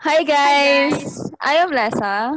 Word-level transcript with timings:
Hi 0.00 0.24
guys! 0.24 1.28
I 1.36 1.60
am 1.60 1.76
Lessa. 1.76 2.32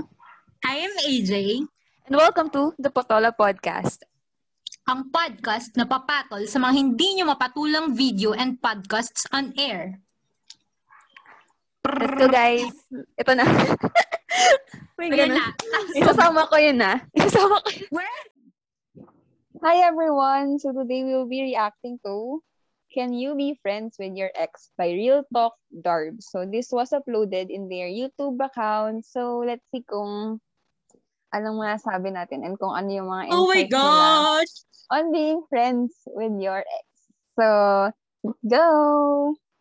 I 0.67 0.75
am 0.83 0.91
AJ, 1.07 1.63
And 2.03 2.15
welcome 2.19 2.51
to 2.51 2.75
the 2.75 2.91
Potola 2.91 3.31
Podcast. 3.31 4.03
ang 4.83 5.07
podcast 5.07 5.71
na 5.79 5.87
papatol 5.87 6.43
sa 6.43 6.59
mga 6.59 6.73
hindi 6.75 7.15
nyo 7.15 7.31
mapatulang 7.31 7.95
video 7.95 8.35
and 8.35 8.59
podcasts 8.59 9.23
on 9.31 9.55
air. 9.55 10.03
Let's 11.87 12.19
go 12.19 12.27
guys! 12.27 12.67
Ito 13.15 13.31
na. 13.31 13.47
May 14.99 15.07
Ayan 15.15 15.39
na. 15.39 15.55
Isasama 16.03 16.51
ko 16.51 16.59
yun 16.59 16.83
na. 16.83 16.99
Isasama 17.15 17.63
ko 17.63 17.69
yun. 17.71 17.87
Where? 17.95 18.23
Hi 19.63 19.87
everyone! 19.87 20.59
So 20.59 20.75
today 20.75 21.07
we'll 21.07 21.31
be 21.31 21.55
reacting 21.55 21.95
to 22.03 22.43
Can 22.93 23.09
You 23.11 23.33
Be 23.33 23.57
Friends 23.65 23.97
with 23.97 24.13
Your 24.13 24.29
Ex 24.37 24.69
by 24.77 24.93
Real 24.93 25.25
Talk 25.33 25.57
Darb. 25.73 26.21
So 26.21 26.45
this 26.45 26.69
was 26.69 26.93
uploaded 26.93 27.49
in 27.49 27.67
their 27.67 27.89
YouTube 27.89 28.37
account. 28.37 29.03
So 29.09 29.41
let's 29.41 29.65
see 29.73 29.81
kung 29.81 30.37
anong 31.33 31.57
masasabi 31.57 32.13
natin 32.13 32.45
and 32.45 32.53
kung 32.61 32.77
ano 32.77 32.89
yung 32.93 33.09
mga 33.09 33.23
Oh 33.33 33.49
my 33.49 33.65
insights 33.65 33.73
nila 33.73 34.13
gosh! 34.37 34.55
on 34.93 35.03
being 35.09 35.41
friends 35.49 35.91
with 36.13 36.37
your 36.37 36.61
ex. 36.61 36.85
So, 37.33 37.47
go! 38.45 38.65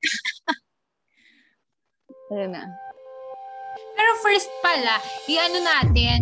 Ayun 2.32 2.52
na. 2.52 2.68
Pero 3.96 4.10
first 4.20 4.48
pala, 4.60 5.00
i-ano 5.24 5.58
natin, 5.64 6.18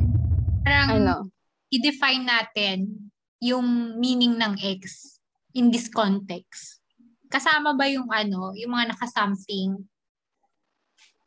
parang 0.63 0.89
Ano? 1.03 1.17
i-define 1.71 2.23
natin 2.27 3.11
yung 3.43 3.99
meaning 3.99 4.39
ng 4.39 4.55
ex 4.63 5.19
in 5.55 5.71
this 5.75 5.91
context. 5.91 6.80
Kasama 7.31 7.79
ba 7.79 7.87
yung 7.87 8.11
ano, 8.11 8.51
yung 8.59 8.75
mga 8.75 8.91
naka-something? 8.93 9.79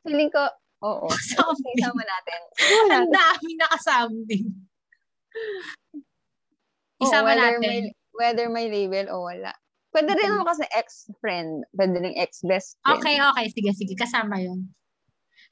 Feeling 0.03 0.31
ko, 0.35 0.43
oo. 0.83 1.07
Something. 1.31 1.75
Isama 1.79 2.03
natin. 2.03 2.39
Ang 2.99 3.11
dami 3.11 3.49
naka-something. 3.55 4.45
Isama 6.99 7.31
whether 7.31 7.55
natin. 7.55 7.63
May, 7.63 7.81
whether 8.11 8.45
may 8.51 8.67
label 8.67 9.07
o 9.15 9.31
wala. 9.31 9.55
Pwede 9.95 10.11
rin 10.17 10.27
naman 10.27 10.49
kasi 10.49 10.65
ex-friend. 10.73 11.69
Pwede 11.71 11.95
rin 12.01 12.17
ex-best 12.19 12.81
friend. 12.81 12.99
Okay, 12.99 13.15
okay. 13.21 13.45
Sige, 13.53 13.71
sige. 13.77 13.93
Kasama 13.95 14.41
yun. 14.43 14.73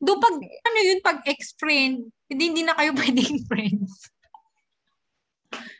Do 0.02 0.18
pag, 0.18 0.34
Sige. 0.34 0.50
ano 0.66 0.78
yun, 0.82 1.00
pag 1.06 1.22
ex-friend, 1.30 2.10
hindi, 2.26 2.44
hindi 2.50 2.64
na 2.66 2.74
kayo 2.74 2.92
pwedeng 3.00 3.38
friends. 3.46 4.10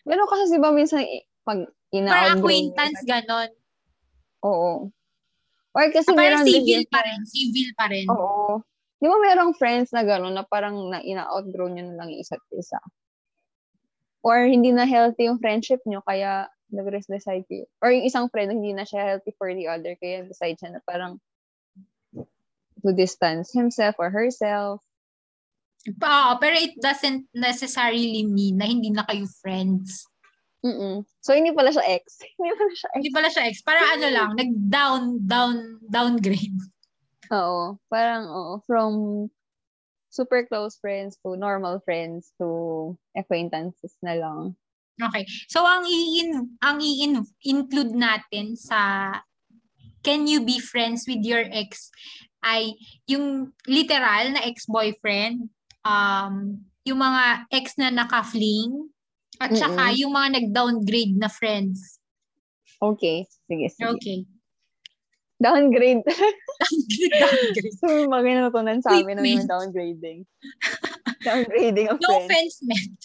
Pero 0.06 0.24
kasi 0.30 0.62
ba 0.62 0.70
minsan 0.70 1.02
pag 1.42 1.66
ina 1.90 2.10
Parang 2.14 2.40
acquaintance, 2.40 3.02
ganon. 3.02 3.50
Oo. 4.42 4.90
Or 5.72 5.86
kasi 5.90 6.12
Ah, 6.12 6.18
parang 6.18 6.44
meron 6.44 6.46
din 6.46 6.54
civil 6.60 6.82
yung- 6.84 6.92
pa 6.92 7.00
rin. 7.02 7.20
Civil 7.24 7.70
pa 7.78 7.86
rin. 7.88 8.06
Oo. 8.12 8.60
Di 9.02 9.08
ba 9.10 9.18
merong 9.18 9.58
friends 9.58 9.90
na 9.90 10.06
gano'n 10.06 10.36
na 10.36 10.46
parang 10.46 10.78
na 10.92 11.02
ina-outgrow 11.02 11.72
nyo 11.72 11.84
na 11.90 12.06
lang 12.06 12.10
isa't 12.14 12.42
isa? 12.54 12.78
Or 14.22 14.46
hindi 14.46 14.70
na 14.70 14.86
healthy 14.86 15.26
yung 15.26 15.42
friendship 15.42 15.82
nyo, 15.90 16.06
kaya 16.06 16.46
nag-decide 16.70 17.44
kayo. 17.50 17.66
Or 17.82 17.90
yung 17.90 18.06
isang 18.06 18.30
friend, 18.30 18.54
hindi 18.54 18.72
na 18.72 18.86
siya 18.86 19.18
healthy 19.18 19.34
for 19.34 19.50
the 19.50 19.66
other, 19.66 19.98
kaya 19.98 20.22
decide 20.24 20.62
siya 20.62 20.78
na 20.78 20.82
parang 20.86 21.18
to 22.82 22.94
distance 22.94 23.50
himself 23.54 23.98
or 23.98 24.14
herself. 24.14 24.82
Oo, 25.90 26.32
pero 26.38 26.54
it 26.62 26.78
doesn't 26.78 27.26
necessarily 27.34 28.22
mean 28.22 28.62
na 28.62 28.70
hindi 28.70 28.94
na 28.94 29.02
kayo 29.02 29.26
friends. 29.42 30.06
Mm-mm. 30.62 31.02
So, 31.26 31.34
hindi 31.34 31.50
pala 31.58 31.74
siya 31.74 31.86
ex. 31.90 32.22
hindi 32.38 32.54
pala 32.54 32.74
siya 32.74 32.90
ex. 32.90 32.98
Hindi 32.98 33.10
pala 33.10 33.30
siya 33.34 33.44
ex. 33.50 33.56
Parang 33.66 33.88
ano 33.98 34.08
lang, 34.14 34.30
nag-down, 34.38 35.02
down, 35.26 35.56
downgrade. 35.90 36.62
Oo. 37.34 37.82
Parang, 37.90 38.30
oo. 38.30 38.54
From 38.70 38.94
super 40.12 40.46
close 40.46 40.78
friends 40.78 41.18
to 41.24 41.40
normal 41.40 41.80
friends 41.82 42.36
to 42.38 42.94
acquaintances 43.18 43.96
na 44.04 44.20
lang. 44.20 44.54
Okay. 45.02 45.26
So, 45.50 45.66
ang 45.66 45.88
i-in, 45.88 46.60
ang 46.62 46.78
i-include 46.78 47.98
natin 47.98 48.54
sa 48.54 49.18
can 50.06 50.30
you 50.30 50.46
be 50.46 50.62
friends 50.62 51.10
with 51.10 51.26
your 51.26 51.46
ex 51.50 51.90
ay 52.42 52.74
yung 53.06 53.54
literal 53.66 54.34
na 54.34 54.42
ex-boyfriend, 54.46 55.50
um, 55.86 56.58
yung 56.86 57.00
mga 57.02 57.46
ex 57.54 57.78
na 57.78 57.94
naka-fling, 57.94 58.90
at 59.42 59.52
saka 59.58 59.84
Mm-mm. 59.90 60.00
yung 60.00 60.14
mga 60.14 60.30
nag-downgrade 60.38 61.18
na 61.18 61.26
friends. 61.28 61.98
Okay. 62.78 63.26
Sige, 63.50 63.66
sige. 63.70 63.90
Okay. 63.90 64.20
Downgrade. 65.42 66.06
downgrade. 66.06 67.74
so, 67.82 68.06
mga 68.14 68.46
natutunan 68.46 68.78
sa 68.80 68.94
amin 68.94 69.18
ng 69.18 69.26
Wait, 69.26 69.42
mga 69.42 69.50
downgrading. 69.50 70.20
downgrading 71.26 71.88
of 71.90 71.98
No 71.98 72.08
friends. 72.08 72.26
offense 72.30 72.56
meant. 72.62 73.02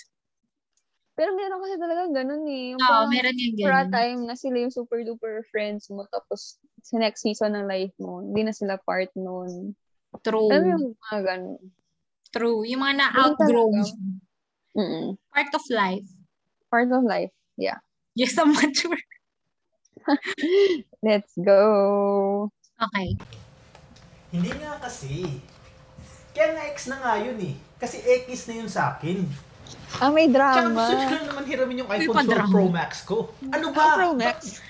Pero 1.17 1.33
meron 1.33 1.65
kasi 1.65 1.81
talaga 1.81 2.03
ganun 2.13 2.45
eh. 2.45 2.77
Yung 2.77 2.81
Oo, 2.85 3.09
meron 3.09 3.41
yung 3.41 3.57
for 3.57 3.73
a 3.73 3.89
ganun. 3.89 3.93
time 3.97 4.21
na 4.29 4.37
sila 4.37 4.57
yung 4.61 4.69
super 4.69 5.01
duper 5.01 5.41
friends 5.49 5.89
mo 5.89 6.05
tapos 6.13 6.61
sa 6.85 7.01
next 7.01 7.25
season 7.25 7.57
ng 7.57 7.65
life 7.65 7.97
mo, 7.97 8.21
hindi 8.21 8.45
na 8.45 8.53
sila 8.53 8.77
part 8.85 9.09
nun. 9.17 9.73
True. 10.21 10.53
Alam 10.53 10.65
yung 10.77 10.85
mga 10.93 11.21
ganun. 11.25 11.61
True. 12.29 12.61
Yung 12.69 12.85
mga 12.85 12.95
Ganun 13.01 13.13
na-outgrow. 13.17 13.69
talaga. 13.73 13.97
Mm-mm. 14.77 15.07
Part 15.33 15.53
of 15.57 15.65
life. 15.73 16.09
Part 16.71 16.91
of 16.93 17.05
life. 17.05 17.33
Yeah. 17.57 17.79
Yes, 18.15 18.37
I'm 18.41 18.53
mature. 18.53 18.99
Let's 21.03 21.33
go. 21.39 22.51
Okay. 22.77 23.17
Hindi 24.31 24.51
nga 24.61 24.79
kasi. 24.81 25.41
Kaya 26.37 26.53
nga 26.53 26.63
ex 26.69 26.87
na 26.87 26.97
nga 27.01 27.15
yun 27.17 27.39
eh. 27.41 27.55
Kasi 27.77 28.01
X 28.05 28.49
na 28.49 28.55
yun 28.61 28.69
sa 28.69 28.97
akin. 28.97 29.25
Ah, 29.99 30.13
may 30.13 30.29
Tsaka 30.29 30.69
drama. 30.69 30.85
gusto 30.85 30.95
nyo 30.95 31.09
na 31.09 31.27
naman 31.29 31.45
hiramin 31.49 31.77
yung 31.85 31.91
iPhone 31.91 32.13
12 32.13 32.29
pa-drama. 32.29 32.53
Pro 32.53 32.67
Max 32.69 32.93
ko. 33.03 33.17
Ano 33.49 33.67
ba? 33.73 33.83
Ah, 33.83 33.97
Pro 33.97 34.11
Max. 34.13 34.61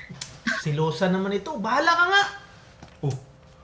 Silosa 0.63 1.11
naman 1.11 1.35
ito. 1.35 1.55
Bahala 1.59 1.91
ka 1.91 2.05
nga! 2.07 2.23
Oh, 3.03 3.15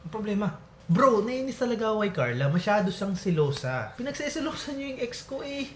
ang 0.03 0.11
problema. 0.13 0.47
Bro, 0.91 1.25
nainis 1.25 1.57
talaga 1.57 1.95
ako 1.95 2.05
kay 2.05 2.13
Carla. 2.13 2.45
Masyado 2.51 2.91
siyang 2.91 3.15
silosa. 3.17 3.95
Pinagsisilosa 3.97 4.75
niyo 4.75 4.93
yung 4.93 5.01
ex 5.01 5.23
ko 5.25 5.41
eh. 5.41 5.71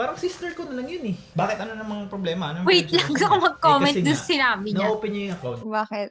Parang 0.00 0.16
sister 0.16 0.56
ko 0.56 0.64
na 0.64 0.80
lang 0.80 0.88
yun 0.88 1.12
eh. 1.12 1.16
Bakit? 1.36 1.60
Ano 1.60 1.76
namang 1.76 2.08
problema? 2.08 2.56
Ano 2.56 2.64
Wait 2.64 2.88
lang, 2.88 3.04
gusto 3.04 3.28
ko 3.28 3.36
mag-comment 3.36 3.92
Eh, 3.92 4.00
doon 4.00 4.16
sinabi 4.16 4.72
niya. 4.72 4.88
Na-open 4.88 5.10
niya 5.12 5.22
yung 5.28 5.36
account. 5.36 5.60
Bakit? 5.60 6.08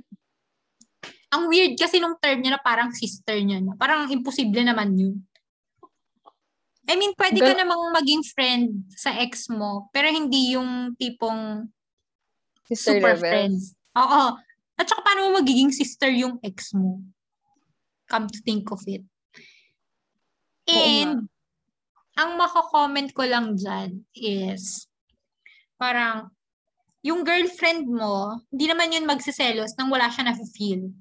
Ang 1.33 1.43
weird 1.49 1.73
kasi 1.73 1.97
nung 1.97 2.13
term 2.21 2.37
niya 2.37 2.53
na 2.53 2.61
parang 2.61 2.93
sister 2.93 3.33
niya. 3.41 3.65
Na. 3.65 3.73
Parang 3.73 4.05
imposible 4.13 4.61
naman 4.61 4.93
yun. 4.93 5.17
I 6.85 6.97
mean, 7.01 7.17
pwede 7.17 7.41
ka 7.41 7.53
namang 7.57 7.89
maging 7.97 8.21
friend 8.29 8.93
sa 8.93 9.13
ex 9.17 9.49
mo, 9.49 9.89
pero 9.89 10.05
hindi 10.09 10.53
yung 10.53 10.93
tipong 10.93 11.65
Sister 12.69 13.01
super 13.01 13.17
level. 13.17 13.25
friends. 13.25 13.73
Oo. 13.97 14.37
At 14.77 14.85
saka 14.85 15.01
paano 15.01 15.29
mo 15.33 15.41
magiging 15.41 15.73
sister 15.73 16.13
yung 16.13 16.37
ex 16.45 16.77
mo? 16.77 17.01
Come 18.05 18.29
to 18.29 18.37
think 18.45 18.69
of 18.69 18.85
it. 18.85 19.01
And, 20.69 21.25
ang 22.19 22.35
mako-comment 22.35 23.15
ko 23.15 23.23
lang 23.23 23.55
dyan 23.55 24.03
is, 24.11 24.83
parang, 25.79 26.27
yung 26.99 27.23
girlfriend 27.23 27.87
mo, 27.87 28.43
hindi 28.51 28.67
naman 28.67 28.91
yun 28.91 29.07
magsiselos 29.07 29.71
nang 29.79 29.87
wala 29.87 30.11
siya 30.11 30.27
na-feel. 30.27 30.91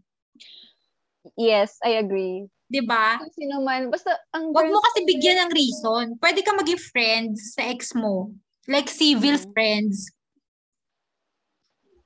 Yes, 1.35 1.75
I 1.83 1.99
agree. 1.99 2.47
'Di 2.71 2.85
ba? 2.87 3.19
Kasi 3.19 3.51
naman, 3.51 3.91
basta 3.91 4.15
ang 4.31 4.55
Huwag 4.55 4.71
mo 4.71 4.79
kasi 4.79 5.03
bigyan 5.09 5.49
ng 5.49 5.53
reason. 5.53 6.05
Pwede 6.23 6.45
ka 6.47 6.55
maging 6.55 6.79
friends 6.79 7.59
sa 7.59 7.67
ex 7.67 7.97
mo. 7.97 8.31
Like 8.71 8.87
civil 8.87 9.41
Mhm. 9.41 9.51
friends. 9.57 10.13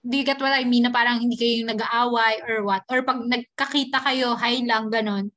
Do 0.03 0.19
you 0.19 0.27
get 0.27 0.43
what 0.43 0.51
I 0.51 0.67
mean? 0.67 0.83
Na 0.83 0.91
parang 0.91 1.23
hindi 1.23 1.39
kayo 1.39 1.63
nag-aaway 1.63 2.43
or 2.51 2.67
what. 2.67 2.83
Or 2.91 3.07
pag 3.07 3.23
nagkakita 3.23 4.03
kayo, 4.03 4.35
hi 4.35 4.67
lang, 4.67 4.91
ganon. 4.91 5.31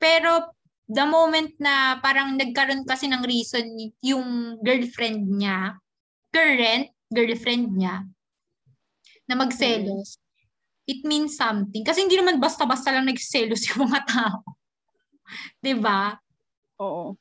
Pero 0.00 0.53
the 0.88 1.04
moment 1.08 1.52
na 1.56 1.98
parang 2.00 2.36
nagkaroon 2.36 2.84
kasi 2.84 3.08
ng 3.08 3.24
reason 3.24 3.64
yung 4.04 4.58
girlfriend 4.60 5.24
niya, 5.28 5.80
current 6.28 6.92
girlfriend 7.08 7.72
niya, 7.72 8.04
na 9.24 9.34
magselos, 9.38 10.20
it 10.84 11.00
means 11.04 11.36
something. 11.36 11.80
Kasi 11.80 12.04
hindi 12.04 12.20
naman 12.20 12.36
basta-basta 12.36 12.92
lang 12.92 13.08
nagselos 13.08 13.64
yung 13.72 13.88
mga 13.88 14.00
tao. 14.04 14.44
'Di 15.60 15.74
ba? 15.80 16.12
Oo. 16.80 17.16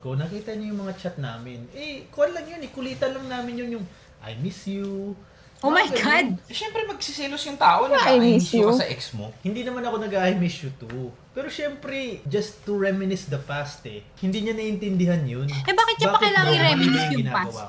Ko, 0.00 0.16
nakita 0.16 0.56
niyo 0.56 0.72
yung 0.72 0.88
mga 0.88 0.96
chat 0.96 1.16
namin. 1.20 1.68
Eh, 1.76 2.08
kuwan 2.08 2.32
lang 2.32 2.48
yun 2.48 2.64
eh. 2.64 2.72
Kulitan 2.72 3.12
lang 3.12 3.28
namin 3.28 3.60
yun 3.60 3.70
yung 3.76 3.86
I 4.24 4.32
miss 4.40 4.64
you. 4.64 5.12
Oh 5.60 5.68
my. 5.68 5.84
God! 5.92 6.40
Eh, 6.48 6.56
Siyempre, 6.56 6.88
magsiselos 6.88 7.44
yung 7.44 7.60
tao 7.60 7.84
na 7.84 8.00
I 8.08 8.16
miss 8.16 8.48
you 8.56 8.72
ka 8.72 8.80
sa 8.80 8.88
ex 8.88 9.12
mo. 9.12 9.28
Hindi 9.44 9.60
naman 9.60 9.84
ako 9.84 10.00
nag-I 10.00 10.40
miss 10.40 10.64
you 10.64 10.72
too. 10.80 11.12
Pero 11.36 11.52
syempre, 11.52 12.24
just 12.24 12.64
to 12.64 12.80
reminisce 12.80 13.28
the 13.28 13.36
past 13.36 13.84
eh. 13.84 14.00
Hindi 14.24 14.48
niya 14.48 14.56
naiintindihan 14.56 15.20
yun. 15.28 15.48
Eh 15.52 15.74
bakit 15.76 16.00
niya 16.00 16.16
pa 16.16 16.16
Bakit 16.16 16.24
kailangan 16.24 16.48
daw 16.48 16.56
i-reminisce 16.56 16.96
mali 16.96 17.04
yung 17.12 17.22
ginagawa? 17.28 17.64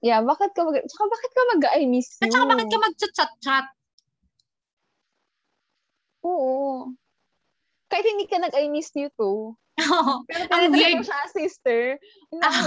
Yeah, 0.00 0.20
bakit 0.26 0.50
ka 0.50 0.60
mag... 0.66 0.76
Tsaka 0.82 1.04
bakit 1.06 1.30
ka 1.30 1.42
mag-I 1.54 1.82
miss 1.86 2.08
you? 2.18 2.22
At 2.26 2.28
saka 2.34 2.46
bakit 2.50 2.66
ka 2.66 2.78
mag-chat-chat? 2.82 3.66
Oo. 6.20 6.92
kahit 7.90 8.06
hindi 8.06 8.26
ka 8.30 8.38
nag-I 8.38 8.70
miss 8.70 8.90
you 8.94 9.10
too. 9.14 9.54
Pero 10.28 10.44
Ang 10.50 10.72
weird. 10.72 11.04
siya 11.04 11.20
sister. 11.30 11.80
Ang 12.32 12.66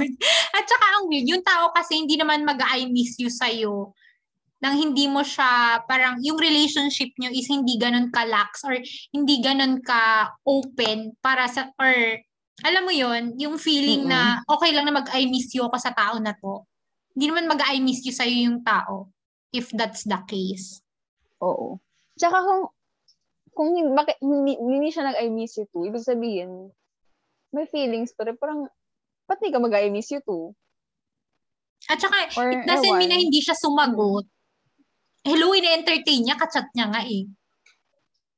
weird. 0.00 0.14
At 0.56 0.64
saka 0.66 0.86
ang 0.98 1.04
weird, 1.10 1.26
yung 1.28 1.44
tao 1.44 1.70
kasi 1.74 2.00
hindi 2.00 2.14
naman 2.18 2.46
mag-I 2.46 2.86
miss 2.90 3.18
you 3.18 3.28
sa'yo 3.30 3.94
nang 4.64 4.80
hindi 4.80 5.04
mo 5.04 5.20
siya, 5.20 5.84
parang 5.84 6.16
yung 6.24 6.40
relationship 6.40 7.12
nyo 7.20 7.28
is 7.28 7.44
hindi 7.52 7.76
ganun 7.76 8.08
ka-lax 8.08 8.64
or 8.64 8.72
hindi 9.12 9.44
ganun 9.44 9.84
ka-open 9.84 11.12
para 11.20 11.44
sa, 11.52 11.68
or 11.76 11.92
alam 12.64 12.88
mo 12.88 12.92
yon 12.94 13.36
yung 13.36 13.60
feeling 13.60 14.08
na 14.08 14.40
okay 14.48 14.72
lang 14.72 14.88
na 14.88 14.96
mag-I 14.96 15.28
miss 15.28 15.52
you 15.52 15.68
ako 15.68 15.76
sa 15.76 15.92
tao 15.92 16.16
na 16.16 16.32
to. 16.32 16.64
Hindi 17.12 17.28
naman 17.28 17.52
mag-I 17.52 17.76
miss 17.84 18.00
you 18.08 18.14
sa'yo 18.16 18.48
yung 18.48 18.64
tao 18.64 19.12
if 19.52 19.68
that's 19.76 20.08
the 20.08 20.16
case. 20.24 20.80
Oo. 21.44 21.76
Tsaka 22.16 22.40
kung 22.40 22.72
kung 23.54 23.72
hin- 23.72 23.94
bakit 23.94 24.18
hindi, 24.20 24.58
hindi 24.58 24.90
siya 24.90 25.08
nag-I 25.08 25.30
miss 25.30 25.56
you 25.56 25.66
too, 25.70 25.86
ibig 25.86 26.02
sabihin, 26.02 26.68
may 27.50 27.64
feelings 27.64 28.10
pero 28.12 28.34
parang, 28.34 28.66
ba't 29.24 29.38
di 29.38 29.48
ka 29.48 29.62
mag-I 29.62 29.88
miss 29.88 30.10
you 30.10 30.20
too? 30.20 30.52
At 31.86 32.00
saka, 32.00 32.32
Or 32.34 32.48
it 32.50 32.64
doesn't 32.64 32.96
mean 32.96 33.08
na 33.08 33.18
ewan. 33.18 33.24
hindi 33.28 33.40
siya 33.40 33.54
sumagot. 33.54 34.26
Hello, 35.24 35.52
ine-entertain 35.52 36.20
niya, 36.20 36.36
kachat 36.36 36.68
niya 36.72 36.92
nga 36.92 37.04
eh. 37.04 37.24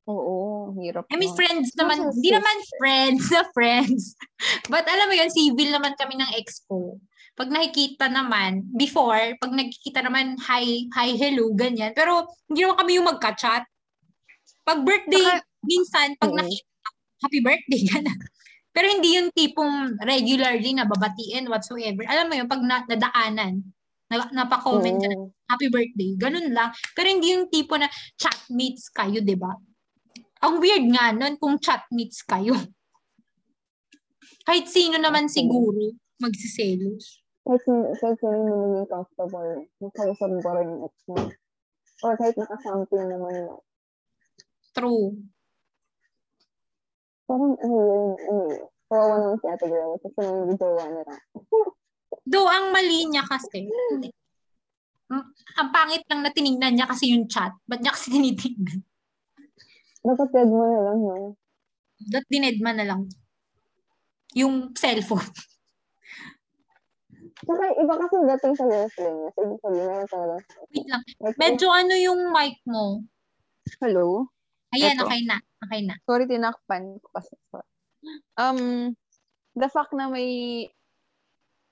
Oo, 0.06 0.70
hirap. 0.78 1.10
I 1.10 1.18
mean, 1.18 1.34
nun. 1.34 1.38
friends 1.38 1.74
naman, 1.74 1.98
hindi 2.14 2.30
naman 2.30 2.56
friends 2.78 3.26
na 3.34 3.42
friends. 3.56 4.14
But 4.70 4.86
alam 4.86 5.10
mo 5.10 5.14
yun, 5.18 5.30
civil 5.30 5.74
naman 5.74 5.98
kami 5.98 6.14
ng 6.14 6.30
ex 6.38 6.62
ko. 6.70 7.02
Pag 7.34 7.50
nakikita 7.50 8.06
naman, 8.06 8.70
before, 8.72 9.34
pag 9.42 9.52
nagkikita 9.52 10.06
naman, 10.06 10.38
hi, 10.46 10.86
hi, 10.94 11.08
hello, 11.18 11.50
ganyan. 11.52 11.90
Pero 11.90 12.30
hindi 12.46 12.62
naman 12.62 12.78
kami 12.78 12.92
yung 12.98 13.08
magka-chat. 13.10 13.66
Pag 14.66 14.82
birthday, 14.82 15.22
Saka- 15.22 15.46
minsan, 15.62 16.08
pag 16.18 16.34
Oo. 16.34 16.38
nakita, 16.42 16.88
happy 17.22 17.40
birthday, 17.40 17.80
gano'n. 17.86 18.18
Pero 18.76 18.86
hindi 18.92 19.16
yung 19.16 19.30
tipong 19.32 19.96
regularly 20.04 20.76
na 20.76 20.84
babatiin 20.84 21.48
whatsoever. 21.48 22.04
Alam 22.04 22.26
mo 22.28 22.34
yun, 22.36 22.48
pag 22.50 22.60
na, 22.60 22.84
nadaanan, 22.84 23.62
na, 24.10 24.16
napakomment 24.34 25.00
ka 25.00 25.08
na, 25.08 25.32
happy 25.48 25.70
birthday, 25.72 26.12
ganun 26.18 26.52
lang. 26.52 26.74
Pero 26.92 27.08
hindi 27.08 27.32
yung 27.32 27.48
tipo 27.48 27.78
na 27.78 27.88
chatmates 28.20 28.92
kayo, 28.92 29.24
di 29.24 29.32
ba? 29.32 29.54
Ang 30.44 30.60
weird 30.60 30.84
nga 30.92 31.14
nun 31.16 31.40
kung 31.40 31.56
chatmates 31.56 32.20
kayo. 32.26 32.52
Kahit 34.46 34.68
sino 34.68 35.00
naman 35.00 35.30
siguro 35.32 35.96
magsiselos. 36.20 37.24
Kahit, 37.46 37.62
sin- 37.62 37.90
kahit 38.02 38.18
sino 38.18 38.34
yung 38.34 38.50
magiging 38.50 38.88
comfortable, 38.90 39.50
makausap 39.78 40.28
mo 40.34 40.40
pa 40.42 40.52
rin 40.58 40.66
yung 40.68 40.82
ex 40.84 40.94
mo. 41.06 41.16
Or 42.04 42.12
kahit 42.18 42.36
nakasamping 42.36 43.08
naman 43.08 43.32
yun. 43.32 43.56
True. 44.76 45.16
Parang, 47.24 47.56
ano 47.56 47.76
yun, 47.80 48.10
ano 48.28 48.42
yun. 48.52 48.64
Kawawa 48.86 49.14
naman 49.18 49.36
si 49.40 49.46
ate 49.48 49.66
girl. 49.66 49.96
Kasi 49.98 50.18
nang 50.20 50.58
jowa 50.60 50.84
nila. 50.86 51.14
Though 52.30 52.46
ang 52.46 52.70
mali 52.70 53.08
niya 53.08 53.24
kasi. 53.24 53.66
Mm, 55.10 55.26
ang 55.56 55.70
pangit 55.72 56.04
lang 56.06 56.20
na 56.22 56.34
tinignan 56.34 56.76
niya 56.76 56.86
kasi 56.86 57.16
yung 57.16 57.26
chat. 57.26 57.56
Ba't 57.66 57.80
niya 57.80 57.96
kasi 57.96 58.12
tinitignan? 58.12 58.84
Dapat 60.06 60.28
dead 60.30 60.50
mo 60.50 60.64
na 60.68 60.80
lang, 60.86 60.98
no? 61.02 61.34
That 62.12 62.28
dinedma 62.30 62.70
na 62.76 62.86
lang. 62.86 63.10
Yung 64.38 64.76
cellphone. 64.76 65.24
Saka 67.46 67.64
iba 67.74 67.94
kasi 67.94 68.14
dating 68.22 68.54
sa 68.54 68.66
girlfriend 68.70 69.16
niya. 69.18 69.30
So, 69.34 69.40
ibig 69.42 69.60
sabihin 69.62 69.86
meron 69.88 70.08
talaga. 70.10 70.34
Wait 70.70 70.86
lang. 70.86 71.02
Medyo 71.38 71.68
ano 71.72 71.94
yung 71.96 72.20
mic 72.30 72.58
mo? 72.68 73.02
hello? 73.82 74.30
Ayan, 74.76 75.00
Eto. 75.00 75.08
okay 75.08 75.22
na. 75.24 75.36
Okay 75.64 75.80
na. 75.88 75.94
Sorry, 76.04 76.28
tinakpan 76.28 77.00
ko 77.00 77.06
kasi. 77.16 77.32
Um, 78.36 78.92
the 79.56 79.68
fact 79.72 79.96
na 79.96 80.12
may 80.12 80.68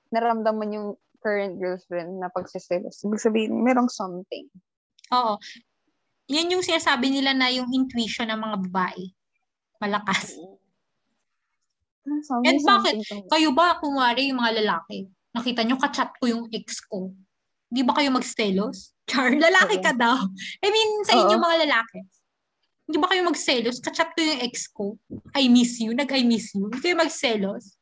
naramdaman 0.08 0.72
yung 0.72 0.88
current 1.20 1.60
girlfriend 1.60 2.20
na 2.20 2.32
pagsiselos. 2.32 3.04
Ibig 3.04 3.20
sabihin, 3.20 3.60
merong 3.60 3.92
something. 3.92 4.48
Oo. 5.12 5.36
Yan 6.32 6.48
yung 6.48 6.64
sinasabi 6.64 7.12
nila 7.12 7.36
na 7.36 7.52
yung 7.52 7.68
intuition 7.68 8.32
ng 8.32 8.40
mga 8.40 8.56
babae. 8.68 9.12
Malakas. 9.80 10.36
Ah, 12.04 12.20
something, 12.24 12.48
And 12.48 12.58
bakit? 12.64 12.94
something 13.04 13.28
Kayo 13.28 13.52
ba, 13.52 13.80
kumwari 13.80 14.32
yung 14.32 14.40
mga 14.40 14.64
lalaki, 14.64 15.08
nakita 15.32 15.64
nyo, 15.64 15.76
kachat 15.80 16.12
ko 16.20 16.24
yung 16.28 16.44
ex 16.52 16.84
ko. 16.84 17.12
Di 17.68 17.80
ba 17.84 17.96
kayo 17.96 18.12
magselos? 18.12 18.92
Char, 19.10 19.36
lalaki 19.36 19.80
ka 19.84 19.92
daw. 19.92 20.16
I 20.64 20.68
mean, 20.72 20.90
sa 21.04 21.16
inyo 21.16 21.36
Oo. 21.36 21.44
mga 21.44 21.56
lalaki. 21.68 21.98
Di 22.84 23.00
ba 23.00 23.08
kayo 23.08 23.25
magselos? 23.25 23.81
Kachat 23.81 24.12
ko 24.12 24.20
yung 24.20 24.40
ex 24.44 24.69
ko. 24.69 25.00
I 25.32 25.48
miss 25.48 25.81
you. 25.81 25.96
Nag-I 25.96 26.20
miss 26.25 26.52
you. 26.52 26.69
Hindi 26.69 26.84
kayo 26.84 26.96
magselos. 27.00 27.81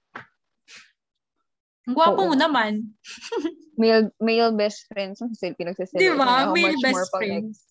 Ang 1.91 1.99
gwapo 1.99 2.31
mo 2.31 2.37
naman. 2.39 2.95
Male, 3.81 4.13
male 4.21 4.55
best 4.55 4.87
friends. 4.87 5.19
Kasi 5.19 5.57
pinagsiselos. 5.59 5.99
Di 5.99 6.15
ba? 6.15 6.47
Male 6.55 6.79
best 6.79 7.11
friends. 7.11 7.67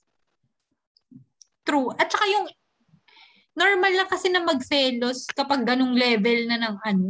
True. 1.63 1.93
At 1.95 2.11
saka 2.11 2.25
yung 2.27 2.49
normal 3.55 3.93
lang 3.95 4.09
kasi 4.09 4.27
na 4.27 4.43
magselos 4.43 5.29
kapag 5.31 5.63
ganung 5.63 5.95
level 5.95 6.51
na 6.51 6.57
ng 6.57 6.75
ano. 6.83 7.09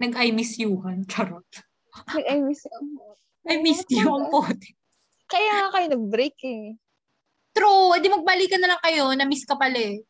Nag-I 0.00 0.32
miss 0.32 0.56
you-han. 0.56 1.04
Charot. 1.10 1.44
Like, 2.12 2.28
I 2.28 2.40
miss 2.40 2.64
you. 2.64 2.80
I 3.44 3.56
miss 3.60 3.84
you 3.92 4.08
ang 4.08 4.28
pote. 4.32 4.64
Kaya 5.26 5.50
nga 5.68 5.68
kayo 5.76 5.86
nag-break 5.96 6.38
eh. 6.44 6.76
True. 7.56 7.96
Di 8.04 8.12
magbalikan 8.12 8.60
na 8.60 8.76
lang 8.76 8.82
kayo. 8.84 9.08
Na-miss 9.16 9.48
ka 9.48 9.56
pala 9.56 9.80
eh. 9.80 10.04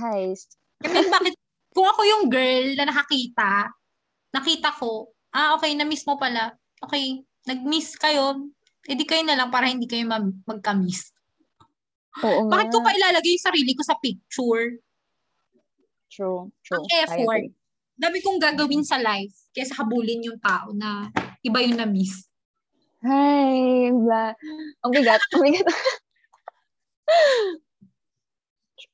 Hi. 0.00 0.32
I 0.80 0.86
mean, 0.88 1.12
bakit? 1.12 1.36
Kung 1.76 1.86
ako 1.86 2.00
yung 2.02 2.24
girl 2.32 2.72
na 2.74 2.88
nakakita, 2.88 3.68
nakita 4.32 4.72
ko, 4.74 5.12
ah, 5.36 5.54
okay, 5.54 5.76
na-miss 5.76 6.02
mo 6.08 6.16
pala. 6.16 6.56
Okay, 6.80 7.20
nag-miss 7.44 7.94
kayo. 8.00 8.48
Eh 8.88 8.96
di 8.96 9.04
kayo 9.04 9.22
na 9.22 9.36
lang 9.36 9.52
para 9.52 9.68
hindi 9.68 9.84
kayo 9.84 10.08
mag- 10.08 10.40
magka-miss. 10.48 11.12
Oo 12.24 12.48
nga. 12.48 12.58
Bakit 12.58 12.68
ko 12.72 12.78
pa 12.80 12.96
ilalagay 12.96 13.36
yung 13.36 13.46
sarili 13.46 13.72
ko 13.76 13.82
sa 13.84 13.94
picture? 14.00 14.80
True. 16.10 16.50
True. 16.66 16.80
Ang 16.80 16.86
effort. 17.06 17.44
Dami 18.00 18.18
kong 18.24 18.40
gagawin 18.40 18.82
sa 18.82 18.96
life 18.96 19.36
kaysa 19.52 19.76
habulin 19.76 20.24
yung 20.24 20.40
tao 20.40 20.72
na 20.72 21.12
iba 21.44 21.60
yung 21.60 21.76
na-miss. 21.76 22.29
Hi. 23.00 23.88
Bla. 23.92 24.36
Ang 24.84 24.92
bigat. 24.92 25.20
Ang 25.32 25.42
bigat. 25.48 25.66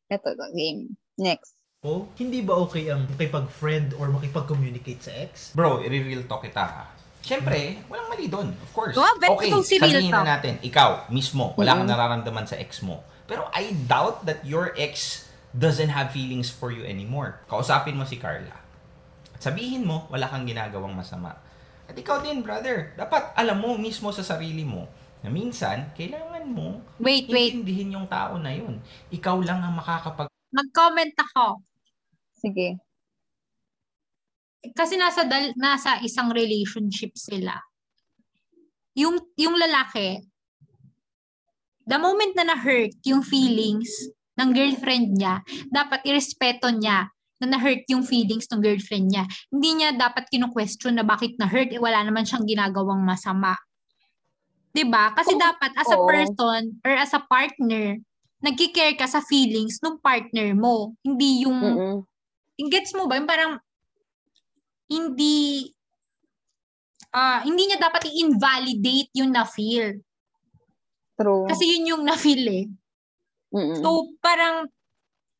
Ito, 0.06 0.28
ito. 0.30 0.46
Game. 0.54 0.94
Next. 1.18 1.56
O, 1.82 2.06
hindi 2.18 2.42
ba 2.42 2.58
okay 2.62 2.90
ang 2.90 3.06
makipag-friend 3.10 3.94
or 3.98 4.10
makipag-communicate 4.10 5.02
sa 5.02 5.12
ex? 5.14 5.54
Bro, 5.54 5.82
i-real 5.86 6.26
talk 6.26 6.42
kita 6.42 6.62
ha. 6.62 6.84
Siyempre, 7.22 7.82
walang 7.90 8.06
mali 8.06 8.30
doon. 8.30 8.54
Of 8.54 8.70
course. 8.70 8.94
Wow, 8.94 9.18
bet 9.18 9.30
okay, 9.34 9.50
itong 9.50 9.66
si 9.66 9.82
real 9.82 9.98
sabihin 9.98 10.14
na 10.14 10.22
natin, 10.22 10.62
ikaw 10.62 11.10
mismo, 11.10 11.58
wala 11.58 11.74
kang 11.74 11.86
Mhm. 11.86 11.90
nararamdaman 11.90 12.46
sa 12.46 12.54
ex 12.54 12.86
mo. 12.86 13.02
Pero 13.26 13.50
I 13.50 13.74
doubt 13.90 14.22
that 14.30 14.46
your 14.46 14.70
ex 14.78 15.26
doesn't 15.50 15.90
have 15.90 16.14
feelings 16.14 16.46
for 16.46 16.70
you 16.70 16.86
anymore. 16.86 17.42
Kausapin 17.50 17.98
mo 17.98 18.06
si 18.06 18.18
Carla. 18.18 18.62
At 19.34 19.42
sabihin 19.42 19.82
mo, 19.82 20.06
wala 20.06 20.30
kang 20.30 20.46
ginagawang 20.46 20.94
masama. 20.94 21.34
At 21.86 21.94
ikaw 21.94 22.22
din, 22.22 22.42
brother. 22.42 22.94
Dapat 22.98 23.34
alam 23.38 23.62
mo 23.62 23.78
mismo 23.78 24.10
sa 24.10 24.26
sarili 24.26 24.66
mo 24.66 24.86
na 25.22 25.30
minsan, 25.30 25.90
kailangan 25.94 26.44
mo 26.46 26.82
Wait, 26.98 27.26
wait. 27.30 27.54
intindihin 27.54 27.98
yung 27.98 28.06
tao 28.10 28.38
na 28.38 28.54
yun. 28.54 28.78
Ikaw 29.10 29.36
lang 29.42 29.62
ang 29.62 29.74
makakapag 29.78 30.30
Mag-comment 30.54 31.12
ako. 31.18 31.60
Sige. 32.32 32.78
Kasi 34.72 34.94
nasa 34.98 35.26
dal- 35.26 35.54
nasa 35.58 35.98
isang 36.02 36.30
relationship 36.30 37.14
sila. 37.14 37.54
Yung 38.96 39.20
yung 39.36 39.54
lalaki 39.58 40.24
the 41.86 41.98
moment 42.00 42.34
na 42.34 42.50
na-hurt 42.50 42.98
yung 43.06 43.22
feelings 43.22 44.10
ng 44.36 44.50
girlfriend 44.52 45.16
niya, 45.16 45.40
dapat 45.70 46.02
irespeto 46.02 46.68
niya 46.68 47.08
na 47.42 47.52
na-hurt 47.56 47.84
yung 47.92 48.04
feelings 48.04 48.48
ng 48.48 48.64
girlfriend 48.64 49.12
niya. 49.12 49.24
Hindi 49.52 49.82
niya 49.82 49.96
dapat 49.96 50.28
kino-question 50.32 50.96
na 50.96 51.04
bakit 51.04 51.36
na-hurt, 51.36 51.68
eh, 51.68 51.80
wala 51.80 52.00
naman 52.00 52.24
siyang 52.24 52.48
ginagawang 52.48 53.04
masama. 53.04 53.56
'Di 54.76 54.84
ba? 54.84 55.16
Kasi 55.16 55.32
Oo. 55.32 55.40
dapat 55.40 55.72
as 55.72 55.88
a 55.88 55.98
person 56.04 56.62
or 56.84 56.92
as 56.92 57.12
a 57.16 57.24
partner, 57.24 57.96
nagki-care 58.44 58.92
ka 58.92 59.08
sa 59.08 59.24
feelings 59.24 59.80
ng 59.80 59.96
partner 60.04 60.52
mo. 60.52 60.92
Hindi 61.00 61.48
yung 61.48 61.56
Mm-mm. 61.56 61.96
gets 62.68 62.92
mo 62.92 63.08
ba? 63.08 63.16
Yung 63.16 63.24
parang 63.28 63.56
hindi 64.92 65.72
ah 67.16 67.40
hindi 67.40 67.72
niya 67.72 67.80
dapat 67.80 68.04
i-invalidate 68.12 69.16
yung 69.16 69.32
na-feel. 69.32 70.04
True. 71.16 71.48
Kasi 71.48 71.64
yun 71.64 71.96
yung 71.96 72.02
na-feel 72.04 72.44
eh. 72.44 72.64
Mm-mm. 73.56 73.80
So, 73.80 74.12
parang 74.20 74.68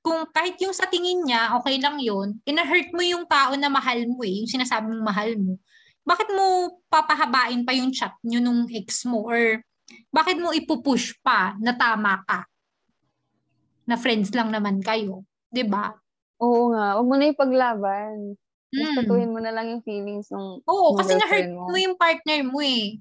kung 0.06 0.22
kahit 0.30 0.54
yung 0.62 0.70
sa 0.70 0.86
tingin 0.86 1.26
niya, 1.26 1.58
okay 1.58 1.82
lang 1.82 1.98
yun, 1.98 2.38
ina-hurt 2.46 2.94
mo 2.94 3.02
yung 3.02 3.26
tao 3.26 3.58
na 3.58 3.66
mahal 3.66 4.06
mo 4.06 4.22
eh, 4.22 4.38
yung 4.38 4.46
sinasabi 4.46 4.86
mong 4.86 5.02
mahal 5.02 5.34
mo. 5.34 5.58
Bakit 6.06 6.30
mo 6.30 6.78
papahabain 6.86 7.66
pa 7.66 7.74
yung 7.74 7.90
chat 7.90 8.14
nyo 8.22 8.38
nung 8.38 8.70
ex 8.70 9.02
mo? 9.02 9.26
Or 9.26 9.58
bakit 10.14 10.38
mo 10.38 10.54
ipupush 10.54 11.18
pa 11.26 11.58
na 11.58 11.74
tama 11.74 12.22
ka? 12.22 12.46
na 13.86 13.94
friends 13.94 14.34
lang 14.34 14.50
naman 14.50 14.82
kayo. 14.82 15.22
ba? 15.70 15.94
Oo 16.42 16.74
nga. 16.74 16.98
Huwag 16.98 17.06
mo 17.08 17.14
na 17.16 17.30
ipaglaban. 17.32 18.34
Mas 18.74 18.90
Mm. 18.92 18.96
patuhin 18.98 19.32
mo 19.32 19.40
na 19.40 19.54
lang 19.54 19.72
yung 19.72 19.82
feelings 19.86 20.28
ng 20.28 20.60
Oo, 20.66 20.92
ng 20.92 20.98
kasi 21.00 21.14
na-hurt 21.16 21.48
mo. 21.54 21.70
mo 21.70 21.76
yung 21.80 21.96
partner 21.96 22.40
mo 22.44 22.58
eh. 22.60 22.98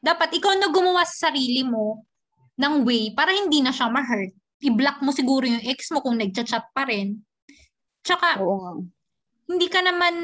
Dapat 0.00 0.40
ikaw 0.40 0.56
na 0.58 0.72
gumawa 0.72 1.04
sa 1.06 1.28
sarili 1.30 1.62
mo 1.62 2.02
ng 2.58 2.82
way 2.82 3.12
para 3.14 3.30
hindi 3.30 3.62
na 3.62 3.70
siya 3.70 3.92
ma-hurt. 3.92 4.34
I-block 4.58 4.98
mo 5.06 5.14
siguro 5.14 5.46
yung 5.46 5.62
ex 5.62 5.90
mo 5.94 6.02
kung 6.02 6.18
nagchat-chat 6.18 6.74
pa 6.74 6.82
rin. 6.86 7.22
Tsaka, 8.02 8.42
Oo 8.42 8.56
nga. 8.58 8.72
hindi 9.46 9.66
ka 9.70 9.80
naman, 9.82 10.14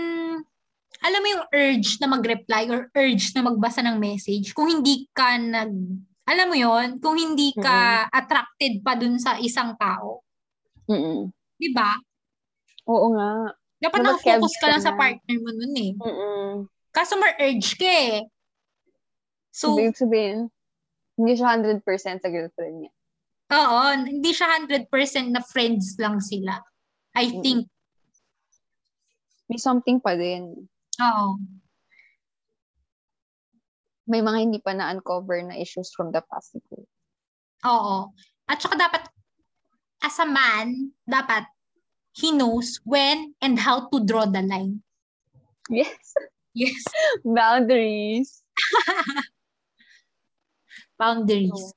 alam 1.03 1.21
mo 1.23 1.29
yung 1.29 1.45
urge 1.51 1.99
na 2.03 2.09
mag-reply 2.11 2.67
or 2.71 2.91
urge 2.95 3.31
na 3.35 3.47
magbasa 3.47 3.83
ng 3.83 3.99
message 3.99 4.51
kung 4.55 4.71
hindi 4.71 5.07
ka 5.15 5.39
nag, 5.39 5.71
alam 6.25 6.47
mo 6.49 6.57
yon 6.57 6.99
kung 6.99 7.15
hindi 7.21 7.53
ka 7.55 8.09
attracted 8.09 8.81
pa 8.81 8.97
dun 8.97 9.21
sa 9.21 9.37
isang 9.39 9.77
tao. 9.77 10.25
Mm-mm. 10.89 11.29
Di 11.61 11.69
ba? 11.71 11.95
Oo 12.89 13.13
nga. 13.15 13.53
Dapat 13.79 14.01
Dapat 14.01 14.09
nakafocus 14.25 14.55
kebs 14.57 14.61
ka 14.61 14.67
lang 14.73 14.81
ka 14.81 14.87
sa 14.89 14.93
na. 14.93 14.99
partner 14.99 15.37
mo 15.45 15.51
nun 15.53 15.75
eh. 15.77 15.93
Mm-mm. 15.95 16.49
Customer 16.91 17.31
urge 17.37 17.71
ka 17.77 17.85
eh. 17.87 18.17
So, 19.55 19.77
Ibig 19.77 19.95
sabihin, 19.95 20.51
hindi 21.15 21.33
siya 21.37 21.55
100% 21.61 21.85
sa 22.19 22.29
girlfriend 22.33 22.77
niya. 22.83 22.93
Oo, 23.53 23.81
hindi 23.93 24.33
siya 24.33 24.57
100% 24.57 25.29
na 25.29 25.45
friends 25.45 26.01
lang 26.01 26.17
sila. 26.17 26.57
I 27.13 27.29
Mm. 27.29 27.43
think. 27.45 27.61
May 29.53 29.61
something 29.61 30.01
pa 30.01 30.17
din. 30.17 30.65
Oo. 31.05 31.37
May 34.09 34.21
mga 34.21 34.39
hindi 34.41 34.59
pa 34.61 34.73
na-uncover 34.77 35.41
na 35.45 35.57
issues 35.57 35.93
from 35.93 36.13
the 36.13 36.21
past. 36.29 36.57
Oo. 37.65 37.97
At 38.49 38.61
saka 38.61 38.77
dapat, 38.77 39.03
as 40.05 40.17
a 40.21 40.29
man, 40.29 40.93
dapat 41.09 41.49
he 42.17 42.33
knows 42.33 42.81
when 42.85 43.33
and 43.41 43.59
how 43.61 43.89
to 43.89 44.01
draw 44.05 44.25
the 44.29 44.45
line. 44.45 44.85
Yes. 45.73 45.97
Yes. 46.53 46.85
Boundaries. 47.25 48.45
Boundaries. 51.01 51.75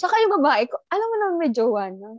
Tsaka 0.00 0.16
yung 0.24 0.32
babae 0.40 0.64
ko, 0.64 0.80
alam 0.88 1.06
mo 1.12 1.16
naman 1.20 1.36
may 1.36 1.52
jowa 1.52 1.92
na. 1.92 2.16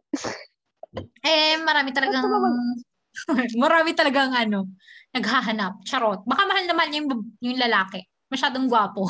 Eh, 1.26 1.58
marami 1.66 1.90
talagang, 1.90 2.30
marami 3.64 3.92
talagang 3.98 4.38
ano, 4.38 4.70
naghahanap. 5.18 5.82
Charot. 5.82 6.22
Baka 6.30 6.46
mahal 6.46 6.70
naman 6.70 6.94
yung, 6.94 7.08
yung 7.42 7.58
lalaki. 7.58 8.06
Masyadong 8.30 8.70
gwapo. 8.70 9.10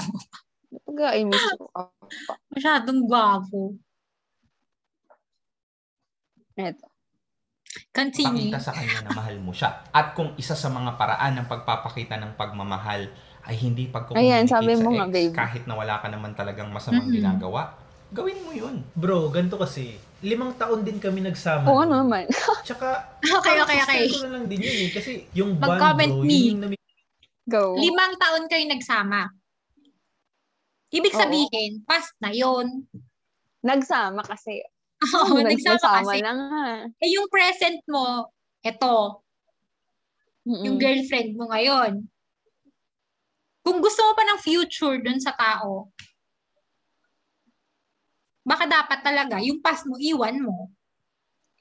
Pag-i 0.87 1.27
miss 1.27 1.43
ko. 1.59 1.67
Masyadong 2.55 3.03
gwapo. 3.11 3.75
Eto. 6.55 6.87
Continue. 7.91 8.51
Pakita 8.55 8.71
sa 8.71 8.75
kanya 8.75 8.99
na 9.03 9.11
mahal 9.11 9.35
mo 9.43 9.51
siya. 9.51 9.83
At 9.91 10.15
kung 10.15 10.31
isa 10.39 10.55
sa 10.55 10.71
mga 10.71 10.95
paraan 10.95 11.43
ng 11.43 11.47
pagpapakita 11.51 12.15
ng 12.19 12.39
pagmamahal 12.39 13.11
ay 13.47 13.55
hindi 13.59 13.87
sabi 14.47 14.75
sa 14.75 14.83
mo 14.83 14.89
ex, 14.91 14.95
nga, 14.95 15.05
babe. 15.11 15.33
kahit 15.35 15.63
na 15.67 15.75
wala 15.75 15.99
ka 15.99 16.07
naman 16.07 16.35
talagang 16.35 16.71
masamang 16.71 17.07
Mhm. 17.11 17.15
ginagawa, 17.19 17.75
gawin 18.11 18.39
mo 18.43 18.51
yun. 18.51 18.83
Bro, 18.93 19.29
ganito 19.29 19.55
kasi. 19.55 19.95
Limang 20.21 20.53
taon 20.53 20.83
din 20.83 20.99
kami 20.99 21.19
nagsama. 21.19 21.65
Oo 21.65 21.81
nun. 21.81 22.05
naman. 22.05 22.29
Tsaka, 22.67 23.17
Okay, 23.41 23.57
okay, 23.57 23.79
okay. 23.81 24.03
ko 24.07 24.27
na 24.27 24.37
lang 24.37 24.45
din 24.45 24.61
yun 24.61 24.77
eh. 24.85 24.89
Kasi 24.91 25.25
yung 25.33 25.57
bond, 25.57 25.71
Mag-comment 25.73 26.11
bro, 26.13 26.21
me. 26.21 26.29
yun 26.29 26.49
yung 26.51 26.61
nami- 26.61 26.79
Go. 27.43 27.73
Limang 27.73 28.15
taon 28.15 28.45
kayo 28.45 28.63
nagsama. 28.63 29.33
Ibig 30.89 31.15
Oo. 31.15 31.19
sabihin, 31.19 31.81
past 31.83 32.13
na 32.19 32.29
yon. 32.29 32.85
Nagsama 33.59 34.21
kasi. 34.21 34.61
Oo, 35.17 35.41
Nag- 35.41 35.57
nagsama 35.57 36.05
kasi. 36.05 36.21
na 36.21 36.31
nga. 36.31 36.65
Eh, 37.01 37.17
yung 37.17 37.25
present 37.27 37.81
mo, 37.87 38.29
eto, 38.61 39.25
Mm-mm. 40.43 40.63
yung 40.63 40.77
girlfriend 40.77 41.33
mo 41.33 41.49
ngayon. 41.49 42.05
Kung 43.61 43.77
gusto 43.77 44.01
mo 44.03 44.13
pa 44.13 44.23
ng 44.23 44.41
future 44.41 44.97
dun 44.99 45.17
sa 45.17 45.33
tao, 45.33 45.89
baka 48.41 48.65
dapat 48.65 48.99
talaga, 49.05 49.37
yung 49.41 49.61
past 49.61 49.85
mo, 49.85 49.97
iwan 50.01 50.41
mo. 50.41 50.69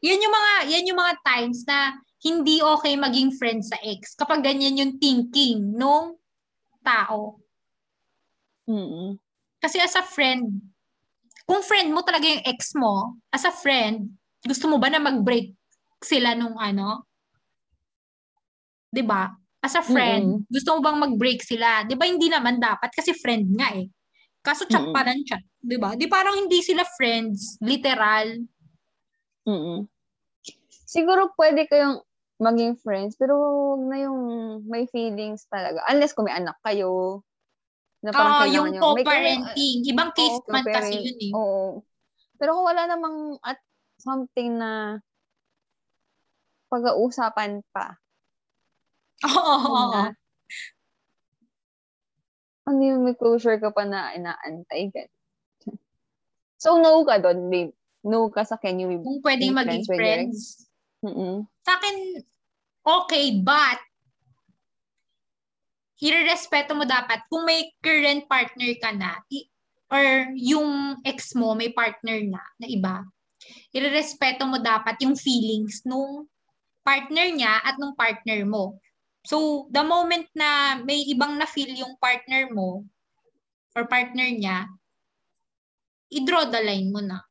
Yan 0.01 0.21
yung 0.21 0.33
mga, 0.33 0.53
yan 0.73 0.89
yung 0.89 1.01
mga 1.01 1.15
times 1.25 1.61
na 1.69 1.97
hindi 2.21 2.61
okay 2.61 2.97
maging 2.97 3.33
friend 3.37 3.61
sa 3.65 3.77
ex 3.81 4.17
kapag 4.17 4.45
ganyan 4.45 4.77
yung 4.77 4.93
thinking 5.01 5.73
nung 5.77 6.17
tao. 6.85 7.41
Mm-mm. 8.69 9.17
Kasi 9.61 9.77
as 9.81 9.93
a 9.97 10.05
friend, 10.05 10.61
kung 11.45 11.61
friend 11.61 11.93
mo 11.93 12.01
talaga 12.01 12.25
yung 12.25 12.45
ex 12.49 12.73
mo, 12.77 13.21
as 13.29 13.45
a 13.45 13.53
friend, 13.53 14.09
gusto 14.41 14.69
mo 14.69 14.81
ba 14.81 14.89
na 14.89 15.01
mag-break 15.01 15.53
sila 16.01 16.33
nung 16.33 16.57
ano? 16.57 17.05
'Di 18.89 19.03
ba? 19.05 19.29
As 19.61 19.77
a 19.77 19.85
friend, 19.85 20.49
gusto 20.49 20.77
mo 20.77 20.81
bang 20.81 20.99
mag-break 20.99 21.45
sila? 21.45 21.85
'Di 21.85 21.95
ba 21.95 22.09
hindi 22.09 22.33
naman 22.33 22.57
dapat 22.57 22.89
kasi 22.95 23.13
friend 23.13 23.53
nga 23.55 23.77
eh. 23.77 23.87
Kaso 24.41 24.65
chat 24.65 24.89
Mm-mm. 24.89 24.95
pa 24.97 25.05
ng 25.05 25.21
chat, 25.29 25.43
'di 25.61 25.77
ba? 25.77 25.95
Di 25.97 26.07
parang 26.09 26.37
hindi 26.37 26.61
sila 26.65 26.85
friends, 26.97 27.61
literal. 27.61 28.41
Mm-mm. 29.47 29.87
Siguro 30.91 31.31
pwede 31.39 31.71
kayong 31.71 32.03
maging 32.41 32.75
friends, 32.81 33.15
pero 33.21 33.37
huwag 33.37 33.83
na 33.87 33.97
yung 34.09 34.21
may 34.67 34.89
feelings 34.89 35.45
talaga. 35.53 35.85
Unless 35.93 36.17
kung 36.17 36.27
may 36.27 36.35
anak 36.35 36.57
kayo, 36.65 37.21
na 38.01 38.11
parang 38.17 38.49
kailangan 38.49 38.57
yung 38.57 38.69
nyo- 38.73 38.97
may- 38.97 39.05
co-parenting. 39.05 39.79
Ibang 39.85 40.11
case 40.17 40.41
naman 40.49 40.65
kasi 40.73 40.95
yun 41.05 41.19
eh. 41.21 41.33
Oo. 41.37 41.85
Pero 42.41 42.57
kung 42.57 42.67
wala 42.67 42.89
namang 42.89 43.37
at 43.45 43.61
something 44.01 44.57
na 44.57 44.97
pag-uusapan 46.73 47.61
pa, 47.77 48.01
Oo, 49.21 49.37
oo, 49.37 49.69
oo. 49.69 49.93
na, 49.93 50.17
ano 52.65 52.81
yung 52.81 53.05
may 53.05 53.13
closure 53.19 53.61
ka 53.61 53.69
pa 53.69 53.85
na 53.85 54.17
inaantay, 54.17 54.89
gan. 54.89 55.11
So, 56.61 56.77
no 56.77 57.01
ka 57.09 57.17
doon, 57.17 57.49
babe. 57.49 57.73
No 58.05 58.29
ka 58.29 58.45
sa 58.45 58.61
can 58.61 58.77
you 58.81 58.89
be 58.89 58.97
Kung 59.01 59.21
pwedeng 59.25 59.57
maging 59.57 59.85
friends 59.89 59.97
friends. 59.97 60.41
Mm-mm. 61.01 61.49
sa 61.65 61.81
akin, 61.81 62.21
okay, 62.85 63.41
but 63.41 63.81
irerespeto 66.01 66.73
mo 66.73 66.89
dapat 66.89 67.25
kung 67.29 67.45
may 67.45 67.73
current 67.85 68.25
partner 68.25 68.73
ka 68.81 68.93
na 68.93 69.21
i- 69.33 69.49
or 69.93 70.33
yung 70.37 70.97
ex 71.05 71.37
mo 71.37 71.53
may 71.53 71.69
partner 71.73 72.21
na 72.25 72.41
na 72.57 72.67
iba, 72.69 73.05
irerespeto 73.73 74.49
mo 74.49 74.57
dapat 74.57 74.97
yung 75.05 75.13
feelings 75.17 75.85
nung 75.85 76.25
partner 76.81 77.29
niya 77.29 77.61
at 77.61 77.77
nung 77.77 77.93
partner 77.93 78.45
mo. 78.49 78.81
So, 79.29 79.69
the 79.69 79.85
moment 79.85 80.25
na 80.33 80.81
may 80.81 81.05
ibang 81.05 81.37
na-feel 81.37 81.77
yung 81.77 82.01
partner 82.01 82.49
mo 82.49 82.89
or 83.77 83.85
partner 83.85 84.25
niya, 84.25 84.65
i-draw 86.11 86.47
the 86.47 86.61
line 86.61 86.91
mo 86.91 87.01
na. 87.01 87.23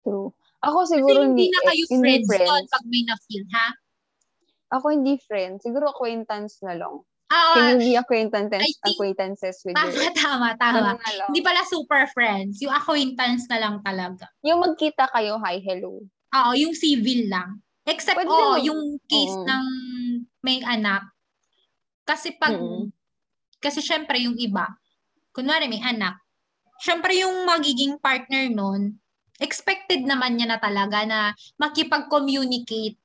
True. 0.00 0.30
Ako 0.62 0.82
Kasi 0.82 0.98
siguro 0.98 1.18
hindi 1.22 1.46
hindi, 1.46 1.52
na 1.52 1.60
kayo 1.62 1.82
eh, 1.82 1.90
hindi 1.90 2.02
friends, 2.02 2.26
doon 2.26 2.38
friends. 2.40 2.70
pag 2.70 2.84
may 2.86 3.02
na-feel, 3.04 3.44
ha? 3.52 3.68
Ako 4.72 4.84
hindi 4.90 5.14
friends. 5.22 5.58
Siguro 5.62 5.84
acquaintance 5.90 6.58
na 6.62 6.74
lang. 6.74 6.94
Ah, 7.26 7.58
Can 7.58 7.82
you 7.82 7.90
be 7.90 7.92
acquaintances, 7.98 8.62
think- 8.62 8.78
acquaintances 8.86 9.58
with 9.66 9.74
Tama, 9.74 9.90
your 9.90 10.14
tama, 10.14 10.48
tama. 10.54 10.94
Lang. 10.94 11.26
Hindi 11.26 11.42
pala 11.42 11.66
super 11.66 12.06
friends. 12.14 12.62
Yung 12.62 12.70
acquaintance 12.70 13.50
na 13.50 13.58
lang 13.58 13.82
talaga. 13.82 14.30
Yung 14.46 14.62
magkita 14.62 15.10
kayo, 15.10 15.34
hi, 15.42 15.58
hello. 15.58 16.06
Oo, 16.06 16.50
yung 16.54 16.70
civil 16.70 17.26
lang. 17.26 17.58
Except, 17.82 18.14
Pwede 18.18 18.30
oh, 18.30 18.54
naman. 18.54 18.66
yung 18.66 18.80
case 19.06 19.34
Oo. 19.34 19.46
ng 19.46 19.64
may 20.42 20.62
anak. 20.62 21.02
Kasi 22.02 22.34
pag, 22.34 22.54
Mm-mm. 22.54 22.90
kasi 23.58 23.82
syempre 23.82 24.22
yung 24.22 24.38
iba, 24.38 24.70
kunwari 25.30 25.66
may 25.66 25.82
anak, 25.82 26.18
syempre 26.80 27.16
yung 27.18 27.44
magiging 27.44 27.96
partner 28.00 28.48
nun, 28.52 28.96
expected 29.40 30.04
naman 30.04 30.36
niya 30.36 30.56
na 30.56 30.60
talaga 30.60 31.04
na 31.04 31.32
makipag-communicate 31.60 32.96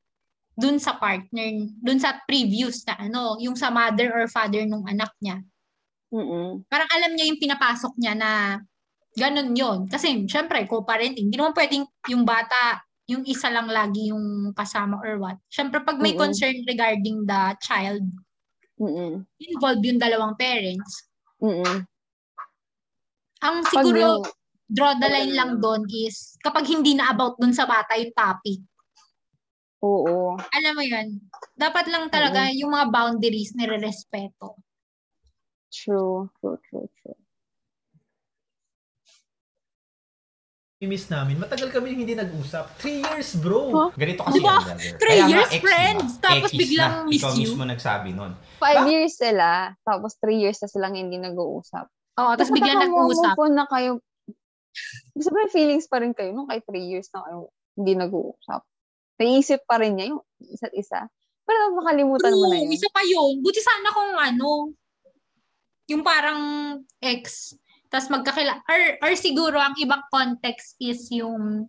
dun 0.55 0.79
sa 0.79 0.95
partner, 0.99 1.67
dun 1.79 1.99
sa 1.99 2.19
previous 2.27 2.83
na 2.87 3.07
ano, 3.07 3.39
yung 3.39 3.55
sa 3.55 3.71
mother 3.71 4.11
or 4.11 4.27
father 4.27 4.63
nung 4.67 4.83
anak 4.87 5.11
niya. 5.19 5.39
Mm-mm. 6.11 6.67
parang 6.67 6.91
alam 6.91 7.15
niya 7.15 7.31
yung 7.31 7.39
pinapasok 7.39 7.95
niya 7.95 8.11
na 8.19 8.59
ganun 9.15 9.55
yon 9.55 9.79
Kasi 9.87 10.27
syempre, 10.27 10.67
co-parenting. 10.67 11.31
Hindi 11.31 11.39
naman 11.39 11.55
pwedeng 11.55 11.87
yung 12.11 12.27
bata, 12.27 12.83
yung 13.07 13.23
isa 13.27 13.47
lang 13.51 13.67
lagi 13.67 14.11
yung 14.11 14.51
kasama 14.55 14.99
or 15.03 15.19
what. 15.19 15.39
Syempre, 15.47 15.83
pag 15.83 15.99
may 15.99 16.15
Mm-mm. 16.15 16.23
concern 16.27 16.55
regarding 16.67 17.27
the 17.27 17.41
child, 17.63 18.03
Mm-mm. 18.79 19.23
involved 19.39 19.83
yung 19.83 19.99
dalawang 19.99 20.35
parents. 20.39 21.07
Mm-mm. 21.43 21.83
Ang 23.41 23.65
siguro, 23.65 24.21
draw 24.71 24.95
the 24.95 25.09
line 25.09 25.33
lang 25.35 25.57
doon 25.59 25.83
is 25.89 26.37
kapag 26.39 26.63
hindi 26.69 26.95
na 26.95 27.11
about 27.11 27.35
dun 27.41 27.51
sa 27.51 27.65
bata 27.65 27.97
yung 27.97 28.13
topic. 28.13 28.61
oo. 29.81 30.37
Alam 30.37 30.73
mo 30.77 30.83
yun, 30.85 31.17
dapat 31.57 31.89
lang 31.89 32.07
talaga 32.07 32.53
yung 32.53 32.69
mga 32.69 32.93
boundaries 32.93 33.57
nire-respeto. 33.57 34.61
True, 35.73 36.29
true, 36.37 36.61
true, 36.69 36.89
true. 37.01 37.17
miss 40.81 41.13
namin, 41.13 41.37
matagal 41.37 41.69
kami 41.69 41.93
hindi 41.93 42.17
nag-usap. 42.17 42.73
Three 42.81 43.05
years, 43.05 43.37
bro. 43.37 43.69
Huh? 43.69 43.89
Ganito 43.93 44.25
kasi 44.25 44.41
Diba? 44.41 44.49
yan, 44.49 44.65
brother. 44.65 44.93
Three 44.97 45.13
Kaya 45.13 45.21
nga 45.21 45.29
years, 45.29 45.51
diba? 45.53 45.61
friends, 45.61 46.09
tapos 46.17 46.49
biglang 46.57 46.93
na. 46.93 47.05
miss 47.05 47.21
Ikaw 47.21 47.31
you. 47.37 47.41
mismo 47.45 47.63
nagsabi 47.69 48.09
nun. 48.17 48.33
Five 48.57 48.81
Ba- 48.81 48.89
years 48.89 49.13
sila, 49.13 49.49
tapos 49.85 50.17
three 50.17 50.41
years 50.41 50.57
na 50.57 50.69
silang 50.73 50.97
hindi 50.97 51.21
nag-uusap. 51.21 51.85
Oo, 52.21 52.31
tapos 52.37 52.53
biglang 52.53 52.85
nag-uusap. 52.85 53.33
Move 53.33 53.43
on 53.49 53.53
na 53.57 53.65
kayo. 53.65 53.91
Sabi 55.17 55.49
feelings 55.49 55.89
pa 55.89 55.99
rin 55.99 56.13
kayo 56.13 56.31
nung 56.31 56.47
kay 56.47 56.61
three 56.63 56.85
years 56.85 57.09
na 57.11 57.25
kayo 57.25 57.49
hindi 57.75 57.93
nag-uusap. 57.97 58.61
Naisip 59.17 59.65
pa 59.65 59.81
rin 59.81 59.97
niya 59.97 60.13
yung 60.13 60.21
isa't 60.41 60.73
isa. 60.77 61.09
Pero 61.45 61.73
makalimutan 61.77 62.33
mo 62.33 62.45
na 62.47 62.61
True, 62.61 62.69
yun. 62.69 62.77
isa 62.77 62.89
pa 62.93 63.01
yun. 63.03 63.33
Buti 63.41 63.61
sana 63.61 63.89
kung 63.91 64.11
ano, 64.17 64.49
yung 65.89 66.03
parang 66.05 66.41
ex, 67.01 67.53
tapos 67.91 68.07
magkakila, 68.07 68.55
or, 68.65 68.81
or 69.03 69.11
siguro 69.19 69.59
ang 69.59 69.75
ibang 69.75 69.99
context 70.07 70.79
is 70.79 71.11
yung 71.11 71.67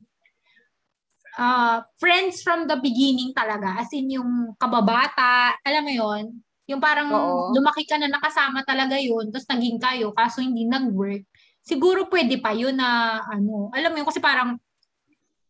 uh, 1.34 1.82
friends 1.98 2.44
from 2.46 2.70
the 2.70 2.78
beginning 2.78 3.34
talaga. 3.34 3.82
As 3.82 3.90
in 3.90 4.12
yung 4.12 4.54
kababata, 4.60 5.58
alam 5.66 5.82
mo 5.82 5.92
yon 5.92 6.24
yung 6.70 6.78
parang 6.78 7.10
Oo. 7.10 7.50
lumaki 7.52 7.82
ka 7.84 7.98
na 7.98 8.06
nakasama 8.06 8.62
talaga 8.62 8.94
yun, 8.96 9.28
tapos 9.34 9.48
naging 9.50 9.78
kayo, 9.82 10.14
kaso 10.14 10.38
hindi 10.40 10.62
nag-work. 10.64 11.26
Siguro 11.62 12.06
pwede 12.06 12.38
pa 12.38 12.54
yun 12.54 12.78
na, 12.78 13.18
ano, 13.26 13.70
alam 13.74 13.90
mo 13.90 13.96
yun, 14.02 14.08
kasi 14.08 14.22
parang 14.22 14.58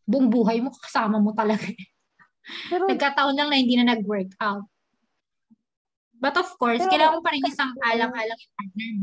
buong 0.03 0.27
buhay 0.29 0.59
mo 0.59 0.73
kasama 0.73 1.17
mo 1.21 1.31
talaga. 1.31 1.63
eh. 1.63 1.87
Pero 2.67 2.89
Nagkataon 2.89 3.35
lang 3.39 3.49
na 3.49 3.57
hindi 3.57 3.77
na 3.79 3.95
nag-work 3.95 4.33
out. 4.41 4.67
But 6.17 6.35
of 6.35 6.49
course, 6.57 6.79
Pero- 6.81 6.91
kailangan 6.91 7.15
mo 7.19 7.23
pa 7.23 7.31
rin 7.31 7.43
isang 7.45 7.71
alang-alang 7.83 8.39
yung 8.39 8.53
partner. 8.57 8.93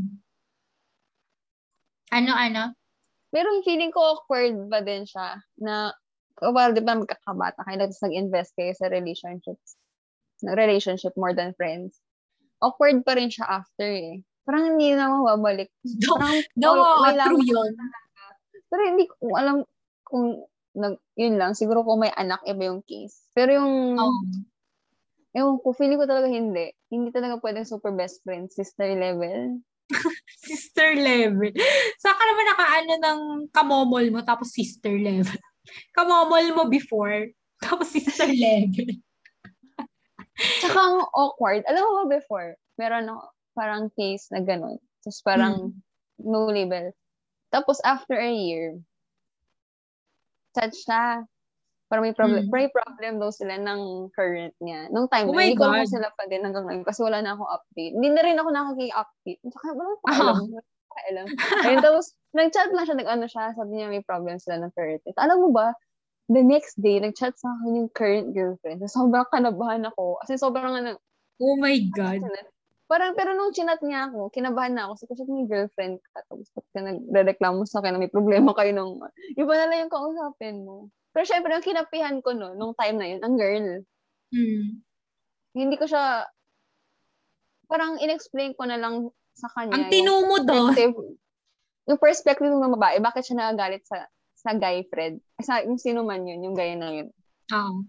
Ano, 2.11 2.31
ano? 2.35 2.63
Pero 3.31 3.47
feeling 3.63 3.95
ko 3.95 3.99
awkward 4.19 4.67
ba 4.67 4.83
din 4.83 5.07
siya 5.07 5.39
na, 5.55 5.95
well, 6.43 6.75
di 6.75 6.83
ba 6.83 6.99
magkakabata 6.99 7.63
kayo, 7.63 7.87
tapos 7.87 8.01
nag-invest 8.03 8.51
kayo 8.59 8.73
sa 8.75 8.91
relationships, 8.91 9.79
relationship 10.43 11.13
more 11.13 11.33
than 11.33 11.53
friends. 11.53 12.01
Awkward 12.61 13.01
pa 13.05 13.17
rin 13.17 13.29
siya 13.29 13.45
after 13.61 13.85
eh. 13.85 14.21
Parang 14.41 14.73
hindi 14.75 14.93
na. 14.93 15.09
Do, 15.09 15.25
Parang, 16.17 16.41
do, 16.57 16.67
all- 16.69 17.01
may 17.05 17.15
true 17.17 17.45
yun. 17.45 17.71
Pero 18.71 18.81
hindi 18.87 19.05
ko 19.05 19.15
alam 19.37 19.55
kung, 20.05 20.45
nag, 20.73 20.95
yun 21.13 21.35
lang, 21.35 21.53
siguro 21.53 21.83
kung 21.83 22.01
may 22.01 22.13
anak, 22.15 22.41
iba 22.47 22.71
yung 22.71 22.81
case. 22.85 23.27
Pero 23.35 23.59
yung, 23.59 23.99
Oh. 23.99 24.21
ewan 25.35 25.59
ko, 25.59 25.71
feeling 25.75 25.99
ko 25.99 26.07
talaga 26.07 26.27
hindi. 26.27 26.71
Hindi 26.87 27.09
talaga 27.11 27.39
pwedeng 27.39 27.67
super 27.67 27.91
best 27.91 28.23
friend, 28.23 28.47
sister 28.51 28.87
level. 28.95 29.59
Sister 30.47 30.95
level. 30.95 31.51
Saan 31.99 32.15
ka 32.15 32.23
naman 32.23 32.45
nakaano 32.47 32.93
ng 32.95 33.19
kamomol 33.51 34.05
mo 34.07 34.23
tapos 34.23 34.55
sister 34.55 34.95
level? 34.95 35.35
Kamomol 35.95 36.47
mo 36.55 36.63
before, 36.71 37.27
tapos 37.59 37.91
sister 37.91 38.31
level. 38.31 38.87
Tsaka 40.35 40.79
ang 40.79 40.99
awkward. 41.13 41.63
Alam 41.67 41.83
mo 41.83 41.91
ba 42.03 42.17
before, 42.17 42.55
meron 42.79 43.09
ako 43.11 43.23
parang 43.51 43.83
case 43.93 44.31
na 44.31 44.39
ganun. 44.39 44.79
Tapos 45.03 45.19
parang 45.21 45.55
no 46.21 46.47
label. 46.47 46.93
Tapos 47.51 47.83
after 47.83 48.15
a 48.15 48.31
year, 48.31 48.79
chat 50.55 50.71
siya. 50.71 51.23
Parang 51.91 52.07
may 52.07 52.15
problem, 52.15 52.47
Hmm. 52.47 52.51
may 52.55 52.67
problem 52.71 53.19
daw 53.19 53.27
sila 53.35 53.59
ng 53.59 54.11
current 54.15 54.55
niya. 54.63 54.87
Nung 54.95 55.11
time 55.11 55.27
Oh 55.27 55.35
na, 55.35 55.43
hindi 55.43 55.59
ko 55.59 55.67
alam 55.67 55.83
sila 55.83 56.07
pa 56.15 56.23
din 56.31 56.39
hanggang 56.39 56.63
ngayon 56.63 56.87
kasi 56.87 57.03
wala 57.03 57.19
na 57.19 57.35
akong 57.35 57.51
update. 57.51 57.93
Hindi 57.99 58.09
na 58.15 58.21
rin 58.23 58.39
ako 58.39 58.49
nakaki-update. 58.55 59.41
Tsaka 59.51 59.67
wala 59.75 59.91
pa 59.99 60.07
Ah. 60.07 60.15
alam. 60.15 60.37
Alam. 61.11 61.25
Ayun, 61.67 61.79
tapos 61.83 62.05
nag-chat 62.31 62.71
lang 62.71 62.83
siya, 62.87 62.95
nag-ano 62.95 63.25
siya, 63.27 63.51
sabi 63.55 63.71
niya 63.75 63.91
may 63.91 64.03
problem 64.03 64.39
sila 64.39 64.55
ng 64.63 64.71
current. 64.71 65.03
Alam 65.19 65.37
mo 65.43 65.49
ba, 65.51 65.75
the 66.31 66.43
next 66.43 66.79
day, 66.79 66.97
nag-chat 66.97 67.35
sa 67.35 67.51
akin 67.59 67.83
yung 67.83 67.91
current 67.91 68.31
girlfriend. 68.31 68.79
So, 68.87 69.03
sobrang 69.03 69.27
kanabahan 69.29 69.83
ako. 69.91 70.23
Kasi 70.23 70.39
sobrang 70.39 70.79
ano, 70.79 70.95
Oh 71.41 71.57
my 71.57 71.75
God. 71.97 72.21
Parang, 72.85 73.17
pero 73.17 73.33
nung 73.33 73.55
chinat 73.55 73.81
niya 73.81 74.13
ako, 74.13 74.29
kinabahan 74.29 74.77
na 74.77 74.85
ako. 74.85 75.09
Kasi 75.09 75.25
may 75.25 75.49
girlfriend 75.49 75.97
ka. 75.97 76.21
Tapos, 76.29 76.47
ba't 76.53 76.67
ka 76.69 76.79
nagre-reklamo 76.85 77.65
sa 77.65 77.81
akin 77.81 77.97
na 77.97 78.03
may 78.03 78.11
problema 78.11 78.53
kayo 78.53 78.71
nung, 78.77 79.01
iba 79.33 79.53
na 79.57 79.65
lang 79.67 79.87
yung 79.87 79.93
kausapin 79.93 80.61
mo. 80.61 80.93
Pero 81.11 81.25
syempre, 81.25 81.51
yung 81.57 81.65
kinapihan 81.65 82.17
ko 82.21 82.31
no, 82.37 82.53
nung 82.53 82.77
time 82.77 82.95
na 83.01 83.07
yun, 83.09 83.21
ang 83.25 83.35
girl. 83.35 83.67
Hmm. 84.31 84.85
Hindi 85.57 85.75
ko 85.75 85.89
siya, 85.89 86.29
parang 87.67 87.99
in-explain 87.99 88.53
ko 88.55 88.69
na 88.69 88.77
lang 88.77 89.09
sa 89.33 89.49
kanya. 89.55 89.75
Ang 89.75 89.85
tino 89.91 90.23
mo 90.23 90.39
doon. 90.43 90.71
perspective, 90.71 90.93
yung 91.89 91.99
perspective 91.99 92.53
ng 92.53 92.75
babae, 92.77 92.99
bakit 93.01 93.25
siya 93.25 93.39
nagagalit 93.39 93.83
sa 93.87 94.05
sa 94.41 94.57
guy 94.57 94.81
Fred. 94.89 95.21
Sa, 95.37 95.61
yung 95.61 95.77
sino 95.77 96.01
man 96.01 96.25
yun, 96.25 96.41
yung 96.41 96.57
guy 96.57 96.73
na 96.73 96.89
yun. 96.89 97.09
Oo. 97.53 97.85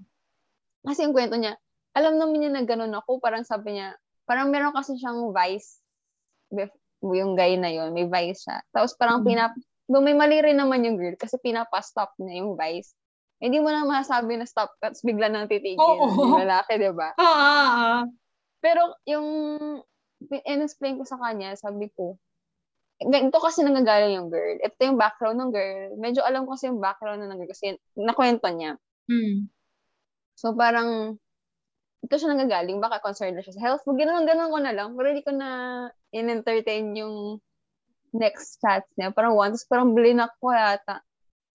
Kasi 0.85 1.09
yung 1.09 1.17
kwento 1.17 1.41
niya, 1.41 1.57
alam 1.97 2.21
naman 2.21 2.37
niya 2.45 2.53
na 2.53 2.63
ganun 2.69 2.93
ako, 2.93 3.17
parang 3.25 3.45
sabi 3.49 3.81
niya, 3.81 3.97
parang 4.29 4.53
meron 4.53 4.77
kasi 4.77 5.01
siyang 5.01 5.33
vice, 5.33 5.81
yung 7.01 7.33
guy 7.33 7.57
na 7.57 7.73
yun, 7.73 7.97
may 7.97 8.05
vice 8.05 8.45
siya. 8.45 8.61
Tapos 8.71 8.93
parang 9.01 9.25
Mm. 9.25 9.29
pinap, 9.33 9.53
may 9.89 10.13
mali 10.17 10.39
rin 10.45 10.61
naman 10.61 10.85
yung 10.85 11.01
girl, 11.01 11.17
kasi 11.17 11.41
pinapa-stop 11.41 12.13
niya 12.21 12.45
yung 12.45 12.55
vice. 12.55 12.93
Hindi 13.43 13.59
mo 13.59 13.73
na 13.75 13.83
masabi 13.83 14.39
na 14.39 14.47
stop, 14.47 14.71
tapos 14.79 15.03
bigla 15.03 15.27
nang 15.27 15.51
titigil 15.51 15.81
Oo. 15.81 16.07
yung 16.15 16.39
lalaki, 16.47 16.79
di 16.79 16.93
ba? 16.95 17.11
Oo, 17.19 17.27
oo, 17.27 17.67
oo. 17.73 18.01
Pero 18.63 18.83
yung 19.07 19.27
in-explain 20.47 20.95
ko 20.99 21.05
sa 21.07 21.19
kanya, 21.19 21.59
sabi 21.59 21.91
ko, 21.99 22.15
ganito 23.09 23.39
kasi 23.39 23.63
nanggagaling 23.63 24.19
yung 24.19 24.31
girl. 24.31 24.59
Ito 24.61 24.79
yung 24.83 24.99
background 25.01 25.39
ng 25.39 25.53
girl. 25.53 25.91
Medyo 25.99 26.21
alam 26.23 26.45
ko 26.45 26.55
kasi 26.55 26.69
yung 26.69 26.83
background 26.83 27.23
ng 27.25 27.39
girl 27.39 27.51
kasi 27.51 27.79
nakwento 27.97 28.47
niya. 28.51 28.79
Hmm. 29.07 29.51
So, 30.37 30.55
parang, 30.55 31.19
ito 32.03 32.15
siya 32.19 32.35
nanggagaling, 32.35 32.83
baka 32.83 32.99
concerned 32.99 33.39
na 33.39 33.45
siya 33.47 33.55
sa 33.55 33.63
health. 33.63 33.87
Ganoon, 33.87 34.27
ganoon 34.27 34.51
ko 34.51 34.59
na 34.59 34.75
lang. 34.75 34.99
Pero 34.99 35.07
hindi 35.07 35.23
ko 35.23 35.33
na 35.33 35.49
in-entertain 36.11 36.99
yung 36.99 37.39
next 38.11 38.59
chats 38.59 38.91
niya. 38.99 39.15
Parang 39.15 39.39
once, 39.39 39.63
parang 39.71 39.95
blinak 39.95 40.35
ko 40.43 40.51
yata. 40.51 40.99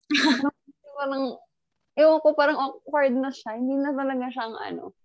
parang, 0.98 1.36
ewan 2.00 2.20
ko, 2.24 2.28
parang 2.32 2.58
awkward 2.58 3.14
na 3.14 3.30
siya. 3.30 3.60
Hindi 3.60 3.76
na 3.76 3.92
talaga 3.92 4.26
siyang 4.32 4.56
ano. 4.56 4.96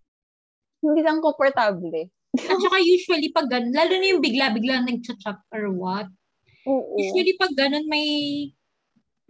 Hindi 0.83 1.01
lang 1.03 1.19
komportable. 1.19 2.11
At 2.33 2.59
saka 2.59 2.79
usually 2.81 3.29
pag 3.29 3.51
ganun, 3.53 3.77
lalo 3.77 3.93
na 3.93 4.07
yung 4.09 4.25
bigla-bigla 4.25 4.89
nag-chat 4.89 5.43
or 5.53 5.69
what. 5.69 6.09
Oo. 6.69 6.95
Usually 6.99 7.35
pag 7.39 7.53
ganun 7.55 7.87
may, 7.91 8.07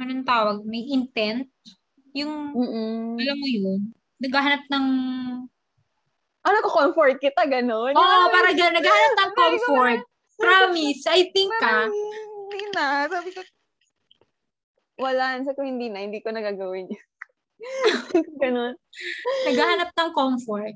anong 0.01 0.25
tawag, 0.27 0.59
may 0.69 0.85
intent. 0.93 1.49
Yung, 2.13 2.53
Mm-mm. 2.53 3.17
alam 3.17 3.37
mo 3.41 3.47
yun, 3.49 3.81
naghahanap 4.21 4.65
ng, 4.69 4.87
Ano 6.43 6.59
ko, 6.67 6.69
comfort 6.75 7.23
kita, 7.23 7.47
gano'n? 7.47 7.95
oo, 7.95 8.03
oh, 8.03 8.27
para 8.35 8.51
ganun, 8.51 8.75
naghahanap 8.83 9.15
ng 9.15 9.33
comfort. 9.39 10.01
Promise, 10.43 11.03
I 11.07 11.31
think 11.31 11.55
ah. 11.63 11.87
Parang, 11.87 11.93
hindi 12.51 12.67
na. 12.75 13.07
Sabi 13.07 13.31
ko, 13.31 13.41
wala. 14.99 15.39
Sabi 15.41 15.55
ko, 15.55 15.63
hindi 15.63 15.87
na. 15.87 16.03
Hindi 16.03 16.19
ko 16.19 16.35
nagagawin 16.35 16.91
yun. 16.91 17.05
Ganon. 18.43 18.75
naghahanap 19.47 19.95
ng 19.95 20.11
comfort. 20.13 20.75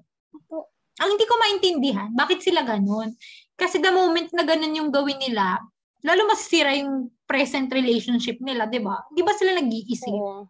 Ang 0.96 1.08
hindi 1.12 1.26
ko 1.28 1.34
maintindihan, 1.36 2.08
bakit 2.16 2.40
sila 2.40 2.64
ganun? 2.64 3.12
Kasi 3.58 3.82
the 3.82 3.92
moment 3.92 4.30
na 4.32 4.46
ganun 4.46 4.72
yung 4.72 4.90
gawin 4.94 5.18
nila, 5.20 5.60
lalo 6.06 6.30
masisira 6.30 6.70
yung 6.78 7.10
present 7.26 7.66
relationship 7.74 8.38
nila, 8.38 8.70
di 8.70 8.78
ba? 8.78 9.02
Di 9.10 9.26
ba 9.26 9.34
sila 9.34 9.58
nag-iisip? 9.58 10.14
Oo. 10.14 10.46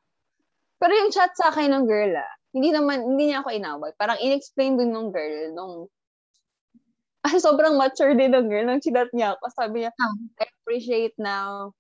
Pero 0.76 0.92
yung 0.92 1.08
chat 1.08 1.32
sa 1.32 1.48
akin 1.48 1.72
ng 1.72 1.84
girl, 1.88 2.12
ah, 2.20 2.32
hindi 2.52 2.68
naman, 2.68 3.00
hindi 3.00 3.32
niya 3.32 3.40
ako 3.40 3.48
inaway. 3.56 3.90
Parang 3.96 4.20
in-explain 4.20 4.76
din 4.76 4.92
ng 4.92 5.08
girl 5.08 5.36
nung 5.56 5.74
kasi 7.24 7.42
sobrang 7.48 7.74
mature 7.74 8.12
din 8.12 8.36
ng 8.36 8.46
girl 8.46 8.68
nung 8.68 8.84
chinat 8.84 9.08
niya 9.16 9.34
ako. 9.34 9.44
Sabi 9.56 9.76
niya, 9.82 9.90
Ah. 9.96 10.44
I 10.44 10.46
appreciate 10.60 11.16
now 11.16 11.72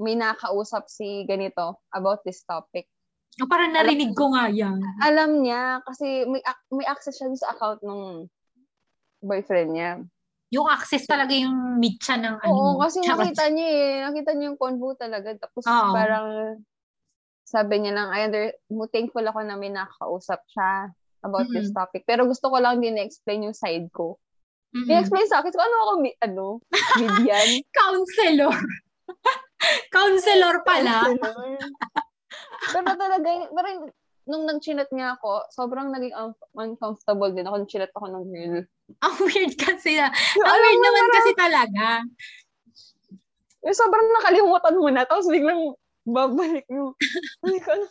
may 0.00 0.16
nakausap 0.16 0.88
si 0.88 1.28
ganito 1.28 1.76
about 1.92 2.24
this 2.24 2.40
topic. 2.48 2.88
O 3.38 3.46
parang 3.46 3.76
narinig 3.76 4.16
ko 4.16 4.32
nga 4.32 4.48
yan. 4.48 4.80
alam 5.04 5.44
niya 5.44 5.84
kasi 5.84 6.24
may 6.26 6.40
may 6.72 6.88
access 6.88 7.20
siya 7.20 7.30
sa 7.36 7.52
account 7.52 7.84
ng 7.84 8.26
boyfriend 9.20 9.76
niya. 9.76 10.00
Yung 10.50 10.66
access 10.66 11.06
talaga 11.06 11.30
yung 11.30 11.78
mitya 11.78 12.18
ng 12.18 12.42
ano. 12.42 12.50
Oo, 12.50 12.82
kasi 12.82 12.98
Charot. 13.06 13.22
nakita 13.22 13.46
niya 13.54 13.68
eh. 13.70 13.90
Nakita 14.02 14.30
niya 14.34 14.46
yung 14.50 14.58
convo 14.58 14.98
talaga. 14.98 15.30
Tapos 15.38 15.62
Oo. 15.62 15.94
parang 15.94 16.26
sabi 17.46 17.82
niya 17.82 17.94
lang, 17.94 18.08
I 18.10 18.26
under, 18.26 18.50
thankful 18.90 19.22
ako 19.22 19.42
na 19.46 19.54
may 19.54 19.70
nakakausap 19.70 20.42
siya 20.50 20.90
about 21.22 21.46
this 21.54 21.70
Mm. 21.70 21.76
topic. 21.78 22.02
Pero 22.02 22.26
gusto 22.26 22.50
ko 22.50 22.58
lang 22.58 22.82
din 22.82 22.98
na-explain 22.98 23.46
yung 23.46 23.54
side 23.54 23.90
ko. 23.94 24.18
Mm-mm. 24.74 24.86
I-explain 24.86 25.26
sa 25.26 25.42
akin, 25.42 25.50
so 25.50 25.58
ano 25.58 25.76
ako, 25.82 25.92
mi- 25.98 26.18
ano, 26.22 26.62
Vivian? 26.94 27.50
Counselor. 27.78 28.54
Counselor 29.94 30.62
pala. 30.62 31.10
Counselor. 31.10 31.58
Pero 32.70 32.86
talaga, 32.94 33.28
parang 33.50 33.78
nung 34.30 34.46
nag-chinat 34.46 34.86
niya 34.94 35.18
ako, 35.18 35.50
sobrang 35.50 35.90
naging 35.90 36.14
un- 36.14 36.38
uncomfortable 36.54 37.34
din 37.34 37.44
ako 37.44 37.54
nung 37.58 37.70
chinat 37.70 37.90
ako 37.92 38.06
ng 38.06 38.24
girl. 38.30 38.62
Ang 39.04 39.16
weird 39.26 39.54
kasi 39.58 39.98
na. 39.98 40.08
Yung 40.38 40.46
Ang 40.46 40.54
alam 40.54 40.62
weird 40.62 40.82
naman 40.86 41.02
parang- 41.02 41.16
kasi 41.18 41.30
talaga. 41.34 41.86
Yung 43.60 43.76
sobrang 43.76 44.08
nakalimutan 44.14 44.78
mo 44.78 44.88
na, 44.88 45.02
tapos 45.04 45.26
biglang 45.26 45.60
babalik 46.06 46.64
mo. 46.70 46.94
Hindi 47.42 47.58
ko 47.60 47.68
alam? 47.74 47.90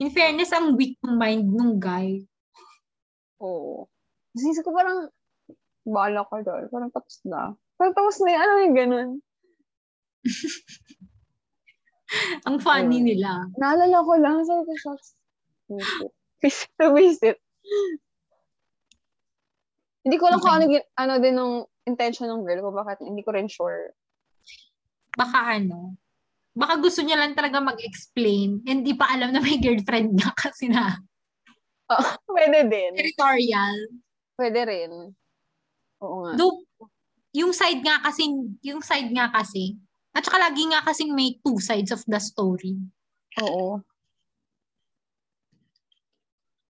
In 0.00 0.10
fairness, 0.10 0.56
ang 0.56 0.80
weak 0.80 0.96
ng 1.04 1.20
mind 1.20 1.52
nung 1.52 1.76
guy. 1.76 2.24
Oo. 3.38 3.84
Kasi 4.32 4.64
ko 4.64 4.72
parang, 4.72 5.12
bahala 5.84 6.24
ka 6.24 6.40
doon. 6.40 6.72
Parang 6.72 6.88
tapos 6.88 7.20
na. 7.28 7.52
Parang 7.76 7.92
tapos 7.92 8.16
na 8.24 8.32
yun. 8.32 8.40
Ano 8.40 8.52
yung 8.64 8.76
ganun? 8.76 9.08
Ang 12.48 12.58
funny 12.58 12.98
nila. 13.00 13.46
Naalala 13.56 14.02
ko 14.02 14.12
lang. 14.18 14.42
Sabi 14.42 14.62
ko, 14.66 14.72
shucks. 14.78 15.14
Visit. 15.70 16.70
To 16.80 16.90
visit. 16.96 17.38
Hindi 20.02 20.16
ko 20.16 20.32
alam 20.32 20.40
kung 20.40 20.54
ano, 20.56 20.64
ano 20.96 21.12
din 21.20 21.36
ng 21.36 21.52
intention 21.86 22.26
ng 22.26 22.42
girl 22.42 22.60
ko. 22.64 22.70
Bakit 22.72 23.04
hindi 23.04 23.22
ko 23.22 23.30
rin 23.36 23.46
sure. 23.46 23.92
Baka 25.14 25.60
ano, 25.60 25.94
baka 26.56 26.80
gusto 26.80 27.04
niya 27.04 27.20
lang 27.20 27.36
talaga 27.36 27.60
mag-explain. 27.60 28.64
Hindi 28.64 28.96
pa 28.96 29.12
alam 29.12 29.30
na 29.30 29.44
may 29.44 29.60
girlfriend 29.60 30.16
na 30.16 30.32
kasi 30.34 30.70
na 30.70 30.98
Pwede 32.30 32.70
din. 32.70 32.94
territorial. 32.94 33.76
Pwede 34.38 34.60
rin. 34.62 34.90
Oo 36.00 36.16
nga. 36.22 36.32
Though, 36.38 36.62
yung 37.34 37.50
side 37.50 37.82
nga 37.82 37.98
kasi, 38.02 38.30
yung 38.62 38.80
side 38.80 39.10
nga 39.10 39.28
kasi, 39.34 39.74
at 40.10 40.26
saka 40.26 40.38
lagi 40.42 40.66
nga 40.66 40.82
kasing 40.82 41.14
may 41.14 41.38
two 41.40 41.62
sides 41.62 41.94
of 41.94 42.02
the 42.10 42.18
story. 42.18 42.74
Oo. 43.38 43.78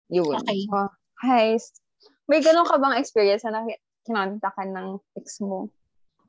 Yun. 0.09 0.41
Okay. 0.41 0.65
Oh, 0.73 0.89
hi. 1.21 1.61
May 2.31 2.41
ganun 2.41 2.67
ka 2.67 2.81
bang 2.81 2.97
experience 2.97 3.45
na 3.45 3.61
naki- 3.61 3.83
kinonta 4.07 4.49
ka 4.55 4.63
ng 4.65 4.99
ex 5.19 5.43
mo? 5.43 5.69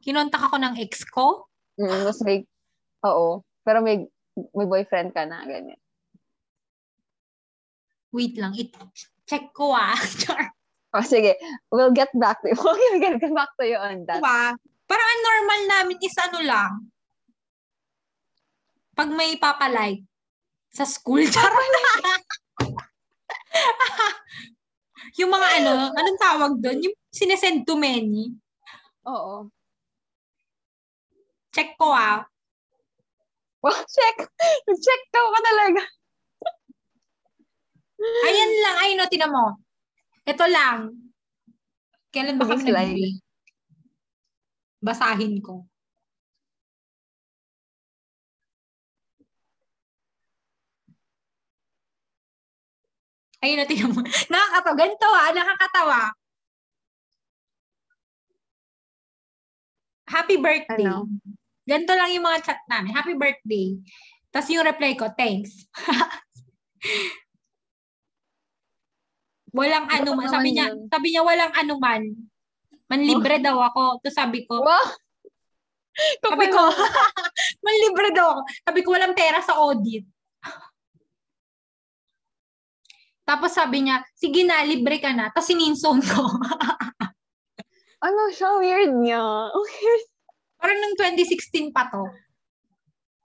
Kinontak 0.01 0.41
ako 0.41 0.57
ng 0.59 0.75
ex 0.81 1.05
ko. 1.07 1.47
Mm, 1.77 2.09
tapos 2.09 2.21
may, 2.25 2.43
oo. 3.05 3.41
Pero 3.61 3.79
may, 3.85 4.03
may 4.53 4.67
boyfriend 4.67 5.13
ka 5.13 5.25
na, 5.29 5.45
ganyan. 5.45 5.77
Wait 8.11 8.33
lang, 8.39 8.57
it, 8.57 8.73
check 9.29 9.53
ko 9.53 9.71
ah. 9.77 9.93
Oh, 10.95 11.03
sige. 11.03 11.35
We'll 11.69 11.91
get 11.91 12.09
back 12.15 12.41
to 12.41 12.49
you. 12.49 12.57
We'll 12.63 12.97
get 13.03 13.19
back 13.19 13.51
to 13.59 13.63
you 13.67 13.77
on 13.77 14.07
that. 14.07 14.23
Diba? 14.23 14.55
Parang 14.87 15.07
ang 15.11 15.21
normal 15.21 15.61
namin 15.67 15.97
is 15.99 16.15
ano 16.15 16.39
lang. 16.41 16.71
Pag 18.97 19.13
may 19.13 19.37
papalike 19.37 20.01
sa 20.73 20.83
school, 20.83 21.21
charot 21.33 21.69
yung 25.17 25.31
mga 25.33 25.47
ano, 25.61 25.71
anong 25.93 26.19
tawag 26.21 26.53
doon? 26.61 26.77
Yung 26.89 26.95
sinesend 27.09 27.65
to 27.65 27.77
many. 27.77 28.33
Oo. 29.05 29.49
Check 31.53 31.73
ko 31.77 31.89
ah. 31.89 32.21
Well, 33.61 33.81
check. 33.85 34.17
Check 34.85 35.01
ka 35.09 35.19
pa 35.21 35.39
talaga. 35.41 35.81
Ayan 37.97 38.51
lang, 38.61 38.77
ay 38.77 38.91
no, 38.93 39.09
tinan 39.09 39.33
mo. 39.33 39.57
Ito 40.21 40.45
lang. 40.45 40.93
Kailan 42.13 42.37
ba 42.37 42.45
nag 42.45 42.61
Basahin 44.77 45.41
ko. 45.41 45.65
Ayun 53.47 53.63
na, 53.63 53.65
tingnan 53.69 53.91
mo. 53.95 54.03
Nakakatawa. 54.03 54.75
Ganito 54.75 55.07
ah, 55.07 55.31
nakakatawa. 55.31 56.11
Happy 60.07 60.35
birthday. 60.35 60.83
Ano? 60.83 61.07
Ganito 61.63 61.95
lang 61.95 62.11
yung 62.11 62.27
mga 62.27 62.43
chat 62.43 62.59
namin. 62.67 62.91
Happy 62.91 63.15
birthday. 63.15 63.79
Tapos 64.35 64.51
yung 64.51 64.67
reply 64.67 64.99
ko, 64.99 65.07
thanks. 65.15 65.63
walang 69.57 69.87
anuman. 69.87 70.27
naman 70.27 70.31
Sabi 70.31 70.49
niya, 70.51 70.67
sabi 70.91 71.07
niya 71.15 71.23
walang 71.23 71.53
anuman. 71.55 72.03
Manlibre 72.87 73.39
daw 73.39 73.59
ako. 73.71 73.99
Tapos 74.03 74.15
sabi 74.15 74.43
ko, 74.47 74.63
Wow! 74.63 74.87
sabi 76.23 76.45
ko, 76.51 76.61
manlibre 77.65 78.09
daw 78.15 78.37
ako. 78.37 78.41
Sabi 78.63 78.79
ko, 78.83 78.87
walang 78.95 79.15
pera 79.17 79.39
sa 79.43 79.59
audit. 79.59 80.07
Tapos 83.27 83.51
sabi 83.51 83.83
niya, 83.83 83.99
sige 84.15 84.47
na, 84.47 84.63
libre 84.63 85.03
ka 85.03 85.11
na. 85.11 85.27
Tapos 85.35 85.51
sininson 85.51 85.99
ko. 85.99 86.23
Ano 87.97 88.29
siya? 88.29 88.61
Weird 88.61 88.93
niya. 88.93 89.25
Weird. 89.57 90.05
Parang 90.61 90.77
nung 90.77 90.95
2016 91.01 91.73
pa 91.73 91.89
to. 91.89 92.05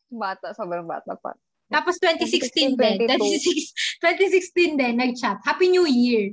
Bata, 0.08 0.56
sobrang 0.56 0.88
bata 0.88 1.12
pa. 1.20 1.36
Tapos 1.68 2.00
2016 2.00 2.80
din. 2.80 2.96
2022. 3.04 4.00
2016 4.00 4.80
din, 4.80 4.94
nag-chat. 4.96 5.40
Happy 5.44 5.68
New 5.72 5.84
Year. 5.84 6.32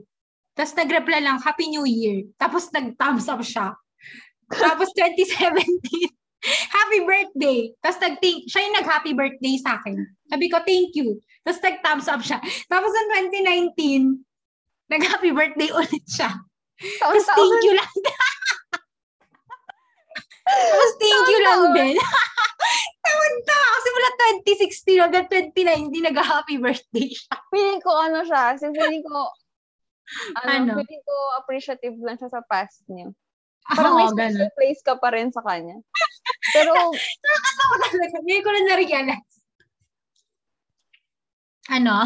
Tapos 0.55 0.75
nag-reply 0.75 1.19
lang, 1.19 1.39
Happy 1.39 1.67
New 1.67 1.83
Year. 1.83 2.27
Tapos 2.35 2.71
nag-thumbs 2.71 3.27
up 3.27 3.43
siya. 3.43 3.75
Tapos 4.51 4.91
2017, 4.95 5.67
Happy 6.75 6.99
birthday. 7.03 7.71
Tapos 7.83 7.99
nag-thank, 7.99 8.47
siya 8.47 8.61
yung 8.67 8.75
nag-happy 8.79 9.11
birthday 9.15 9.55
sa 9.59 9.79
akin. 9.79 9.99
Sabi 10.31 10.47
ko, 10.47 10.63
thank 10.63 10.95
you. 10.95 11.19
Tapos 11.49 11.65
nag-thumbs 11.65 12.05
up 12.05 12.21
siya. 12.21 12.37
Tapos 12.69 12.93
in 12.93 13.33
2019, 13.73 14.21
nag-happy 14.93 15.33
birthday 15.33 15.73
ulit 15.73 16.05
siya. 16.05 16.29
Tapos 17.01 17.25
thank 17.25 17.57
you 17.65 17.73
lang. 17.73 17.89
Tapos 20.45 20.91
thank 21.01 21.25
you 21.25 21.39
lang 21.41 21.61
din. 21.73 21.95
Taon-taon. 23.09 23.69
Kasi 23.73 23.87
mula 23.89 24.09
2016 24.45 25.01
hanggang 25.01 25.25
2019, 25.25 25.89
nag-happy 26.13 26.61
birthday 26.61 27.09
siya. 27.09 27.33
Feeling 27.49 27.81
ko 27.81 27.91
ano 27.97 28.21
siya. 28.21 28.53
Kasi 28.53 28.69
feeling 28.69 29.01
ko, 29.01 29.25
ano, 30.45 30.49
Ano? 30.53 30.71
feeling 30.85 31.01
ko 31.01 31.15
appreciative 31.41 31.97
lang 31.97 32.21
siya 32.21 32.29
sa 32.29 32.45
past 32.45 32.85
niya. 32.93 33.09
Parang 33.69 33.97
may 33.97 34.05
special 34.09 34.45
ganun. 34.49 34.57
place 34.57 34.81
ka 34.85 35.01
pa 35.01 35.09
rin 35.17 35.33
sa 35.33 35.41
kanya. 35.41 35.81
Pero, 36.53 36.73
Nakakatawa 37.25 37.75
talaga. 37.89 38.17
Ngayon 38.21 38.43
ko 38.45 38.49
na 38.53 38.61
na-realize. 38.69 39.33
Ano? 41.69 42.05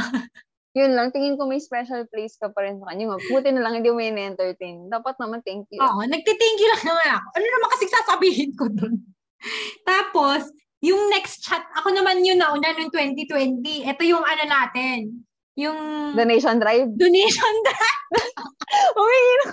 yun 0.74 0.98
lang, 0.98 1.14
tingin 1.14 1.38
ko 1.38 1.46
may 1.46 1.62
special 1.62 2.02
place 2.10 2.34
ka 2.42 2.50
pa 2.50 2.66
rin 2.66 2.82
sa 2.82 2.90
kanya. 2.90 3.14
Buti 3.30 3.50
na 3.54 3.62
lang 3.62 3.78
hindi 3.78 3.94
mo 3.94 4.02
in-entertain. 4.02 4.90
Dapat 4.90 5.22
naman 5.22 5.46
thank 5.46 5.70
you. 5.70 5.78
Oo, 5.78 6.02
nagti-thank 6.02 6.58
you 6.58 6.70
lang 6.74 6.84
naman 6.90 7.08
ako. 7.14 7.28
Ano 7.38 7.46
naman 7.46 7.70
kasi 7.78 7.86
sasabihin 7.94 8.52
ko 8.58 8.66
dun? 8.74 8.96
Tapos, 9.90 10.50
yung 10.82 11.14
next 11.14 11.46
chat, 11.46 11.62
ako 11.78 11.94
naman 11.94 12.26
yung 12.26 12.42
nauna 12.42 12.74
noong 12.74 12.90
2020. 12.90 13.86
Ito 13.86 14.02
yung 14.02 14.26
ano 14.26 14.44
natin. 14.50 15.22
Yung 15.54 15.78
Donation 16.18 16.58
drive. 16.58 16.90
donation 16.98 17.56
drive. 17.62 18.04
Humingi 18.98 19.36
na 19.38 19.46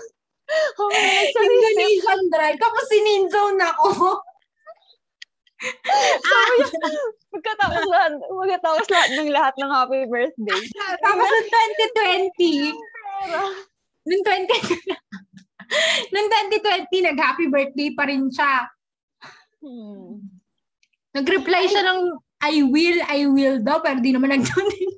sa 1.36 1.40
Yung 1.44 1.60
donation 1.68 2.20
drive. 2.32 2.56
Tapos 2.56 2.84
sininzone 2.88 3.60
ako. 3.60 3.86
Pagkatapos 7.30 7.84
lahat, 7.92 8.12
pagkatapos 8.18 8.86
lahat 8.90 9.10
ng 9.14 9.28
lahat 9.30 9.54
ng 9.56 9.70
happy 9.70 10.02
birthday. 10.10 10.62
Tapos 11.02 11.26
noong 11.26 11.48
2020, 12.34 12.74
noong 14.06 14.24
20, 14.26 16.12
noong 16.12 16.28
2020, 16.90 17.08
nag-happy 17.10 17.46
birthday 17.48 17.88
pa 17.94 18.04
rin 18.10 18.26
siya. 18.30 18.66
Hmm. 19.62 20.24
Nag-reply 21.14 21.66
siya 21.70 21.82
ng 21.86 22.00
I 22.40 22.64
will, 22.64 22.98
I 23.04 23.28
will 23.28 23.60
daw, 23.60 23.84
pero 23.84 24.00
di 24.00 24.16
naman 24.16 24.32
nag-donate. 24.32 24.96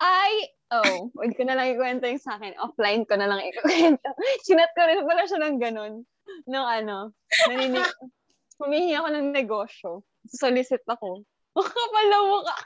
Ay, 0.00 0.32
oh, 0.72 1.12
huwag 1.16 1.32
ko 1.36 1.42
na 1.44 1.56
lang 1.56 1.76
ikwento 1.76 2.08
yung 2.08 2.20
sa 2.20 2.36
akin. 2.40 2.56
Offline 2.60 3.04
ko 3.04 3.16
na 3.16 3.28
lang 3.28 3.40
ikwento. 3.44 4.08
Sinat 4.44 4.72
ko 4.72 4.84
rin 4.88 5.04
pala 5.04 5.24
siya 5.28 5.40
ng 5.44 5.56
ganun. 5.60 5.94
Nung 6.48 6.68
ano, 6.68 7.12
naninig, 7.48 7.88
humihingi 8.60 8.94
ako 8.96 9.08
ng 9.12 9.28
negosyo. 9.32 9.90
Solicit 10.28 10.84
ako. 10.88 11.24
Kapal 11.54 12.04
na 12.10 12.18
mukha. 12.24 12.56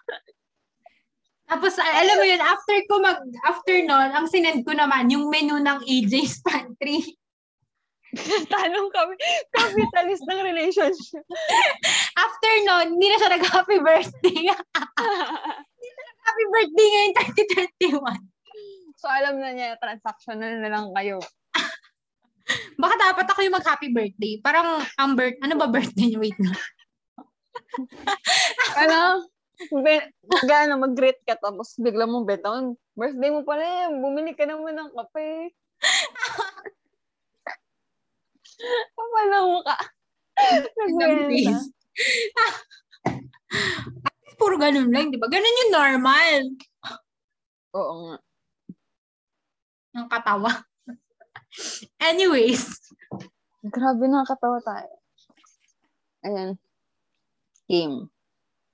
Tapos, 1.49 1.81
alam 1.81 2.16
mo 2.21 2.25
yun, 2.29 2.42
after 2.44 2.77
ko 2.85 3.01
mag, 3.01 3.25
after 3.49 3.81
nun, 3.81 4.12
ang 4.12 4.29
sinend 4.29 4.68
ko 4.68 4.77
naman, 4.77 5.09
yung 5.09 5.33
menu 5.33 5.57
ng 5.57 5.81
AJ's 5.81 6.44
Pantry. 6.44 7.01
Tanong 8.53 8.88
kami, 8.92 9.16
capitalist 9.53 10.25
ng 10.29 10.40
relationship. 10.44 11.25
After 12.25 12.53
nun, 12.64 12.97
hindi 12.97 13.07
na 13.09 13.16
siya 13.21 13.31
nag-happy 13.37 13.79
birthday. 13.85 14.49
happy 16.27 16.44
birthday 16.53 16.88
ngayon 16.88 17.12
2021. 17.77 18.97
so, 18.97 19.07
alam 19.12 19.35
na 19.40 19.53
niya, 19.53 19.77
transactional 19.81 20.53
na 20.61 20.73
lang 20.73 20.88
kayo. 20.97 21.21
Baka 22.76 22.94
dapat 22.96 23.26
ako 23.28 23.40
yung 23.42 23.56
mag-happy 23.56 23.88
birthday. 23.90 24.40
Parang, 24.40 24.80
ang 24.96 25.12
birth, 25.14 25.37
ano 25.42 25.54
ba 25.56 25.66
birthday 25.66 26.14
niya? 26.14 26.20
Wait 26.20 26.38
na. 26.38 26.52
Ano? 28.78 29.26
Be, 29.82 29.98
gano, 30.46 30.78
mag-greet 30.78 31.18
ka 31.26 31.34
tapos 31.34 31.74
bigla 31.76 32.06
mong 32.06 32.24
beta. 32.24 32.62
Birthday 32.94 33.30
mo 33.34 33.42
pala 33.42 33.62
yan. 33.62 33.98
Bumili 33.98 34.32
ka 34.32 34.46
naman 34.46 34.78
ng 34.78 34.94
kape. 34.94 35.50
Kapal 38.94 39.26
na 39.30 39.40
mukha. 39.42 39.76
ng 40.38 40.62
Nagkwenta. 40.94 41.26
face. 41.26 41.64
Puro 44.38 44.54
ganun 44.54 44.94
lang, 44.94 45.11
di 45.11 45.18
ba? 45.18 45.26
Ganun 45.26 45.61
yung 45.66 45.72
normal 45.74 46.34
Oo 47.74 47.94
nga. 48.06 48.16
ng 49.94 50.06
katawa. 50.06 50.50
Anyways, 51.99 52.79
Grabe 53.59 54.07
nakakatawa 54.07 54.59
tayo. 54.62 54.92
Ayan. 56.23 56.51
Game. 57.66 57.97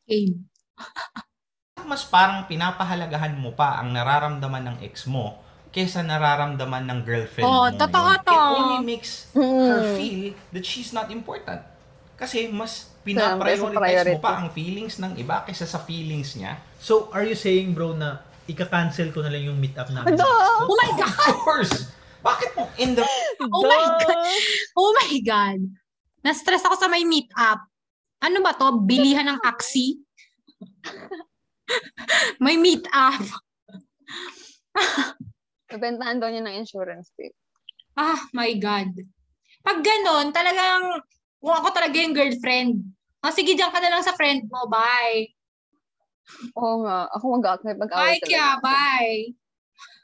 game. 0.05 0.44
Mas 1.90 2.05
parang 2.05 2.44
pinapahalagahan 2.44 3.37
mo 3.37 3.53
pa 3.53 3.81
ang 3.81 3.92
nararamdaman 3.92 4.64
ng 4.73 4.77
ex 4.85 5.05
mo 5.05 5.40
kesa 5.75 6.07
nararamdaman 6.07 6.87
ng 6.87 6.99
girlfriend 7.03 7.51
Oh, 7.51 7.66
mo 7.66 7.75
totoo 7.75 8.11
to. 8.23 8.31
It 8.31 8.55
only 8.55 8.81
makes 8.87 9.27
her 9.35 9.42
Mm. 9.83 9.97
feel 9.99 10.23
that 10.55 10.62
she's 10.62 10.94
not 10.94 11.11
important. 11.11 11.59
Kasi 12.14 12.47
mas 12.47 12.94
pinaprioritize 13.03 14.14
mo 14.14 14.23
pa 14.23 14.38
ang 14.38 14.55
feelings 14.55 15.03
ng 15.03 15.18
iba 15.18 15.42
kaysa 15.42 15.66
sa 15.66 15.83
feelings 15.83 16.38
niya. 16.38 16.62
So, 16.79 17.11
are 17.11 17.27
you 17.27 17.35
saying, 17.35 17.75
bro, 17.75 17.90
na 17.92 18.23
ika-cancel 18.47 19.11
ko 19.11 19.27
na 19.27 19.35
lang 19.35 19.51
yung 19.51 19.59
meet-up 19.59 19.90
namin? 19.90 20.14
Ado! 20.14 20.23
Oh 20.62 20.77
my 20.79 20.90
God! 20.94 21.11
Of 21.27 21.42
course! 21.42 21.90
Bakit 22.24 22.50
mo 22.56 22.64
in 22.80 22.96
the... 22.96 23.04
Oh 23.52 23.62
my 23.68 23.84
God! 24.00 24.40
Oh 24.74 24.90
my 24.96 25.12
God! 25.20 25.60
Na-stress 26.24 26.64
ako 26.64 26.80
sa 26.80 26.88
may 26.88 27.04
meet-up. 27.04 27.60
Ano 28.24 28.40
ba 28.40 28.56
to? 28.56 28.80
Bilihan 28.80 29.28
ng 29.28 29.40
aksi? 29.44 30.00
may 32.44 32.56
meet-up. 32.56 33.20
Nabentahan 35.68 36.16
daw 36.16 36.32
niya 36.32 36.40
ng 36.48 36.56
insurance 36.64 37.12
babe. 37.12 37.37
Ah, 37.94 38.18
my 38.32 38.56
God. 38.56 38.90
Pag 39.60 39.84
ganon, 39.84 40.32
talagang, 40.32 41.04
kung 41.44 41.54
ako 41.54 41.68
talaga 41.76 41.94
yung 42.00 42.16
girlfriend, 42.16 42.80
oh, 43.20 43.32
sige, 43.37 43.52
diyan 43.52 43.68
ka 43.68 43.78
na 43.84 43.92
lang 43.92 44.02
sa 44.02 44.16
friend 44.16 44.48
mo. 44.48 44.64
Bye. 44.66 45.28
Oo 46.56 46.88
nga. 46.88 47.12
Ako. 47.12 47.37
May 47.68 47.76
pag-away 47.76 48.16
Bye, 48.16 48.22
Kya. 48.24 48.46
Bye. 48.64 49.18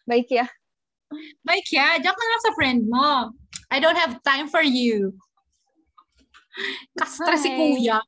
Bye, 0.04 0.26
Kya. 0.28 0.44
Bye, 1.42 1.62
Kya. 1.66 1.98
Na 1.98 2.10
lang 2.14 2.42
sa 2.46 2.54
friend 2.54 2.86
mo. 2.86 3.34
I 3.70 3.78
don't 3.78 3.98
have 3.98 4.22
time 4.22 4.46
for 4.46 4.62
you. 4.62 5.14
Kastra 6.98 7.38
si 7.38 7.50
Hi. 7.50 7.56
kuya. 7.56 7.98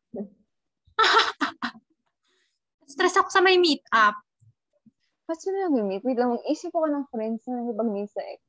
Stress 2.93 3.17
ako 3.17 3.29
sa 3.31 3.41
may 3.41 3.57
meet-up. 3.57 4.19
Ba't 5.25 5.39
sila 5.39 5.71
nag-meet? 5.71 6.03
Wait 6.05 6.19
lang, 6.19 6.35
mag-isip 6.35 6.75
ako 6.75 6.87
ng 6.91 7.05
friends 7.09 7.47
na 7.49 7.63
nag-meet 7.63 8.11
sa 8.11 8.21
ex. 8.21 8.43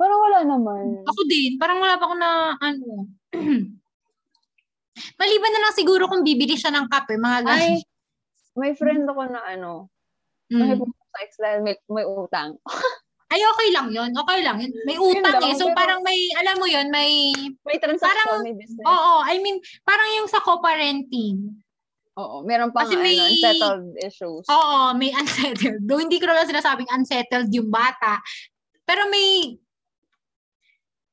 Parang 0.00 0.20
wala 0.24 0.38
naman. 0.46 1.04
Ako 1.04 1.20
din. 1.28 1.60
Parang 1.60 1.76
wala 1.82 2.00
pa 2.00 2.08
ako 2.08 2.16
na, 2.16 2.30
ano. 2.56 3.10
Maliban 5.20 5.52
na 5.52 5.62
lang 5.68 5.74
siguro 5.76 6.08
kung 6.08 6.24
bibili 6.24 6.56
siya 6.56 6.72
ng 6.72 6.88
kape, 6.88 7.20
mga 7.20 7.44
ganun. 7.44 7.60
Ay, 7.60 7.84
may 8.56 8.72
friend 8.72 9.04
ako 9.04 9.22
na 9.28 9.40
ano, 9.44 9.72
Mm. 10.50 10.66
nakipunta 10.66 10.98
sa 11.06 11.18
ex 11.22 11.30
dahil 11.38 11.60
may, 11.62 11.78
may 11.86 12.02
utang. 12.02 12.58
Ay, 13.30 13.40
okay 13.40 13.68
lang 13.70 13.88
yun. 13.88 14.10
Okay 14.12 14.42
lang 14.42 14.58
yun. 14.58 14.74
May 14.82 14.98
utang 14.98 15.38
lang, 15.38 15.46
eh. 15.46 15.54
So, 15.54 15.70
pero- 15.70 15.78
parang 15.78 16.00
may, 16.02 16.18
alam 16.34 16.58
mo 16.58 16.66
yun, 16.66 16.90
may, 16.90 17.30
May 17.62 17.78
transaction, 17.78 18.10
Parang- 18.26 18.42
may 18.42 18.54
business. 18.54 18.82
oo, 18.82 19.12
I 19.22 19.38
mean, 19.38 19.56
parang 19.80 20.10
yung 20.18 20.26
sa 20.26 20.42
co-parenting. 20.42 21.54
Oo, 22.18 22.42
meron 22.42 22.74
pang 22.74 22.82
Kasi 22.84 22.98
ano, 22.98 23.06
may- 23.06 23.22
unsettled 23.22 23.94
issues. 23.96 24.44
Oo, 24.44 24.92
may 24.92 25.14
unsettled. 25.18 25.78
Though 25.80 26.02
hindi 26.02 26.18
ko 26.18 26.26
naman 26.26 26.42
sinasabing 26.44 26.90
unsettled 26.90 27.54
yung 27.54 27.70
bata. 27.70 28.18
Pero 28.82 29.06
may, 29.06 29.54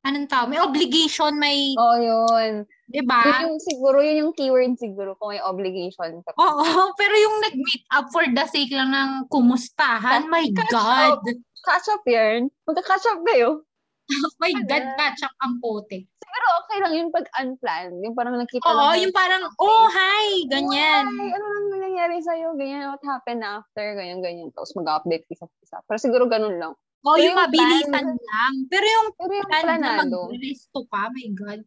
anong 0.01 0.25
tawag, 0.25 0.49
may 0.49 0.59
obligation, 0.59 1.37
may, 1.37 1.77
Oo, 1.77 1.95
yun. 1.99 2.65
Di 2.87 3.01
ba? 3.01 3.19
Yun 3.21 3.53
yung 3.53 3.59
siguro, 3.59 3.97
yun 3.99 4.17
yung 4.21 4.33
keyword 4.33 4.75
siguro 4.75 5.13
kung 5.15 5.31
may 5.31 5.41
obligation. 5.41 6.19
ka. 6.21 6.31
Oo, 6.33 6.63
pero 6.99 7.13
yung 7.13 7.37
nag-meet 7.41 7.83
up 7.91 8.07
for 8.09 8.23
the 8.23 8.45
sake 8.47 8.71
lang 8.71 8.89
ng 8.89 9.27
kumustahan, 9.27 10.25
my 10.25 10.47
Catch 10.49 10.71
God. 10.71 11.19
Catch 11.59 11.87
up 11.89 12.03
yan. 12.03 12.47
Magka-catch 12.63 13.05
up 13.07 13.21
kayo. 13.23 13.67
My 14.39 14.55
God, 14.63 14.87
Ano? 14.87 14.95
catch 14.95 15.19
up 15.19 15.35
ang 15.43 15.59
pote. 15.59 16.07
Pero 16.07 16.45
okay 16.63 16.79
lang 16.79 16.95
yun 16.95 17.07
pag 17.11 17.27
unplanned. 17.35 17.99
Yung 17.99 18.15
parang 18.15 18.39
nakita 18.39 18.63
Oo, 18.63 18.95
lang. 18.95 19.03
yung 19.03 19.11
parang, 19.11 19.43
oh, 19.59 19.91
hi, 19.91 20.47
ganyan. 20.47 21.11
Ay, 21.11 21.27
ano 21.29 21.43
lang 21.45 21.65
nangyari 21.75 22.23
sa'yo? 22.23 22.55
Ganyan, 22.55 22.87
what 22.87 23.03
happened 23.03 23.43
after? 23.43 23.83
Ganyan, 23.99 24.23
ganyan. 24.23 24.47
Tapos 24.55 24.71
mag-update 24.79 25.27
isa-isa. 25.27 25.83
Pero 25.83 25.99
siguro 25.99 26.23
ganun 26.23 26.55
lang. 26.55 26.71
Oo, 27.03 27.13
Pero 27.13 27.23
yung 27.25 27.27
yung 27.27 27.41
mabilisan 27.41 27.91
plan- 27.91 28.15
lang. 28.15 28.53
Pero 28.71 28.85
yung 28.87 29.07
Pero 29.11 29.33
yung 29.33 29.49
plan 29.49 29.63
na 29.65 29.75
planado, 29.75 30.17
mag-resto 30.31 30.79
ka, 30.87 31.01
my 31.11 31.27
God. 31.35 31.59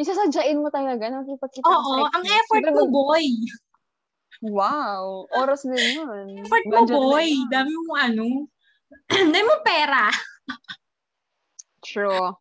Yung 0.00 0.08
sasadyain 0.08 0.56
mo 0.56 0.72
talaga, 0.72 1.12
nakikipagkita 1.12 1.68
Oo, 1.68 2.08
ang 2.08 2.24
effort 2.24 2.64
mo, 2.72 2.88
boy. 2.88 3.24
Wow, 4.40 5.28
oras 5.36 5.60
din 5.68 5.76
yun. 5.76 6.40
Effort 6.40 6.64
mo, 6.64 6.72
Budget 6.72 6.96
boy. 6.96 7.28
Dami 7.52 7.72
mo 7.84 7.92
ano. 8.00 8.26
Dami 9.12 9.44
mo 9.44 9.60
pera. 9.60 10.08
True. 11.84 12.32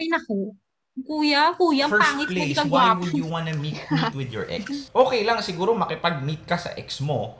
Ay, 0.00 0.08
naku. 0.08 0.56
Kuya, 0.98 1.52
kuya, 1.60 1.86
First 1.92 2.00
pangit 2.00 2.26
mo, 2.26 2.34
place, 2.34 2.56
ka 2.56 2.64
why 2.66 2.90
would 2.96 3.12
you 3.14 3.28
wanna 3.28 3.54
meet, 3.54 3.78
meet 3.92 4.14
with 4.16 4.30
your 4.32 4.48
ex? 4.48 4.88
Okay 4.90 5.22
lang 5.28 5.44
siguro 5.44 5.76
makipag-meet 5.76 6.42
ka 6.48 6.56
sa 6.56 6.72
ex 6.74 7.04
mo 7.04 7.36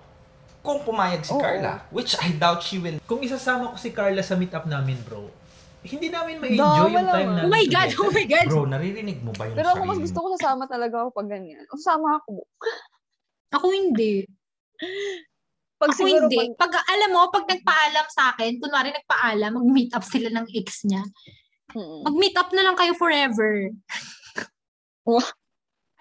kung 0.60 0.84
pumayag 0.84 1.24
si 1.24 1.32
Oo. 1.32 1.40
Carla. 1.40 1.88
Which 1.88 2.12
I 2.20 2.36
doubt 2.36 2.60
she 2.60 2.76
will. 2.76 3.00
Kung 3.08 3.24
isasama 3.24 3.72
ko 3.72 3.80
si 3.80 3.90
Carla 3.96 4.20
sa 4.20 4.36
meet-up 4.36 4.68
namin, 4.68 5.00
bro, 5.08 5.32
hindi 5.86 6.08
namin 6.10 6.42
ma-enjoy 6.42 6.58
Dama 6.58 6.90
yung 6.90 7.08
time 7.10 7.30
namin. 7.30 7.44
Oh 7.46 7.52
my 7.52 7.64
God, 7.70 7.88
oh 8.02 8.10
my 8.10 8.26
God. 8.26 8.46
Bro, 8.50 8.66
naririnig 8.66 9.18
mo 9.22 9.30
ba 9.34 9.46
yung 9.46 9.56
Pero 9.56 9.68
ako 9.74 9.82
mas 9.86 10.00
gusto 10.02 10.18
ko 10.18 10.26
sasama 10.34 10.64
talaga 10.66 11.06
ako 11.06 11.08
pag 11.14 11.28
ganyan. 11.30 11.62
O 11.70 11.78
sasama 11.78 12.18
ako. 12.18 12.42
Ako 13.54 13.66
hindi. 13.70 14.26
Pag 15.78 15.94
Ako 15.94 15.98
siguro, 16.02 16.26
hindi. 16.26 16.36
pag, 16.58 16.74
Pag, 16.74 16.82
alam 16.90 17.10
mo, 17.14 17.30
pag 17.30 17.46
nagpaalam 17.46 18.06
sa 18.10 18.34
akin, 18.34 18.58
kunwari 18.58 18.90
nagpaalam, 18.90 19.54
mag-meet 19.54 19.94
up 19.94 20.02
sila 20.02 20.26
ng 20.34 20.46
ex 20.50 20.82
niya. 20.82 21.06
Mm. 21.78 22.02
Mag-meet 22.10 22.34
up 22.34 22.50
na 22.50 22.66
lang 22.66 22.76
kayo 22.76 22.98
forever. 22.98 23.70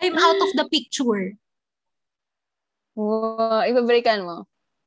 I'm 0.01 0.17
out 0.17 0.39
of 0.41 0.51
the 0.57 0.65
picture. 0.67 1.37
wow, 2.97 3.61
ibabreakan 3.63 4.25
mo. 4.25 4.37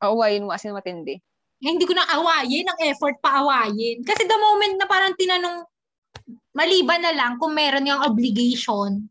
Awayin 0.03 0.45
mo, 0.45 0.51
asin 0.51 0.75
matindi. 0.75 1.23
Eh, 1.61 1.69
hindi 1.69 1.85
ko 1.85 1.93
na 1.93 2.09
awayin, 2.09 2.65
ang 2.65 2.79
effort 2.89 3.21
pa 3.21 3.45
awayin. 3.45 4.01
Kasi 4.01 4.25
the 4.25 4.39
moment 4.41 4.75
na 4.81 4.89
parang 4.89 5.13
tinanong, 5.13 5.61
maliban 6.57 7.05
na 7.05 7.13
lang 7.13 7.37
kung 7.37 7.53
meron 7.53 7.85
yung 7.85 8.01
obligation, 8.01 9.05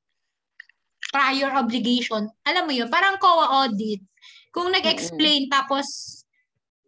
prior 1.13 1.53
obligation, 1.57 2.25
alam 2.41 2.65
mo 2.65 2.73
yun, 2.73 2.89
parang 2.89 3.21
COA 3.21 3.65
audit. 3.65 4.01
Kung 4.49 4.73
nag-explain 4.73 5.45
tapos 5.45 5.85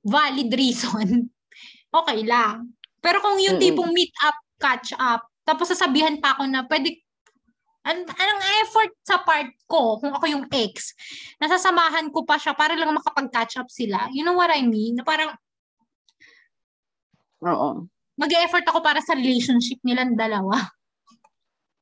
valid 0.02 0.50
reason, 0.50 1.30
okay 2.00 2.26
lang. 2.26 2.74
Pero 2.97 3.21
kung 3.21 3.38
yung 3.38 3.62
Mm-mm. 3.62 3.69
tipong 3.78 3.91
meet 3.93 4.13
up, 4.26 4.38
catch 4.58 4.97
up, 4.97 5.26
tapos 5.45 5.74
sasabihan 5.74 6.17
pa 6.17 6.38
ako 6.38 6.50
na 6.50 6.65
pwede, 6.65 7.02
an 7.82 8.06
anong 8.06 8.43
effort 8.62 8.93
sa 9.02 9.21
part 9.26 9.50
ko, 9.65 9.97
kung 9.97 10.13
ako 10.13 10.26
yung 10.30 10.45
ex, 10.54 10.93
nasasamahan 11.41 12.13
ko 12.13 12.21
pa 12.21 12.38
siya 12.38 12.54
para 12.54 12.78
lang 12.78 12.93
makapag-catch 12.93 13.58
up 13.58 13.69
sila. 13.69 14.06
You 14.13 14.21
know 14.21 14.38
what 14.38 14.54
I 14.54 14.62
mean? 14.62 15.02
Na 15.02 15.06
parang 15.06 15.34
Oo. 17.41 17.89
mag-effort 18.21 18.65
ako 18.69 18.86
para 18.86 19.01
sa 19.01 19.17
relationship 19.17 19.82
nilang 19.82 20.13
dalawa. 20.13 20.54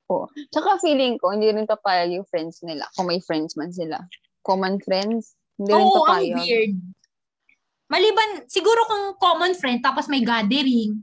Tsaka 0.49 0.81
feeling 0.81 1.19
ko, 1.21 1.35
hindi 1.35 1.51
rin 1.53 1.69
papayag 1.69 2.15
yung 2.15 2.25
friends 2.25 2.63
nila. 2.65 2.87
Kung 2.97 3.11
may 3.11 3.21
friends 3.21 3.53
man 3.53 3.69
sila. 3.69 4.01
Common 4.41 4.81
friends, 4.81 5.35
hindi 5.59 5.75
rin 5.75 5.83
Oo, 5.85 5.91
ang 5.91 5.99
papayag. 6.01 6.35
weird. 6.41 6.73
Maliban, 7.89 8.45
siguro 8.49 8.85
kung 8.85 9.17
common 9.17 9.53
friend, 9.57 9.81
tapos 9.81 10.09
may 10.09 10.21
gathering, 10.21 11.01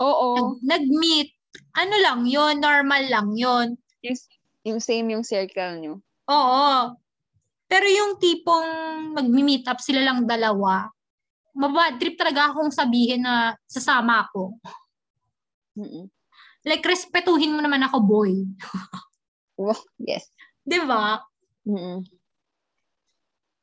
Oo. 0.00 0.34
nag- 0.34 0.80
nag-meet, 0.80 1.30
ano 1.78 1.94
lang 2.02 2.20
yon 2.26 2.58
normal 2.58 3.02
lang 3.06 3.28
yon 3.34 3.78
Yung, 4.02 4.16
yung 4.66 4.80
same 4.82 5.10
yung 5.14 5.26
circle 5.26 5.78
nyo. 5.78 5.94
Oo. 6.30 6.94
Pero 7.66 7.86
yung 7.90 8.18
tipong 8.22 8.66
mag-meet 9.14 9.66
up 9.66 9.82
sila 9.82 10.02
lang 10.06 10.26
dalawa, 10.26 10.90
mabad 11.54 11.96
trip 11.96 12.18
talaga 12.18 12.50
akong 12.50 12.74
sabihin 12.74 13.22
na 13.22 13.54
sasama 13.64 14.26
ako. 14.26 14.58
Mm-mm. 15.78 16.10
Like, 16.66 16.82
respetuhin 16.82 17.54
mo 17.54 17.60
naman 17.62 17.82
ako, 17.86 18.02
boy. 18.02 18.44
Wow, 19.54 19.78
yes. 20.02 20.34
Di 20.66 20.82
ba? 20.82 21.22
Mm-mm. 21.62 22.02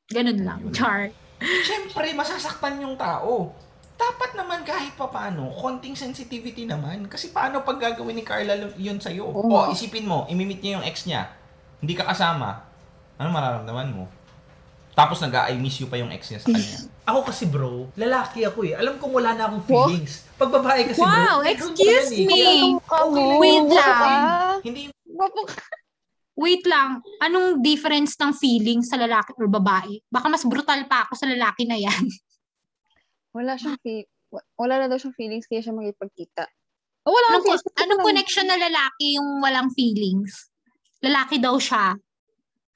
Ganun 0.08 0.40
lang. 0.40 0.60
Char. 0.72 1.12
Siyempre, 1.42 2.16
masasaktan 2.16 2.80
yung 2.80 2.96
tao. 2.96 3.52
Dapat 4.00 4.34
naman 4.40 4.64
kahit 4.64 4.96
pa 4.96 5.10
paano, 5.12 5.52
konting 5.52 5.98
sensitivity 5.98 6.64
naman. 6.64 7.06
Kasi 7.12 7.34
paano 7.34 7.62
pag 7.62 7.80
gagawin 7.80 8.18
ni 8.18 8.24
Carla 8.26 8.56
yun 8.78 8.98
sa'yo? 9.02 9.30
Oo 9.30 9.50
O, 9.52 9.70
isipin 9.74 10.08
mo, 10.08 10.26
imimit 10.32 10.64
niya 10.64 10.80
yung 10.80 10.86
ex 10.88 11.06
niya. 11.06 11.32
Hindi 11.82 11.94
ka 11.98 12.08
kasama. 12.08 12.66
Ano 13.18 13.30
mararamdaman 13.34 13.90
mo? 13.94 14.04
Tapos 14.92 15.18
nag-I 15.20 15.56
miss 15.56 15.80
you 15.80 15.88
pa 15.88 15.96
yung 15.96 16.12
ex 16.12 16.28
niya 16.30 16.40
sa 16.40 16.50
kanya. 16.50 16.78
Ako 17.10 17.20
kasi 17.26 17.44
bro, 17.46 17.90
lalaki 17.96 18.44
ako 18.44 18.62
eh. 18.64 18.76
Alam 18.76 18.96
kong 18.96 19.12
wala 19.12 19.34
na 19.34 19.48
akong 19.48 19.66
feelings. 19.66 20.28
Pag 20.36 20.52
babae 20.52 20.86
kasi 20.86 21.00
bro, 21.00 21.08
Wow, 21.08 21.42
meron 21.42 21.50
excuse 21.50 21.80
pa 21.80 21.84
yan 21.84 22.08
eh. 22.14 22.26
me. 22.28 22.44
Okay 22.78 23.28
Wait 23.38 23.68
lang. 23.68 24.06
Hindi. 24.62 24.82
Wait 26.34 26.64
lang, 26.64 26.90
anong 27.20 27.60
difference 27.60 28.16
ng 28.18 28.32
feeling 28.34 28.80
sa 28.82 28.96
lalaki 28.96 29.36
or 29.36 29.46
babae? 29.46 30.00
Baka 30.08 30.26
mas 30.26 30.42
brutal 30.42 30.88
pa 30.88 31.04
ako 31.06 31.14
sa 31.14 31.28
lalaki 31.28 31.68
na 31.68 31.76
yan. 31.78 32.04
Wala 33.36 33.60
siyang 33.60 33.78
feel. 33.80 34.08
Wala 34.56 34.80
na 34.80 34.86
daw 34.88 34.96
siyang 34.96 35.14
feelings 35.14 35.46
kaya 35.46 35.60
siya 35.60 35.76
makipagkita. 35.76 36.48
Oh, 37.04 37.12
wala 37.12 37.36
Anong, 37.36 37.44
feelings. 37.46 37.64
anong 37.78 38.02
connection 38.02 38.46
na 38.48 38.58
lalaki 38.58 39.20
yung 39.20 39.44
walang 39.44 39.70
feelings? 39.76 40.50
Lalaki 41.04 41.38
daw 41.38 41.58
siya. 41.58 41.98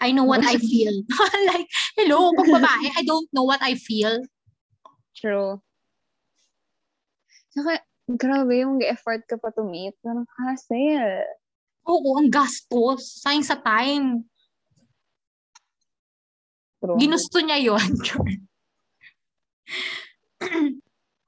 I 0.01 0.11
know 0.11 0.23
what 0.23 0.43
I 0.43 0.57
feel. 0.71 1.03
like, 1.51 1.67
hello, 1.95 2.31
pag 2.35 2.47
babae, 2.51 2.87
I 2.97 3.03
don't 3.03 3.29
know 3.31 3.43
what 3.43 3.61
I 3.61 3.75
feel. 3.75 4.23
True. 5.15 5.61
Saka, 7.55 7.79
grabe 8.11 8.59
yung 8.59 8.83
effort 8.83 9.23
ka 9.25 9.39
pa 9.39 9.49
to 9.55 9.63
meet. 9.63 9.95
Parang 10.03 10.27
hassle. 10.35 11.23
Oo, 11.87 12.19
ang 12.19 12.27
gastos. 12.27 13.23
Sayang 13.23 13.47
sa 13.47 13.55
time. 13.55 14.27
True. 16.83 16.99
Ginusto 16.99 17.39
niya 17.39 17.57
yon 17.61 17.81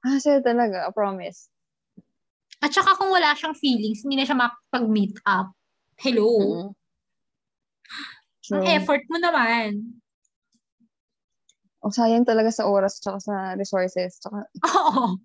Hassle 0.04 0.44
talaga, 0.44 0.86
I 0.86 0.92
promise. 0.94 1.48
At 2.58 2.74
saka 2.74 2.98
kung 2.98 3.10
wala 3.10 3.34
siyang 3.34 3.54
feelings, 3.54 4.02
hindi 4.02 4.18
na 4.18 4.26
siya 4.26 4.38
makapag-meet 4.38 5.18
up. 5.26 5.54
Hello. 5.98 6.70
Mm. 8.48 8.56
Ang 8.58 8.66
effort 8.74 9.02
mo 9.08 9.16
naman. 9.20 9.68
O 11.78 11.92
sayang 11.92 12.26
talaga 12.26 12.50
sa 12.50 12.66
oras 12.66 12.98
tsaka 12.98 13.18
sa 13.20 13.34
resources. 13.54 14.18
Tsaka, 14.18 14.48
Oo. 14.74 15.20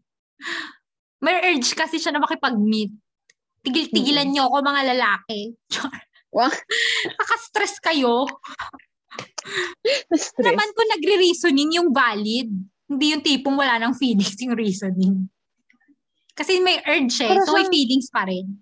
May 1.24 1.40
urge 1.40 1.72
kasi 1.74 1.98
siya 1.98 2.12
na 2.12 2.22
makipag-meet. 2.22 2.92
Tigil-tigilan 3.64 4.28
niyo 4.28 4.52
ako 4.52 4.60
mga 4.60 4.84
lalaki. 4.92 5.56
Wow. 6.36 6.52
Naka-stress 7.20 7.80
kayo. 7.80 8.28
stress. 10.12 10.36
Naman 10.44 10.68
kung 10.76 10.90
nagre-reasoning 10.92 11.72
yung 11.80 11.90
valid. 11.96 12.52
Hindi 12.92 13.06
yung 13.16 13.24
tipong 13.24 13.56
wala 13.56 13.80
ng 13.80 13.96
feelings 13.96 14.36
yung 14.44 14.54
reasoning. 14.60 15.32
Kasi 16.36 16.60
may 16.60 16.84
urge 16.84 17.24
eh. 17.24 17.32
Para 17.32 17.46
So 17.48 17.56
may 17.56 17.64
siyang- 17.64 17.72
feelings 17.72 18.08
pa 18.12 18.28
rin. 18.28 18.60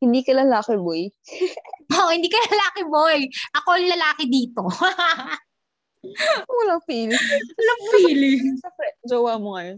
Hindi 0.00 0.20
ka 0.24 0.32
lalaki, 0.32 0.74
boy. 0.80 1.06
Oo, 2.00 2.10
hindi 2.10 2.28
ka 2.32 2.38
lalaki 2.48 2.82
boy. 2.88 3.18
Ako 3.60 3.68
ang 3.76 3.88
lalaki 3.90 4.24
dito. 4.30 4.64
Walang 6.48 6.80
feelings. 6.88 7.20
Walang 7.60 7.82
feelings. 7.92 8.56
sa 8.64 8.72
fre- 8.72 8.96
jowa 9.04 9.36
mo 9.36 9.52
ngayon. 9.60 9.76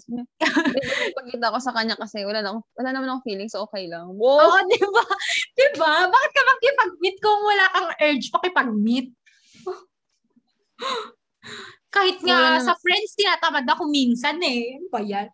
Pagkita 1.18 1.50
ko 1.50 1.58
sa 1.58 1.74
kanya 1.74 1.98
kasi 1.98 2.22
wala, 2.22 2.38
na, 2.46 2.62
wala 2.78 2.88
naman 2.94 3.10
akong 3.10 3.26
feelings, 3.26 3.50
so 3.58 3.66
okay 3.66 3.90
lang. 3.90 4.06
Wow! 4.14 4.38
Oo, 4.38 4.58
di 4.70 4.78
ba? 4.86 5.02
Di 5.58 5.66
ba? 5.74 6.06
Bakit 6.06 6.30
ka 6.30 6.42
makipag-meet 6.46 7.16
kung 7.18 7.42
wala 7.42 7.64
kang 7.74 7.90
urge 7.98 8.30
pakipag-meet? 8.30 9.10
Kahit 11.92 12.22
nga 12.24 12.38
Wala 12.38 12.50
naman. 12.56 12.66
sa 12.70 12.78
friends, 12.78 13.18
tinatamad 13.18 13.66
ako 13.66 13.90
minsan 13.90 14.38
eh. 14.40 14.78
Ano 14.78 14.86
ba 14.88 15.02
yan? 15.02 15.28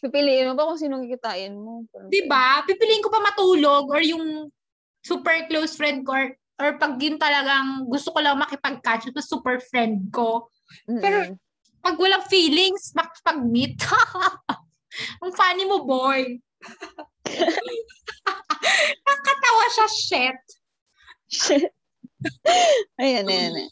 Pipiliin 0.00 0.52
mo 0.52 0.54
pa 0.54 0.68
kung 0.68 0.78
sinong 0.78 1.04
kikitain 1.06 1.54
mo. 1.54 1.82
Di 2.12 2.24
ba? 2.28 2.62
Pipiliin 2.62 3.02
ko 3.02 3.10
pa 3.10 3.20
matulog 3.20 3.88
or 3.90 4.00
yung 4.00 4.48
super 5.02 5.34
close 5.50 5.74
friend 5.74 6.06
ko 6.06 6.14
or, 6.14 6.26
or 6.62 6.70
pag 6.78 6.94
yun 7.02 7.18
talagang 7.18 7.88
gusto 7.90 8.14
ko 8.14 8.22
lang 8.22 8.38
makipag-catch 8.38 9.10
ito 9.10 9.18
super 9.18 9.58
friend 9.58 10.12
ko. 10.12 10.46
Mm-mm. 10.86 11.02
Pero- 11.02 11.36
Pag 11.82 11.98
walang 11.98 12.22
feelings, 12.30 12.94
makipag-meet. 12.94 13.74
Ang 15.26 15.34
funny 15.34 15.66
mo, 15.66 15.82
boy. 15.82 16.38
Nakatawa 19.02 19.64
siya, 19.74 19.86
shit. 19.90 20.38
ayan, 23.02 23.26
ayan, 23.26 23.50
ayan. 23.58 23.70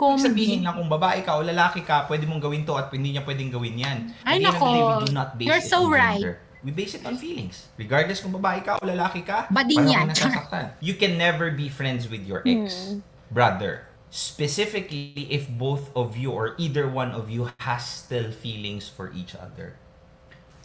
Ibig 0.00 0.24
sabihin 0.24 0.60
lang 0.64 0.74
kung 0.74 0.88
babae 0.88 1.20
ka 1.20 1.36
o 1.36 1.44
lalaki 1.44 1.84
ka, 1.84 2.08
pwede 2.08 2.24
mong 2.24 2.40
gawin 2.40 2.64
to 2.64 2.72
at 2.74 2.88
hindi 2.88 3.12
niya 3.12 3.22
pwedeng 3.22 3.52
gawin 3.52 3.76
yan. 3.76 3.98
Ay, 4.24 4.40
nako. 4.40 4.64
we 4.64 4.80
do 5.04 5.12
not 5.12 5.36
base 5.36 5.48
You're 5.48 5.60
so 5.60 5.84
right. 5.86 6.16
gender. 6.16 6.40
We 6.60 6.72
base 6.72 6.92
it 6.92 7.04
on 7.04 7.16
feelings. 7.16 7.72
Regardless 7.76 8.20
kung 8.20 8.36
babae 8.36 8.60
ka 8.60 8.76
o 8.76 8.84
lalaki 8.84 9.24
ka, 9.24 9.48
Bading 9.48 9.80
pareho 9.80 9.92
yan. 9.96 10.04
nasasaktan. 10.12 10.76
You 10.80 10.96
can 10.96 11.16
never 11.16 11.48
be 11.48 11.72
friends 11.72 12.04
with 12.04 12.24
your 12.24 12.44
ex, 12.44 12.92
Hmm. 12.92 13.00
brother. 13.32 13.88
Specifically, 14.12 15.24
if 15.30 15.48
both 15.48 15.88
of 15.96 16.20
you 16.20 16.34
or 16.34 16.52
either 16.60 16.84
one 16.84 17.16
of 17.16 17.32
you 17.32 17.48
has 17.64 17.80
still 18.04 18.28
feelings 18.28 18.90
for 18.90 19.08
each 19.16 19.32
other. 19.32 19.78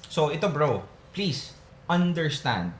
So, 0.08 0.32
ito 0.32 0.52
bro, 0.52 0.84
please 1.15 1.56
understand 1.88 2.76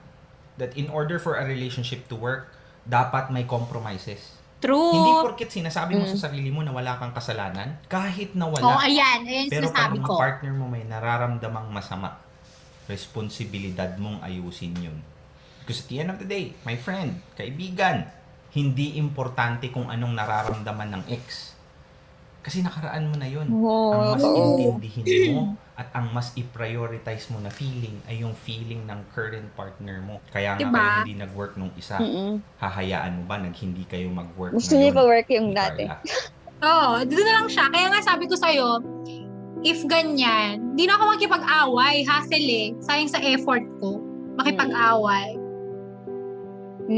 that 0.58 0.76
in 0.76 0.92
order 0.92 1.20
for 1.20 1.40
a 1.40 1.46
relationship 1.48 2.12
to 2.12 2.16
work, 2.16 2.52
dapat 2.84 3.32
may 3.32 3.48
compromises. 3.48 4.35
True. 4.66 4.92
Hindi 4.92 5.12
porket 5.22 5.50
sinasabi 5.52 5.94
mo 5.94 6.04
Mm. 6.04 6.12
sa 6.12 6.28
sarili 6.28 6.50
mo 6.50 6.66
na 6.66 6.74
wala 6.74 6.98
kang 6.98 7.14
kasalanan, 7.14 7.78
kahit 7.86 8.34
na 8.34 8.50
wala. 8.50 8.66
Oh, 8.66 8.82
ayan. 8.82 9.22
Ayan 9.22 9.46
Pero 9.46 9.70
sinasabi 9.70 10.02
ko. 10.02 10.18
partner 10.18 10.52
mo 10.52 10.66
may 10.66 10.82
nararamdamang 10.82 11.70
masama, 11.70 12.18
responsibilidad 12.90 13.94
mong 13.96 14.22
ayusin 14.22 14.74
yun. 14.76 14.98
Because 15.62 15.82
at 15.82 15.90
the 15.90 15.98
end 15.98 16.10
of 16.10 16.18
the 16.18 16.26
day, 16.26 16.58
my 16.62 16.74
friend, 16.76 17.22
kaibigan, 17.34 18.10
hindi 18.52 18.98
importante 18.98 19.70
kung 19.70 19.90
anong 19.90 20.14
nararamdaman 20.14 20.90
ng 20.92 21.04
ex. 21.10 21.54
Kasi 22.42 22.62
nakaraan 22.62 23.10
mo 23.10 23.18
na 23.18 23.26
yun. 23.26 23.46
ang 23.46 24.14
mas 24.14 24.22
intindihin 24.24 25.06
mo 25.34 25.44
at 25.76 25.92
ang 25.92 26.08
mas 26.16 26.32
i-prioritize 26.40 27.28
mo 27.36 27.44
na 27.44 27.52
feeling 27.52 28.00
ay 28.08 28.24
yung 28.24 28.32
feeling 28.32 28.88
ng 28.88 29.00
current 29.12 29.48
partner 29.60 30.00
mo. 30.00 30.24
Kaya 30.32 30.56
nga 30.56 30.64
Diba? 30.64 30.80
kayo 30.80 30.92
hindi 31.04 31.16
nag-work 31.20 31.54
nung 31.60 31.72
isa. 31.76 32.00
Mm-mm. 32.00 32.40
Hahayaan 32.64 33.20
mo 33.20 33.24
ba 33.28 33.36
nag 33.44 33.52
hindi 33.60 33.84
kayo 33.84 34.08
mag-work 34.08 34.56
Gusto 34.56 34.80
niya 34.80 34.96
pa-work 34.96 35.28
yung 35.28 35.52
dati. 35.52 35.84
Oo, 36.68 37.04
dito 37.04 37.22
na 37.28 37.44
lang 37.44 37.48
siya. 37.52 37.68
Kaya 37.68 37.88
nga 37.92 38.02
sabi 38.02 38.26
ko 38.32 38.36
sa'yo, 38.40 38.80
if 39.68 39.84
ganyan, 39.84 40.64
di 40.80 40.88
na 40.88 40.96
ako 40.96 41.04
makipag-away, 41.20 42.08
hassle 42.08 42.48
eh. 42.48 42.72
Sayang 42.80 43.12
sa 43.12 43.20
effort 43.20 43.68
ko, 43.84 44.00
makipag-away. 44.40 45.36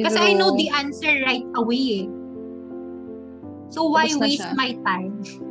Kasi 0.06 0.18
I 0.22 0.32
know 0.38 0.54
the 0.54 0.70
answer 0.70 1.10
right 1.26 1.48
away 1.58 2.06
eh. 2.06 2.08
So 3.74 3.90
why 3.90 4.06
Tapos 4.06 4.22
na 4.22 4.24
waste 4.30 4.46
siya. 4.46 4.54
my 4.54 4.72
time? 4.86 5.16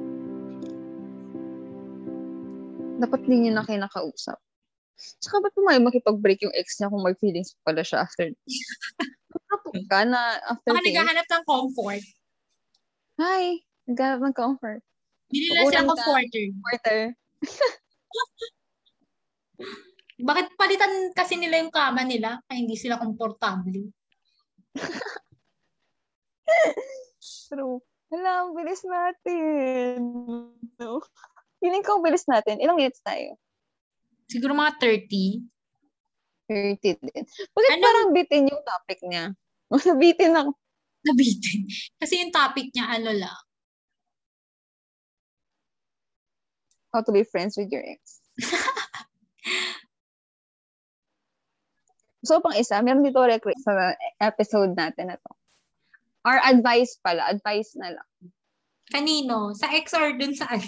Dapat 2.96 3.20
din 3.28 3.52
yun 3.52 3.56
na 3.56 3.64
kayo 3.64 3.80
nakausap. 3.80 4.38
Tsaka 4.96 5.44
ba't 5.44 5.52
pumayag 5.52 5.84
makipag-break 5.84 6.40
yung 6.40 6.56
ex 6.56 6.80
niya 6.80 6.88
kung 6.88 7.04
may 7.04 7.12
feelings 7.20 7.52
pala 7.60 7.84
siya 7.84 8.08
after? 8.08 8.32
Kapag 9.52 9.84
ka 9.92 10.08
na 10.08 10.40
after 10.48 10.72
Baka 10.72 10.80
naghahanap 10.80 11.26
ng 11.28 11.44
comfort. 11.44 12.00
Hi! 13.20 13.60
Naghanap 13.84 14.20
ng 14.24 14.34
comfort. 14.34 14.80
Bili 15.28 15.52
na 15.52 15.68
ka. 15.68 15.84
comforter. 15.84 16.44
Comforter. 16.48 17.00
Bakit 20.16 20.56
palitan 20.56 21.12
kasi 21.12 21.36
nila 21.36 21.60
yung 21.60 21.68
kama 21.68 22.00
nila 22.08 22.40
kaya 22.48 22.56
hindi 22.56 22.80
sila 22.80 22.96
komportable? 22.96 23.92
True. 27.52 27.84
Hala, 28.08 28.48
ang 28.48 28.56
bilis 28.56 28.80
natin. 28.86 29.98
No. 30.80 31.04
Feeling 31.66 31.82
ko 31.82 31.98
bilis 31.98 32.30
natin. 32.30 32.62
Ilang 32.62 32.78
minutes 32.78 33.02
tayo? 33.02 33.34
Siguro 34.30 34.54
mga 34.54 34.78
30. 34.78 35.42
30 36.46 36.78
din. 37.02 37.26
Bakit 37.26 37.70
Ano- 37.74 37.82
parang 37.82 38.14
bitin 38.14 38.46
yung 38.46 38.62
topic 38.62 39.02
niya? 39.02 39.34
Nabitin 39.90 40.30
ako. 40.30 40.54
Nabitin. 41.02 41.66
Kasi 41.98 42.22
yung 42.22 42.30
topic 42.30 42.70
niya 42.70 42.86
ano 43.02 43.10
lang. 43.10 43.34
How 46.94 47.02
to 47.02 47.10
be 47.10 47.26
friends 47.26 47.58
with 47.58 47.74
your 47.74 47.82
ex. 47.82 48.22
so, 52.30 52.38
pang 52.38 52.54
isa, 52.54 52.78
meron 52.78 53.02
dito 53.02 53.18
sa 53.66 53.98
episode 54.22 54.78
natin 54.78 55.10
na 55.10 55.18
to. 55.18 55.32
Our 56.22 56.38
advice 56.46 56.94
pala. 57.02 57.26
Advice 57.26 57.74
na 57.74 57.90
lang. 57.90 58.06
Kanino? 58.86 59.50
Sa 59.58 59.66
ex 59.74 59.90
or 59.98 60.14
dun 60.14 60.30
sa 60.30 60.46
ano? 60.46 60.62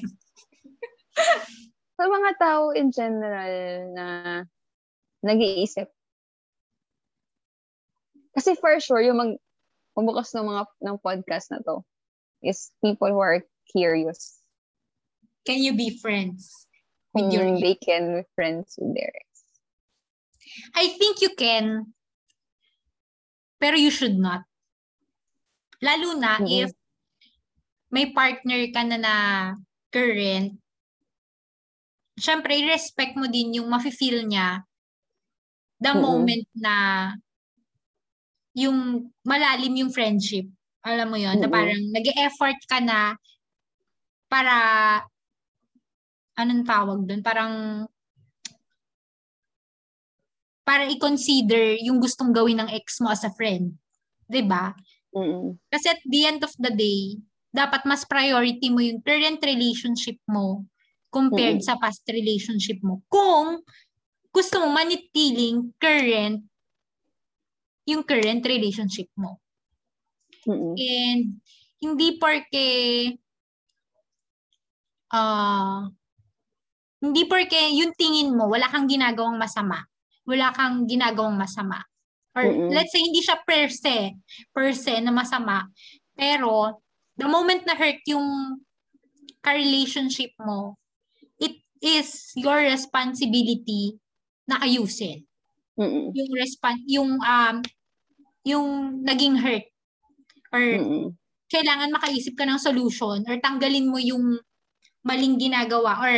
Sa 1.98 2.04
mga 2.06 2.30
tao 2.38 2.70
in 2.72 2.94
general 2.94 3.54
na 3.94 4.06
nag-iisip. 5.22 5.90
Kasi 8.38 8.54
for 8.54 8.78
sure, 8.78 9.02
yung 9.02 9.18
mag 9.18 9.32
pumukas 9.98 10.30
ng 10.30 10.46
mga 10.46 10.62
ng 10.86 10.96
podcast 11.02 11.50
na 11.50 11.58
to 11.58 11.82
is 12.38 12.70
people 12.78 13.10
who 13.10 13.18
are 13.18 13.42
curious 13.66 14.38
Can 15.48 15.64
you 15.64 15.72
be 15.72 15.96
friends? 15.96 16.68
With 17.16 17.32
your 17.32 17.56
they 17.56 17.72
can 17.74 18.20
be 18.20 18.24
friends 18.36 18.76
with 18.76 18.92
their 18.92 19.08
ex. 19.08 19.32
I 20.76 20.92
think 20.92 21.24
you 21.24 21.32
can. 21.32 21.96
Pero 23.56 23.80
you 23.80 23.88
should 23.88 24.20
not. 24.20 24.44
Lalo 25.80 26.20
na 26.20 26.36
Mhm. 26.36 26.68
if 26.68 26.70
may 27.88 28.12
partner 28.12 28.60
ka 28.76 28.84
na 28.84 29.00
na 29.00 29.14
current, 29.88 30.60
syempre, 32.18 32.58
respect 32.66 33.14
mo 33.14 33.30
din 33.30 33.62
yung 33.62 33.70
mafe-feel 33.70 34.26
niya 34.26 34.62
the 35.78 35.94
Mhm. 35.94 36.02
moment 36.02 36.46
na 36.58 36.74
yung 38.58 39.08
malalim 39.22 39.86
yung 39.86 39.94
friendship. 39.94 40.50
Alam 40.82 41.14
mo 41.14 41.18
yon 41.18 41.38
na 41.38 41.46
parang 41.46 41.78
nag-e-effort 41.94 42.58
ka 42.66 42.82
na 42.82 43.14
para 44.26 44.54
anong 46.38 46.62
tawag 46.66 46.98
doon? 47.06 47.22
Parang 47.22 47.54
para 50.66 50.84
i-consider 50.90 51.80
yung 51.80 52.02
gustong 52.02 52.34
gawin 52.34 52.60
ng 52.60 52.70
ex 52.74 53.00
mo 53.00 53.08
as 53.08 53.24
a 53.24 53.32
friend. 53.32 53.72
'Di 54.28 54.42
ba? 54.44 54.74
Mm-mm. 55.14 55.56
Kasi 55.72 55.86
at 55.88 56.02
the 56.04 56.22
end 56.28 56.44
of 56.44 56.52
the 56.60 56.72
day, 56.74 57.16
dapat 57.54 57.88
mas 57.88 58.04
priority 58.04 58.68
mo 58.68 58.82
yung 58.82 59.00
current 59.00 59.40
relationship 59.40 60.20
mo 60.28 60.68
compared 61.08 61.60
Mm. 61.60 61.66
sa 61.66 61.76
past 61.80 62.04
relationship 62.08 62.78
mo. 62.84 63.02
Kung 63.08 63.64
gusto 64.32 64.60
mo 64.60 64.68
manitiling 64.70 65.72
current 65.80 66.44
yung 67.88 68.04
current 68.04 68.44
relationship 68.44 69.08
mo. 69.16 69.40
Mm-mm. 70.44 70.76
And 70.76 71.40
hindi 71.80 72.20
porke 72.20 72.68
ah 75.08 75.88
hindi 77.00 77.22
porke 77.24 77.56
yung 77.72 77.96
tingin 77.96 78.36
mo 78.36 78.52
wala 78.52 78.68
kang 78.68 78.86
ginagawang 78.86 79.40
masama. 79.40 79.82
Wala 80.28 80.52
kang 80.52 80.84
ginagawang 80.84 81.40
masama. 81.40 81.80
Or 82.36 82.44
Mm-mm. 82.46 82.70
let's 82.70 82.92
say 82.92 83.02
hindi 83.02 83.24
siya 83.24 83.40
per 83.42 83.72
se, 83.72 84.14
per 84.54 84.70
se 84.76 85.00
na 85.00 85.10
masama. 85.10 85.66
Pero 86.14 86.84
the 87.18 87.26
moment 87.26 87.66
na 87.66 87.74
hurt 87.74 87.98
yung 88.06 88.60
ka-relationship 89.42 90.36
mo, 90.38 90.77
is 91.82 92.32
your 92.34 92.58
responsibility 92.62 93.96
na 94.48 94.60
ayusin 94.62 95.24
Mm-mm. 95.78 96.10
yung 96.14 96.30
respon 96.34 96.74
yung 96.88 97.10
um 97.22 97.56
yung 98.42 98.68
naging 99.04 99.38
hurt 99.38 99.66
or 100.50 100.62
Mm-mm. 100.62 101.14
kailangan 101.52 101.94
makaisip 101.94 102.34
ka 102.34 102.44
ng 102.48 102.60
solution 102.60 103.22
or 103.28 103.36
tanggalin 103.38 103.88
mo 103.88 104.00
yung 104.00 104.40
maling 105.06 105.38
ginagawa 105.38 105.96
or 106.02 106.14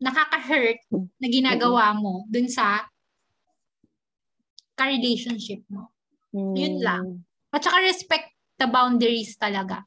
nakaka-hurt 0.00 0.84
na 0.92 1.28
ginagawa 1.32 1.96
mo 1.96 2.28
dun 2.28 2.44
sa 2.44 2.84
ka-relationship 4.76 5.64
mo. 5.72 5.92
Yun 6.32 6.80
lang. 6.80 7.24
At 7.52 7.64
saka 7.64 7.80
respect 7.84 8.32
the 8.56 8.68
boundaries 8.68 9.36
talaga. 9.36 9.84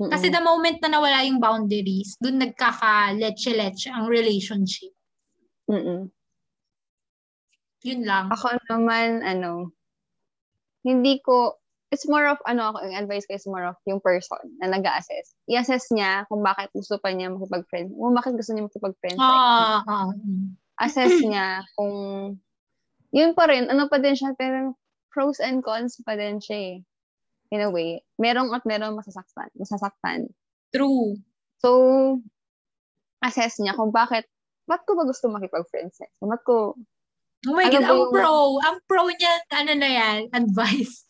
Mm-mm. 0.00 0.08
Kasi 0.08 0.32
the 0.32 0.40
moment 0.40 0.80
na 0.80 0.96
nawala 0.96 1.28
yung 1.28 1.36
boundaries, 1.36 2.16
dun 2.16 2.40
nagkaka-leche-leche 2.40 3.92
ang 3.92 4.08
relationship. 4.08 4.96
Mm-mm. 5.68 6.08
Yun 7.84 8.00
lang. 8.08 8.32
Ako 8.32 8.56
naman, 8.72 9.20
ano, 9.20 9.76
hindi 10.88 11.20
ko, 11.20 11.60
it's 11.92 12.08
more 12.08 12.24
of, 12.32 12.40
ano, 12.48 12.72
ako, 12.72 12.88
yung 12.88 12.96
advice 12.96 13.28
ko 13.28 13.36
is 13.36 13.44
more 13.44 13.68
of 13.68 13.76
yung 13.84 14.00
person 14.00 14.40
na 14.64 14.72
nag 14.72 14.88
assess 14.88 15.36
I-assess 15.44 15.92
niya 15.92 16.24
kung 16.32 16.40
bakit 16.40 16.72
gusto 16.72 16.96
pa 16.96 17.12
niya 17.12 17.28
makipag-friend, 17.36 17.92
kung 17.92 18.16
bakit 18.16 18.32
gusto 18.40 18.56
niya 18.56 18.68
makipag-friend. 18.72 19.18
Ah, 19.20 19.84
ah, 19.84 20.08
mm. 20.16 20.56
Assess 20.80 21.12
niya 21.28 21.60
kung, 21.76 21.92
yun 23.12 23.36
pa 23.36 23.52
rin, 23.52 23.68
ano 23.68 23.84
pa 23.92 24.00
din 24.00 24.16
siya, 24.16 24.32
pero 24.32 24.80
pros 25.12 25.44
and 25.44 25.60
cons 25.60 26.00
pa 26.08 26.16
din 26.16 26.40
siya 26.40 26.56
eh. 26.56 26.76
In 27.50 27.60
a 27.60 27.70
way. 27.70 28.02
Merong 28.16 28.54
at 28.54 28.62
merong 28.62 28.94
masasaktan. 28.94 29.50
Masasaktan. 29.54 30.30
True. 30.70 31.18
So, 31.58 31.70
assess 33.20 33.58
niya 33.58 33.74
kung 33.74 33.90
bakit, 33.90 34.24
ba't 34.64 34.86
ko 34.86 34.94
ba 34.94 35.04
gusto 35.04 35.26
makipag-friend 35.28 35.90
sa 35.90 36.06
ex? 36.06 36.12
Ba't 36.20 36.42
ko, 36.46 36.78
Oh 37.48 37.56
my 37.56 37.64
Ano 37.64 37.72
God, 37.72 37.84
ang 37.88 37.96
yung- 37.96 38.12
pro. 38.12 38.36
Ang 38.60 38.78
pro 38.84 39.04
niya, 39.08 39.32
ano 39.56 39.72
na 39.72 39.88
yan, 39.88 40.20
advice. 40.36 41.08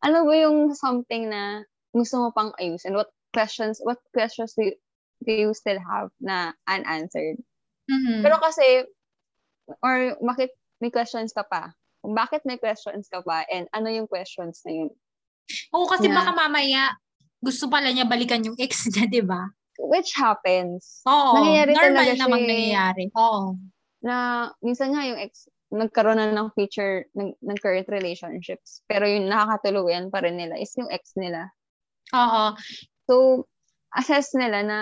ano 0.00 0.24
ba 0.24 0.32
yung 0.40 0.72
something 0.72 1.28
na 1.28 1.60
gusto 1.92 2.16
mo 2.16 2.32
pang 2.32 2.56
ayusin? 2.56 2.96
What 2.96 3.12
questions, 3.28 3.76
what 3.84 4.00
questions 4.16 4.56
do 4.56 4.72
you, 4.72 4.74
do 5.20 5.32
you 5.36 5.50
still 5.52 5.76
have 5.76 6.08
na 6.16 6.56
unanswered? 6.64 7.36
Mhm. 7.84 8.24
Pero 8.24 8.40
kasi, 8.40 8.88
or 9.84 10.16
bakit 10.24 10.48
may 10.80 10.88
questions 10.88 11.36
ka 11.36 11.44
pa? 11.44 11.76
Kung 12.00 12.16
bakit 12.16 12.40
may 12.48 12.56
questions 12.56 13.12
ka 13.12 13.20
pa 13.20 13.44
and 13.52 13.68
ano 13.76 13.92
yung 13.92 14.08
questions 14.08 14.64
na 14.64 14.72
yun? 14.72 14.90
Oo, 15.74 15.86
kasi 15.86 16.08
na- 16.08 16.22
baka 16.22 16.32
mamaya, 16.32 16.94
gusto 17.40 17.68
pala 17.68 17.92
niya 17.92 18.08
balikan 18.08 18.44
yung 18.44 18.56
ex 18.56 18.88
niya, 18.88 19.04
di 19.12 19.20
ba? 19.20 19.44
Which 19.76 20.14
happens. 20.14 21.02
Oo, 21.04 21.34
Nangyayari 21.34 21.72
normal 21.74 21.86
talaga 21.90 22.12
siya 22.14 22.22
namang 22.24 22.42
eh. 22.42 22.48
nangyayari. 22.48 23.04
Oo. 23.18 23.42
Na 24.04 24.14
minsan 24.62 24.94
nga 24.94 25.02
yung 25.02 25.18
ex, 25.18 25.50
nagkaroon 25.74 26.20
na 26.22 26.30
ng 26.30 26.54
feature 26.54 27.10
ng, 27.18 27.34
ng 27.34 27.58
current 27.58 27.88
relationships. 27.90 28.86
Pero 28.86 29.04
yung 29.10 29.26
nakakatuluyan 29.26 30.14
pa 30.14 30.22
rin 30.22 30.38
nila 30.38 30.54
is 30.56 30.70
yung 30.78 30.86
ex 30.94 31.18
nila. 31.18 31.50
Oo. 32.14 32.54
So, 33.10 33.14
assess 33.98 34.30
nila 34.38 34.62
na 34.62 34.78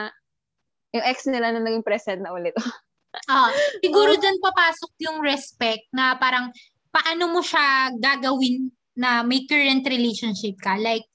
yung 0.93 1.05
ex 1.09 1.25
nila 1.25 1.57
na 1.57 1.65
naging 1.65 1.83
present 1.85 2.21
na 2.23 2.33
ulit. 2.33 2.55
Ah, 3.29 3.53
siguro 3.85 4.17
dyan 4.17 4.41
papasok 4.41 4.97
yung 5.05 5.21
respect 5.21 5.85
na 5.93 6.17
parang 6.17 6.49
paano 6.89 7.29
mo 7.29 7.45
siya 7.45 7.93
gagawin 7.93 8.73
na 8.95 9.23
may 9.23 9.49
current 9.49 9.83
relationship 9.85 10.59
ka. 10.61 10.77
Like, 10.77 11.07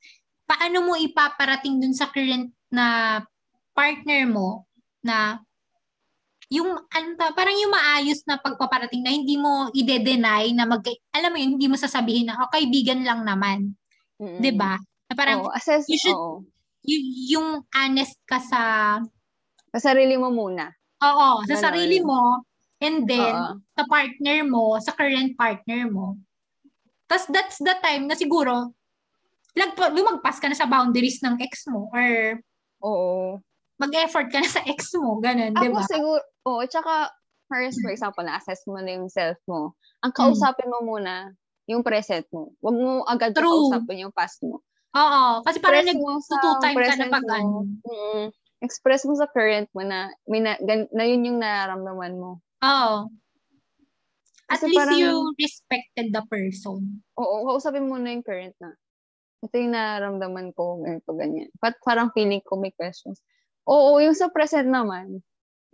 paano 0.43 0.81
mo 0.81 0.93
ipaparating 0.95 1.77
dun 1.77 1.93
sa 1.93 2.09
current 2.09 2.49
na 2.69 3.19
partner 3.71 4.25
mo 4.25 4.65
na 5.01 5.39
yung 6.47 6.79
ano 6.79 7.09
ba, 7.19 7.35
parang 7.35 7.59
yung 7.59 7.75
maayos 7.75 8.23
na 8.23 8.39
pagpaparating 8.39 9.03
na 9.03 9.11
hindi 9.11 9.35
mo 9.35 9.67
ide-deny 9.75 10.55
na 10.55 10.63
mag 10.63 10.79
alam 11.11 11.29
mo 11.31 11.37
yun, 11.37 11.59
hindi 11.59 11.67
mo 11.67 11.75
sasabihin 11.75 12.31
na 12.31 12.39
oh, 12.39 12.47
kaibigan 12.47 13.03
lang 13.03 13.27
naman, 13.27 13.75
Mm-mm. 14.15 14.39
'di 14.39 14.55
ba? 14.55 14.79
Na 15.11 15.13
parang 15.13 15.43
Oo, 15.43 15.51
assess, 15.51 15.83
you 15.91 15.99
should- 15.99 16.15
oo. 16.15 16.47
y- 16.87 17.35
yung 17.35 17.67
honest 17.75 18.15
ka 18.23 18.39
sa 18.39 18.61
Sa 19.75 19.91
sarili 19.91 20.15
mo 20.15 20.31
muna. 20.31 20.71
oo, 21.03 21.43
sa 21.45 21.55
sarili 21.59 21.99
mo 21.99 22.41
and 22.79 23.03
then 23.05 23.35
Oo. 23.35 23.59
sa 23.75 23.83
partner 23.83 24.47
mo, 24.47 24.79
sa 24.79 24.95
current 24.95 25.35
partner 25.35 25.91
mo. 25.91 26.15
Tapos 27.09 27.25
that's 27.31 27.57
the 27.63 27.75
time 27.79 28.05
na 28.11 28.15
siguro 28.19 28.75
lagpa, 29.57 29.89
lumagpas 29.95 30.37
ka 30.43 30.47
na 30.51 30.57
sa 30.59 30.67
boundaries 30.69 31.19
ng 31.23 31.39
ex 31.41 31.65
mo 31.71 31.89
or 31.95 32.39
Oo. 32.83 33.41
mag-effort 33.81 34.27
ka 34.33 34.41
na 34.41 34.49
sa 34.49 34.61
ex 34.65 34.93
mo, 34.97 35.17
ganun, 35.21 35.53
di 35.53 35.69
Ako 35.69 35.77
ba? 35.77 35.85
siguro, 35.85 36.21
oo, 36.49 36.61
tsaka, 36.65 37.13
first, 37.49 37.77
for 37.81 37.89
example, 37.93 38.25
na-assess 38.25 38.65
mo 38.67 38.77
na 38.81 38.97
yung 38.97 39.09
self 39.09 39.37
mo. 39.45 39.77
Ang 40.01 40.13
Hmm. 40.17 40.33
kausapin 40.33 40.69
mo 40.69 40.81
muna, 40.81 41.33
yung 41.69 41.85
present 41.85 42.25
mo. 42.33 42.53
Huwag 42.61 42.75
mo 42.77 42.91
agad 43.05 43.33
True. 43.37 43.69
kausapin 43.69 44.01
yung 44.07 44.13
past 44.13 44.41
mo. 44.41 44.61
Oo, 44.95 45.43
kasi 45.45 45.57
parang 45.61 45.85
Express 45.85 45.93
mo 45.93 46.17
sa 46.23 46.37
nag-two 46.37 46.55
time 46.63 46.81
ka 46.81 46.93
na 46.97 47.05
pag 47.11 47.25
ano. 47.37 47.65
Mm, 47.85 48.25
express 48.65 49.05
mo 49.05 49.13
sa 49.13 49.29
current 49.29 49.69
mo 49.77 49.83
na, 49.85 50.09
may 50.25 50.41
na, 50.41 50.57
gan, 50.57 50.89
na 50.89 51.03
yun 51.05 51.27
yung 51.27 51.39
nararamdaman 51.39 52.17
mo. 52.17 52.41
Oo. 52.63 53.09
At 54.47 54.63
Kasi 54.63 54.71
least 54.71 54.79
parang- 54.79 54.99
you 54.99 55.11
respected 55.35 56.07
the 56.09 56.23
person. 56.25 57.03
Oo, 57.19 57.35
kausapin 57.45 57.83
mo 57.83 57.99
na 57.99 58.15
yung 58.15 58.23
current 58.23 58.55
na. 58.57 58.71
Ito 59.43 59.53
yung 59.53 59.75
nararamdaman 59.75 60.55
ko, 60.55 60.79
ganito, 60.79 61.11
ganyan. 61.13 61.51
But 61.59 61.75
parang 61.83 62.15
feeling 62.15 62.39
ko 62.41 62.55
may 62.55 62.71
questions. 62.71 63.19
Oo, 63.67 63.99
yung 63.99 64.15
sa 64.15 64.31
present 64.31 64.65
naman, 64.65 65.19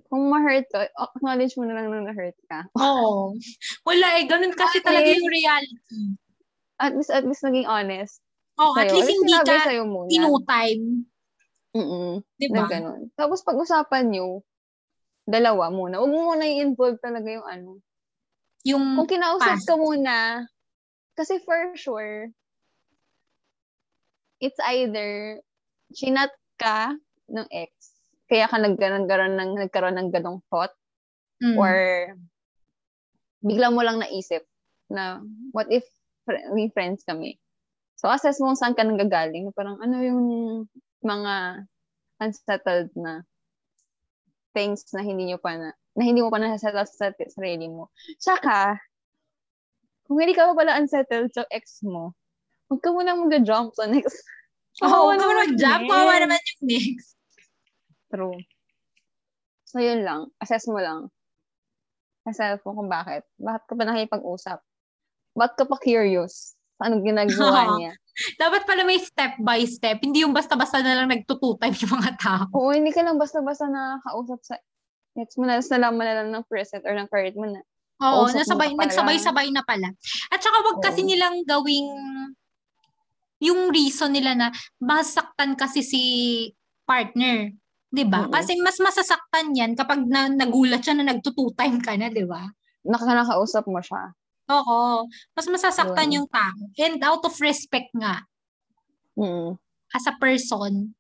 kung 0.09 0.25
ma-hurt 0.25 0.65
ka, 0.67 0.89
acknowledge 0.89 1.53
mo 1.55 1.69
na 1.69 1.77
lang 1.77 1.87
na 1.89 2.09
na-hurt 2.09 2.35
ka. 2.49 2.65
Oo. 2.81 3.37
Wala 3.85 4.07
eh, 4.17 4.25
ganun 4.25 4.51
kasi 4.51 4.81
Bakit? 4.81 4.85
talaga 4.85 5.07
yung 5.07 5.29
reality. 5.29 5.97
At 6.81 6.97
least, 6.97 7.13
at 7.13 7.23
least 7.23 7.45
naging 7.45 7.69
honest. 7.69 8.19
Oo, 8.57 8.73
at 8.73 8.89
sa'yo. 8.89 8.93
least 8.97 9.05
least 9.07 9.17
hindi 9.21 9.31
sinabi 9.31 9.47
ka 9.47 9.65
sa'yo 9.69 9.83
muna. 9.85 10.09
tinutime. 10.09 10.85
Mm-mm. 11.73 12.11
Di 12.37 12.45
Na 12.49 12.65
ganun. 12.65 13.01
Tapos 13.13 13.41
pag-usapan 13.41 14.09
nyo, 14.09 14.41
dalawa 15.23 15.69
muna. 15.69 16.01
Huwag 16.01 16.11
mo 16.11 16.33
muna 16.33 16.45
i-involve 16.45 16.97
talaga 16.99 17.29
yung 17.29 17.45
ano. 17.45 17.77
Yung, 18.63 18.95
Kung 18.95 19.09
kinausap 19.11 19.59
past. 19.59 19.67
ka 19.67 19.75
muna, 19.75 20.47
kasi 21.19 21.39
for 21.43 21.75
sure, 21.75 22.31
it's 24.39 24.59
either 24.71 25.39
chinat 25.91 26.31
ka 26.59 26.95
ng 27.31 27.47
ex, 27.51 27.71
kaya 28.31 28.47
ka 28.47 28.57
nagkaroon 28.57 29.35
ng 29.35 29.51
nagkaroon 29.67 29.95
ng 29.99 30.09
ganong 30.11 30.39
thought, 30.47 30.71
mm, 31.43 31.59
or 31.59 31.75
bigla 33.43 33.67
mo 33.67 33.83
lang 33.83 33.99
naisip 33.99 34.47
na 34.87 35.19
what 35.51 35.67
if 35.67 35.83
may 36.55 36.71
friends 36.71 37.03
kami. 37.03 37.35
So 37.99 38.07
assess 38.07 38.39
mo 38.39 38.55
saan 38.55 38.75
ka 38.75 38.83
nanggagaling. 38.83 39.51
Parang 39.51 39.79
ano 39.83 39.95
yung 39.99 40.21
mga 41.03 41.67
unsettled 42.23 42.91
na 42.95 43.27
things 44.53 44.85
na 44.93 45.01
hindi 45.01 45.29
nyo 45.29 45.41
pa 45.41 45.57
na, 45.57 45.73
na 45.97 46.03
hindi 46.05 46.21
mo 46.21 46.29
pa 46.29 46.39
nasasettle 46.39 46.85
sa 46.85 47.09
sa 47.11 47.25
sarili 47.33 47.67
mo. 47.67 47.89
Tsaka, 48.21 48.77
kung 50.07 50.17
hindi 50.21 50.37
ka 50.37 50.49
pa 50.51 50.53
pala 50.53 50.77
unsettled 50.79 51.33
sa 51.33 51.43
ex 51.49 51.81
mo, 51.81 52.13
huwag 52.69 52.81
ka 52.81 52.89
muna 52.93 53.17
mag-jump 53.17 53.73
sa 53.73 53.89
next. 53.89 54.21
Oo, 54.85 55.09
oh, 55.09 55.13
naman 55.13 55.49
mag-jump. 55.49 55.85
Kawawa 55.85 56.21
naman 56.21 56.37
yung 56.37 56.63
next. 56.69 57.17
True. 58.13 58.37
So, 59.69 59.81
yun 59.81 60.05
lang. 60.05 60.29
Assess 60.37 60.69
mo 60.69 60.77
lang. 60.77 61.09
Sa 62.25 62.31
self 62.33 62.61
mo 62.65 62.77
kung 62.77 62.89
bakit. 62.89 63.25
Bakit 63.41 63.63
ka 63.65 63.73
pa 63.73 63.83
nakipag-usap? 63.89 64.59
Bakit 65.33 65.53
ka 65.57 65.65
pa 65.65 65.77
curious 65.81 66.53
anong 66.83 67.03
ginagawa 67.03 67.79
niya. 67.79 67.91
Dapat 68.37 68.61
pala 68.69 68.85
may 68.85 69.01
step 69.01 69.41
by 69.41 69.65
step. 69.65 69.97
Hindi 70.03 70.21
yung 70.21 70.37
basta-basta 70.37 70.85
na 70.85 71.01
lang 71.01 71.09
nagtututime 71.09 71.73
yung 71.81 71.93
mga 71.97 72.11
tao. 72.21 72.45
Oo, 72.53 72.69
hindi 72.75 72.93
ka 72.93 73.01
lang 73.01 73.17
basta-basta 73.17 73.65
nakakausap 73.65 74.39
sa 74.45 74.55
Gets 75.13 75.37
mo 75.37 75.45
na, 75.45 75.61
nalaman 75.61 76.05
na 76.09 76.15
lang 76.21 76.29
ng 76.33 76.45
present 76.49 76.81
or 76.89 76.97
ng 76.97 77.05
current 77.05 77.37
mo 77.37 77.45
na. 77.45 77.61
Oo, 78.01 78.25
nasabay, 78.33 78.73
pala. 78.73 78.89
nagsabay-sabay 78.89 79.47
na 79.53 79.61
pala. 79.61 79.93
At 80.33 80.41
saka 80.41 80.57
wag 80.65 80.81
kasi 80.81 81.05
Oo. 81.05 81.09
nilang 81.13 81.45
gawing 81.45 81.89
yung 83.43 83.69
reason 83.69 84.09
nila 84.09 84.33
na 84.33 84.47
masaktan 84.81 85.53
kasi 85.53 85.85
si 85.85 86.01
partner. 86.89 87.53
'Di 87.93 88.09
ba? 88.09 88.25
Kasi 88.25 88.57
mas 88.57 88.81
masasaktan 88.81 89.53
yan 89.53 89.77
kapag 89.77 90.01
na, 90.09 90.25
nagulat 90.31 90.81
siya 90.81 90.97
na 90.97 91.13
nagtutu-time 91.13 91.77
ka 91.77 91.93
na, 91.93 92.09
'di 92.09 92.25
ba? 92.25 92.49
Nakanakausap 92.81 93.69
mo 93.69 93.77
siya. 93.83 94.17
Oo. 94.49 95.07
Mas 95.31 95.47
masasaktan 95.47 96.11
Yun. 96.11 96.15
yung 96.23 96.27
tao. 96.27 96.57
And 96.75 96.99
out 97.01 97.23
of 97.23 97.35
respect 97.39 97.93
nga, 97.95 98.27
Mm. 99.13 99.55
as 99.93 100.05
a 100.09 100.15
person, 100.17 100.97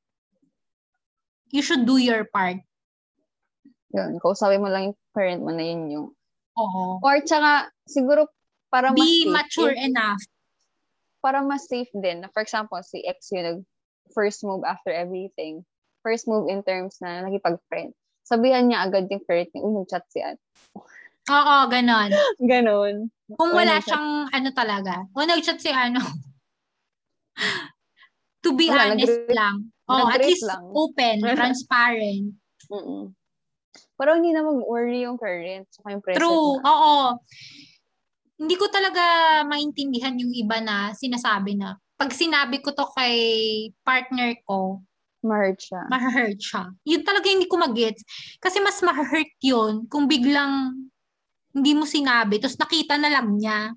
you 1.49 1.61
should 1.61 1.83
do 1.83 1.97
your 1.97 2.23
part. 2.23 2.61
Yun, 3.89 4.21
kausapin 4.21 4.61
mo 4.61 4.69
lang 4.69 4.93
yung 4.93 4.97
parent 5.11 5.41
mo 5.41 5.49
na 5.49 5.65
yun 5.65 5.81
yung. 5.89 6.07
Oo. 6.55 7.01
Or 7.01 7.17
tsaka, 7.21 7.73
siguro, 7.83 8.29
para 8.69 8.89
mas 8.89 9.01
Be 9.01 9.25
safe, 9.25 9.33
mature 9.33 9.73
if- 9.73 9.85
enough. 9.85 10.21
para 11.19 11.41
mas 11.41 11.65
safe 11.65 11.89
din. 11.93 12.21
na 12.21 12.29
For 12.29 12.41
example, 12.41 12.77
si 12.81 13.01
ex 13.01 13.29
yung 13.31 13.45
nag 13.45 13.59
first 14.11 14.43
move 14.43 14.61
after 14.61 14.91
everything. 14.91 15.65
First 16.01 16.27
move 16.27 16.51
in 16.51 16.61
terms 16.61 16.99
na 16.99 17.23
nakipag-friend. 17.23 17.95
Sabihan 18.21 18.67
niya 18.67 18.85
agad 18.85 19.07
yung 19.09 19.23
parent 19.23 19.49
niya, 19.49 19.61
uy, 19.63 19.73
nag-chat 19.73 20.05
si 20.11 20.19
at. 20.21 20.37
Oo, 21.25 21.55
ganon. 21.71 22.11
Ganon. 22.51 23.07
Kung 23.35 23.51
Or 23.51 23.55
wala 23.55 23.75
nag-chat. 23.75 23.87
siyang 23.89 24.07
ano 24.29 24.49
talaga. 24.51 24.93
O 25.11 25.21
nag-chat 25.21 25.57
si 25.57 25.69
ano. 25.69 25.99
to 28.43 28.49
be 28.53 28.67
Wala, 28.67 28.91
honest 28.91 29.09
nag-rate- 29.09 29.33
lang. 29.33 29.55
Oh, 29.83 29.99
at 29.99 30.15
nag-rate 30.15 30.25
least 30.29 30.45
lang. 30.45 30.61
open, 30.71 31.15
transparent. 31.39 32.25
Mm-mm. 32.69 33.03
Parang 33.93 34.19
hindi 34.19 34.31
na 34.31 34.41
mag-worry 34.41 35.03
yung 35.03 35.17
current 35.17 35.65
saka 35.69 35.91
yung 35.91 36.01
present 36.01 36.21
True. 36.21 36.57
na. 36.57 36.61
Oo. 36.65 36.93
Hindi 38.35 38.55
ko 38.55 38.65
talaga 38.67 39.01
maintindihan 39.43 40.13
yung 40.13 40.31
iba 40.33 40.59
na 40.59 40.91
sinasabi 40.91 41.55
na 41.55 41.75
pag 41.95 42.11
sinabi 42.11 42.59
ko 42.59 42.71
to 42.71 42.83
kay 42.91 43.15
partner 43.81 44.35
ko, 44.43 44.81
Ma-hurt 45.23 45.55
siya. 45.55 45.87
ma-hurt 45.87 46.35
siya. 46.35 46.67
Yun 46.83 47.01
talaga 47.01 47.25
hindi 47.25 47.47
ko 47.47 47.55
mag-gets. 47.55 48.03
Kasi 48.37 48.59
mas 48.59 48.75
ma-hurt 48.83 49.31
yun 49.39 49.87
kung 49.87 50.03
biglang 50.05 50.75
hindi 51.53 51.71
mo 51.77 51.85
sinabi, 51.85 52.41
tapos 52.41 52.57
nakita 52.57 52.97
na 52.97 53.09
lang 53.13 53.37
niya. 53.37 53.71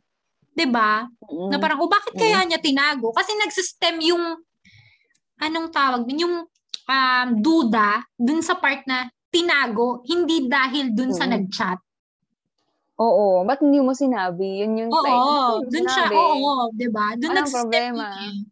'Di 0.57 0.67
ba? 0.73 1.05
Mm. 1.05 1.49
Na 1.53 1.57
parang, 1.61 1.79
oh, 1.85 1.91
bakit 1.93 2.17
kaya 2.17 2.43
niya 2.49 2.57
tinago? 2.57 3.13
Kasi 3.13 3.37
nagsistem 3.37 4.01
yung, 4.01 4.25
anong 5.37 5.69
tawag, 5.69 6.09
dun, 6.09 6.25
yung 6.25 6.37
um, 6.89 7.29
duda 7.45 8.01
dun 8.17 8.41
sa 8.41 8.57
part 8.57 8.81
na 8.89 9.13
tinago, 9.29 10.01
hindi 10.09 10.49
dahil 10.49 10.97
dun 10.97 11.13
sa 11.13 11.29
Mm. 11.29 11.33
nag-chat. 11.37 11.77
Oo, 12.97 13.45
ba't 13.45 13.61
hindi 13.61 13.77
mo 13.85 13.93
sinabi? 13.93 14.65
Yun 14.65 14.89
yung 14.89 14.93
Oo, 14.97 15.05
time. 15.05 15.21
Mo 15.21 15.69
dun 15.69 15.85
siya, 15.85 16.09
oo, 16.09 16.73
di 16.73 16.89
ba? 16.89 17.13
Dun 17.21 17.37
Anong 17.37 17.53
problema? 17.53 18.09
yun 18.17 18.41
eh. 18.41 18.49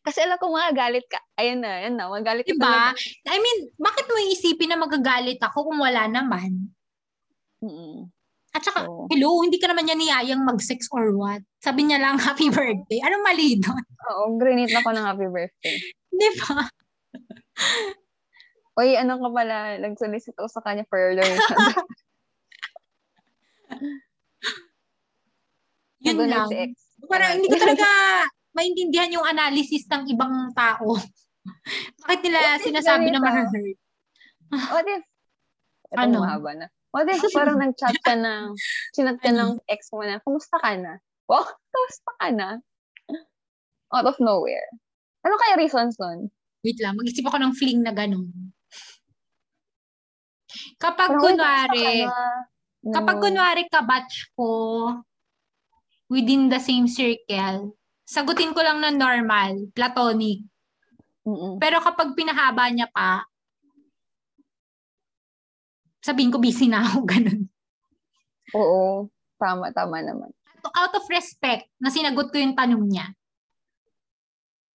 Kasi 0.00 0.24
alam 0.24 0.40
ko 0.40 0.48
magagalit 0.48 1.04
ka. 1.08 1.20
Ayun 1.36 1.60
na, 1.60 1.84
ayun 1.84 1.94
na, 2.00 2.08
magagalit 2.08 2.44
ka 2.48 2.52
Diba? 2.56 2.96
I 3.28 3.36
mean, 3.36 3.58
bakit 3.76 4.08
mo 4.08 4.16
iisipin 4.16 4.72
na 4.72 4.80
magagalit 4.80 5.36
ako 5.44 5.68
kung 5.68 5.80
wala 5.80 6.08
naman? 6.08 6.72
Mm-mm. 7.64 8.12
At 8.54 8.62
saka, 8.62 8.86
Oo. 8.86 9.10
hello, 9.10 9.42
hindi 9.42 9.58
ka 9.58 9.66
naman 9.66 9.82
niya 9.82 9.98
niyayang 9.98 10.46
mag-sex 10.46 10.86
or 10.94 11.10
what? 11.16 11.42
Sabi 11.58 11.88
niya 11.88 11.98
lang, 11.98 12.20
happy 12.22 12.52
birthday. 12.52 13.00
Anong 13.02 13.24
mali 13.24 13.58
doon? 13.58 13.82
Oo, 14.14 14.36
grenade 14.38 14.70
ako 14.76 14.94
ng 14.94 15.02
happy 15.02 15.26
birthday. 15.26 15.76
Di 16.12 16.28
ba? 16.38 16.62
Uy, 18.78 18.94
ano 18.94 19.18
ka 19.18 19.28
pala, 19.30 19.78
nag-solicit 19.78 20.34
ako 20.36 20.48
sa 20.50 20.62
kanya 20.62 20.84
for 20.86 20.98
your 20.98 21.14
donation. 21.16 21.58
Yun 26.04 26.14
Nag-donate 26.14 26.30
lang. 26.36 26.48
si 26.50 26.56
ex. 26.58 26.72
Parang 27.08 27.30
hindi 27.34 27.48
ko 27.48 27.56
talaga 27.58 27.86
maintindihan 28.54 29.10
yung 29.10 29.26
analysis 29.26 29.82
ng 29.88 30.04
ibang 30.10 30.52
tao. 30.54 30.94
Bakit 32.04 32.20
nila 32.22 32.38
sinasabi 32.60 33.10
na 33.10 33.18
ma-hurt? 33.18 33.50
What 34.70 34.86
if, 34.86 35.02
ito 35.90 35.98
Ano? 35.98 36.22
mahaba 36.22 36.50
na. 36.54 36.66
What 36.94 37.10
if 37.10 37.26
parang 37.34 37.58
nag-chat 37.66 37.98
ka 38.06 38.14
na, 38.14 38.54
chinat 38.94 39.18
ka 39.18 39.34
ng 39.34 39.58
ex 39.66 39.90
mo 39.90 40.06
na, 40.06 40.22
kumusta 40.22 40.62
ka 40.62 40.78
na? 40.78 41.02
Wow, 41.26 41.42
kumusta 41.74 42.10
ka 42.22 42.28
na? 42.30 42.48
Out 43.90 44.06
of 44.06 44.18
nowhere. 44.22 44.70
Ano 45.26 45.34
kaya 45.34 45.58
reasons 45.58 45.98
nun? 45.98 46.30
Wait 46.62 46.78
lang, 46.78 46.94
mag-isip 46.94 47.26
ako 47.26 47.42
ng 47.42 47.54
fling 47.58 47.82
na 47.82 47.90
ganun. 47.90 48.30
Kapag 50.78 51.18
kumusta 51.18 51.34
kunwari, 51.34 52.06
ka 52.06 52.14
na? 52.14 52.94
kapag 52.94 53.16
kunwari 53.18 53.62
kabatch 53.66 54.30
ko 54.38 54.48
within 56.06 56.46
the 56.46 56.62
same 56.62 56.86
circle, 56.86 57.74
sagutin 58.06 58.54
ko 58.54 58.62
lang 58.62 58.78
na 58.78 58.94
normal, 58.94 59.66
platonic. 59.74 60.46
Mm-mm. 61.26 61.58
Pero 61.58 61.82
kapag 61.82 62.14
pinahaba 62.14 62.70
niya 62.70 62.86
pa, 62.86 63.26
sabihin 66.04 66.28
ko 66.28 66.36
busy 66.36 66.68
na 66.68 66.84
ako, 66.84 66.98
ganun. 67.16 67.48
Oo, 68.52 69.08
tama, 69.40 69.72
tama 69.72 70.04
naman. 70.04 70.28
Out 70.64 70.92
of 70.94 71.08
respect, 71.08 71.72
na 71.76 71.88
sinagot 71.88 72.28
ko 72.28 72.36
yung 72.36 72.52
tanong 72.52 72.84
niya. 72.84 73.08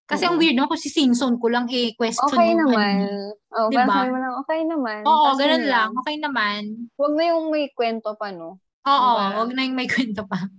Kasi 0.06 0.26
ang 0.26 0.38
Oo. 0.38 0.42
weird 0.42 0.58
no, 0.58 0.66
kung 0.66 0.82
si 0.82 0.90
Simpson 0.90 1.38
ko 1.38 1.54
lang 1.54 1.70
i-question 1.70 2.34
Okay 2.34 2.50
yung 2.50 2.66
ano 2.66 2.74
naman. 2.74 2.94
niya. 2.98 3.14
Oh, 3.54 3.68
Diba? 3.70 3.86
parang 3.86 3.94
sabi 3.94 4.10
mo 4.10 4.18
lang, 4.18 4.34
okay 4.42 4.60
naman. 4.66 5.00
Oo, 5.06 5.22
Tapos 5.24 5.38
ganun 5.38 5.66
lang. 5.70 5.90
Okay 5.96 6.16
naman. 6.18 6.62
Huwag 6.98 7.14
na 7.14 7.24
yung 7.30 7.46
may 7.48 7.66
kwento 7.70 8.10
pa, 8.18 8.28
no? 8.34 8.58
Oo, 8.84 9.10
Parang- 9.16 9.38
wag 9.38 9.52
na 9.54 9.62
yung 9.62 9.78
may 9.78 9.86
kwento 9.94 10.26
pa. 10.26 10.50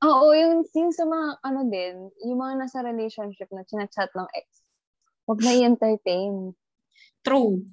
Oo, 0.00 0.30
yung, 0.32 0.62
yung 0.64 0.92
sa 0.94 1.04
mga, 1.04 1.26
ano 1.42 1.60
din, 1.66 1.94
yung 2.24 2.38
mga 2.38 2.54
nasa 2.56 2.78
relationship 2.80 3.50
na 3.50 3.66
chinachat 3.66 4.08
lang 4.14 4.30
ex, 4.32 4.46
huwag 5.26 5.42
na 5.42 5.52
i-entertain. 5.52 6.54
True. 7.20 7.66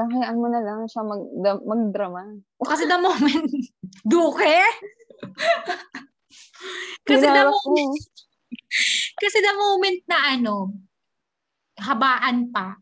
Parang 0.00 0.16
hayaan 0.16 0.40
mo 0.40 0.48
na 0.48 0.64
lang 0.64 0.88
siya 0.88 1.04
mag, 1.04 1.20
da- 1.44 1.60
magdrama. 1.60 2.24
Kasi 2.56 2.88
the 2.88 2.96
moment, 2.96 3.52
duke? 4.08 4.40
kasi 7.04 7.28
the 7.28 7.44
moment, 7.44 8.00
mo. 8.00 8.08
kasi 9.20 9.44
the 9.44 9.54
moment 9.60 10.00
na 10.08 10.18
ano, 10.40 10.72
habaan 11.76 12.48
pa, 12.48 12.80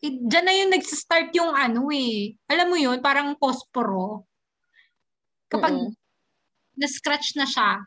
eh, 0.00 0.16
dyan 0.16 0.48
na 0.48 0.56
yung 0.56 0.72
nagsistart 0.72 1.28
yung 1.36 1.52
ano 1.52 1.92
eh. 1.92 2.40
Alam 2.48 2.72
mo 2.72 2.76
yun, 2.80 3.04
parang 3.04 3.36
posporo. 3.36 4.24
Kapag 5.52 5.76
Mm-mm. 5.76 5.92
na-scratch 6.80 7.36
na 7.36 7.44
siya, 7.44 7.84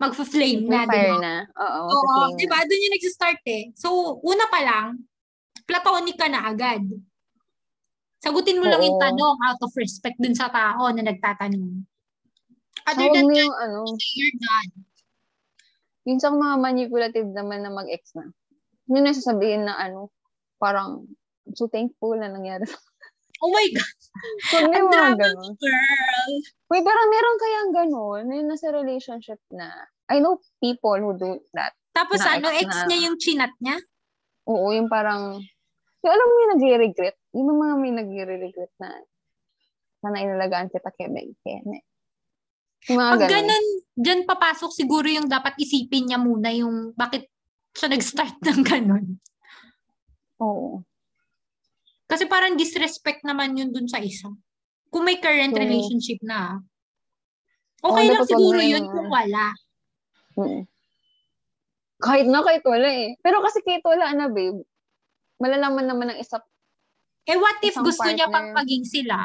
mag-flame 0.00 0.64
na, 0.64 0.88
di 0.88 0.90
ba? 1.04 1.20
na. 1.20 1.34
Oo, 1.52 2.00
Oo, 2.00 2.32
di 2.40 2.48
ba? 2.48 2.64
Doon 2.64 2.84
yung 2.88 2.96
nagsistart 2.96 3.44
eh. 3.44 3.76
So, 3.76 4.16
una 4.24 4.48
pa 4.48 4.64
lang, 4.64 5.04
platonic 5.68 6.16
ka 6.16 6.32
na 6.32 6.48
agad. 6.48 6.80
Sagutin 8.20 8.60
mo 8.60 8.68
lang 8.68 8.84
yung 8.84 9.00
Oo. 9.00 9.02
tanong 9.02 9.36
out 9.40 9.60
of 9.64 9.72
respect 9.80 10.20
dun 10.20 10.36
sa 10.36 10.52
tao 10.52 10.92
na 10.92 11.00
nagtatanong. 11.00 11.88
Other 12.84 13.08
Huwag 13.08 13.16
than 13.16 13.26
that, 13.28 13.36
yung, 13.40 13.54
ano, 13.56 13.80
you're 14.16 14.36
done. 14.36 14.70
yun 16.04 16.20
sa 16.20 16.32
mga 16.32 16.54
manipulative 16.60 17.28
naman 17.32 17.64
na 17.64 17.72
mag-ex 17.72 18.12
na. 18.16 18.28
Yun 18.92 19.04
na 19.08 19.16
sasabihin 19.16 19.64
na, 19.64 19.76
ano, 19.76 20.12
parang, 20.60 21.08
so 21.56 21.68
thankful 21.68 22.16
na 22.16 22.28
nangyari. 22.28 22.68
Oh 23.40 23.48
my 23.48 23.66
God, 23.72 23.96
ang 24.52 24.68
yung 24.76 24.90
mga 24.92 25.12
ganun. 25.16 25.52
girl. 25.56 26.32
Wait, 26.68 26.84
parang 26.84 27.08
meron 27.08 27.38
kayang 27.40 27.70
ganun, 27.72 28.22
na 28.28 28.34
yung 28.36 28.48
nasa 28.52 28.68
relationship 28.68 29.40
na, 29.48 29.64
I 30.12 30.20
know 30.20 30.44
people 30.60 31.00
who 31.00 31.16
do 31.16 31.40
that. 31.56 31.72
Tapos 31.96 32.20
Na 32.20 32.36
ano, 32.36 32.52
ex 32.52 32.68
ex 32.68 32.68
na. 32.68 32.84
niya 32.84 32.98
yung 33.08 33.16
chinat 33.16 33.52
niya? 33.64 33.80
Oo, 34.44 34.76
yung 34.76 34.92
parang, 34.92 35.40
yung 36.04 36.12
alam 36.12 36.26
mo 36.28 36.36
yung 36.36 36.52
nagre-regret, 36.60 37.16
yung 37.34 37.58
mga 37.58 37.74
may 37.78 37.92
nagre-regret 37.94 38.72
na, 38.82 38.90
sana 40.00 40.18
inalagaan 40.18 40.72
kita 40.72 40.90
keme, 40.96 41.36
keme. 41.44 41.84
Yung 42.88 42.96
mga 42.98 43.10
Pag 43.14 43.22
ganun. 43.28 43.34
ganun, 43.44 43.66
dyan 43.94 44.20
papasok 44.24 44.70
siguro 44.72 45.06
yung 45.06 45.28
dapat 45.28 45.52
isipin 45.60 46.08
niya 46.10 46.18
muna 46.18 46.48
yung 46.50 46.96
bakit 46.96 47.28
siya 47.76 47.92
nag-start 47.92 48.40
ng 48.46 48.62
ganun. 48.64 49.06
Oo. 50.40 50.82
Kasi 52.10 52.26
parang 52.26 52.58
disrespect 52.58 53.22
naman 53.22 53.54
yun 53.54 53.70
dun 53.70 53.86
sa 53.86 54.02
isa. 54.02 54.32
Kung 54.90 55.06
may 55.06 55.22
current 55.22 55.54
Oo. 55.54 55.60
relationship 55.60 56.18
na. 56.24 56.58
Okay 57.80 58.04
lang 58.10 58.18
dapat 58.18 58.26
wag 58.26 58.32
siguro 58.34 58.58
yun 58.58 58.82
yun. 58.82 58.90
kung 58.90 59.08
wala. 59.08 59.46
Mm. 60.34 60.62
Kahit 62.00 62.26
na, 62.26 62.40
kahit 62.40 62.64
wala 62.64 62.88
eh. 62.88 63.08
Pero 63.20 63.44
kasi 63.44 63.60
kahit 63.60 63.84
wala 63.84 64.10
na, 64.16 64.26
babe, 64.32 64.64
malalaman 65.36 65.86
naman 65.86 66.06
ng 66.10 66.18
isa, 66.18 66.40
Eh 67.28 67.36
what 67.36 67.58
if 67.60 67.76
gusto 67.76 68.08
niya 68.08 68.28
pang 68.30 68.52
partner. 68.52 68.58
maging 68.64 68.84
sila? 68.86 69.18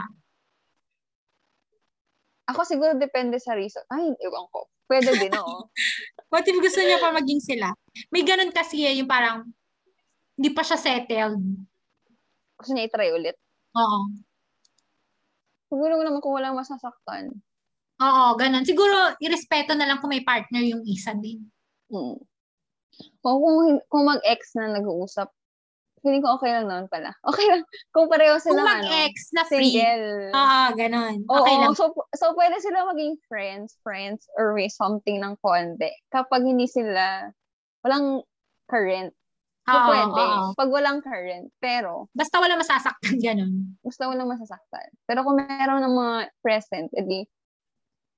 Ako 2.46 2.62
siguro 2.62 2.94
depende 2.94 3.42
sa 3.42 3.58
reason. 3.58 3.82
Ay, 3.90 4.14
ewan 4.22 4.46
ko. 4.54 4.70
Pwede 4.86 5.18
din, 5.18 5.34
oo. 5.34 5.66
What 6.32 6.46
if 6.46 6.58
gusto 6.62 6.78
niya 6.78 7.02
pa 7.02 7.10
maging 7.10 7.42
sila? 7.42 7.74
May 8.14 8.22
ganun 8.22 8.54
kasi 8.54 8.86
eh, 8.86 9.02
yung 9.02 9.10
parang 9.10 9.50
hindi 10.38 10.54
pa 10.54 10.62
siya 10.62 10.78
settled. 10.78 11.42
Gusto 12.54 12.72
niya 12.78 12.86
itry 12.86 13.10
ulit. 13.10 13.34
Oo. 13.74 14.14
Siguro 15.74 15.98
naman 15.98 16.22
kung 16.22 16.38
walang 16.38 16.54
masasaktan. 16.54 17.34
Oo, 17.98 18.26
ganun. 18.38 18.68
Siguro, 18.68 19.18
irespeto 19.18 19.74
na 19.74 19.90
lang 19.90 19.98
kung 20.04 20.14
may 20.14 20.22
partner 20.22 20.62
yung 20.62 20.86
isa 20.86 21.18
din. 21.18 21.42
Hmm. 21.90 22.20
O 23.26 23.40
kung, 23.42 23.82
kung 23.90 24.04
mag-ex 24.06 24.54
na 24.54 24.76
nag-uusap, 24.76 25.32
feeling 26.06 26.22
ko 26.22 26.38
okay 26.38 26.54
lang 26.54 26.70
naman 26.70 26.86
pala. 26.88 27.10
Okay 27.34 27.46
lang. 27.50 27.66
Kung 27.90 28.06
pareho 28.06 28.38
Kung 28.38 28.54
sila, 28.54 28.62
ano, 28.62 28.86
mag-ex 28.86 29.34
na 29.34 29.44
free. 29.50 29.74
single. 29.74 30.30
Oo, 30.38 30.62
ganun. 30.78 31.18
Oo, 31.26 31.38
Okay 31.42 31.56
lang. 31.58 31.72
so, 31.74 31.90
so 32.14 32.26
pwede 32.38 32.62
sila 32.62 32.86
maging 32.94 33.18
friends, 33.26 33.74
friends, 33.82 34.30
or 34.38 34.54
may 34.54 34.70
something 34.70 35.18
ng 35.18 35.34
konti. 35.42 35.90
Kapag 36.14 36.46
hindi 36.46 36.70
sila, 36.70 37.34
walang 37.82 38.22
current. 38.70 39.10
So, 39.66 39.74
Oo, 39.74 39.90
pwede. 39.90 40.22
oo. 40.22 40.54
Pag 40.54 40.70
walang 40.70 41.02
current. 41.02 41.50
Pero, 41.58 42.06
Basta 42.14 42.38
wala 42.38 42.54
masasaktan, 42.54 43.18
ganun. 43.18 43.74
gusto 43.82 44.06
mo 44.06 44.14
lang 44.14 44.30
masasaktan. 44.30 44.94
Pero 45.10 45.26
kung 45.26 45.42
meron 45.42 45.82
ng 45.82 45.96
mga 45.98 46.16
present, 46.46 46.94
edi, 46.94 47.26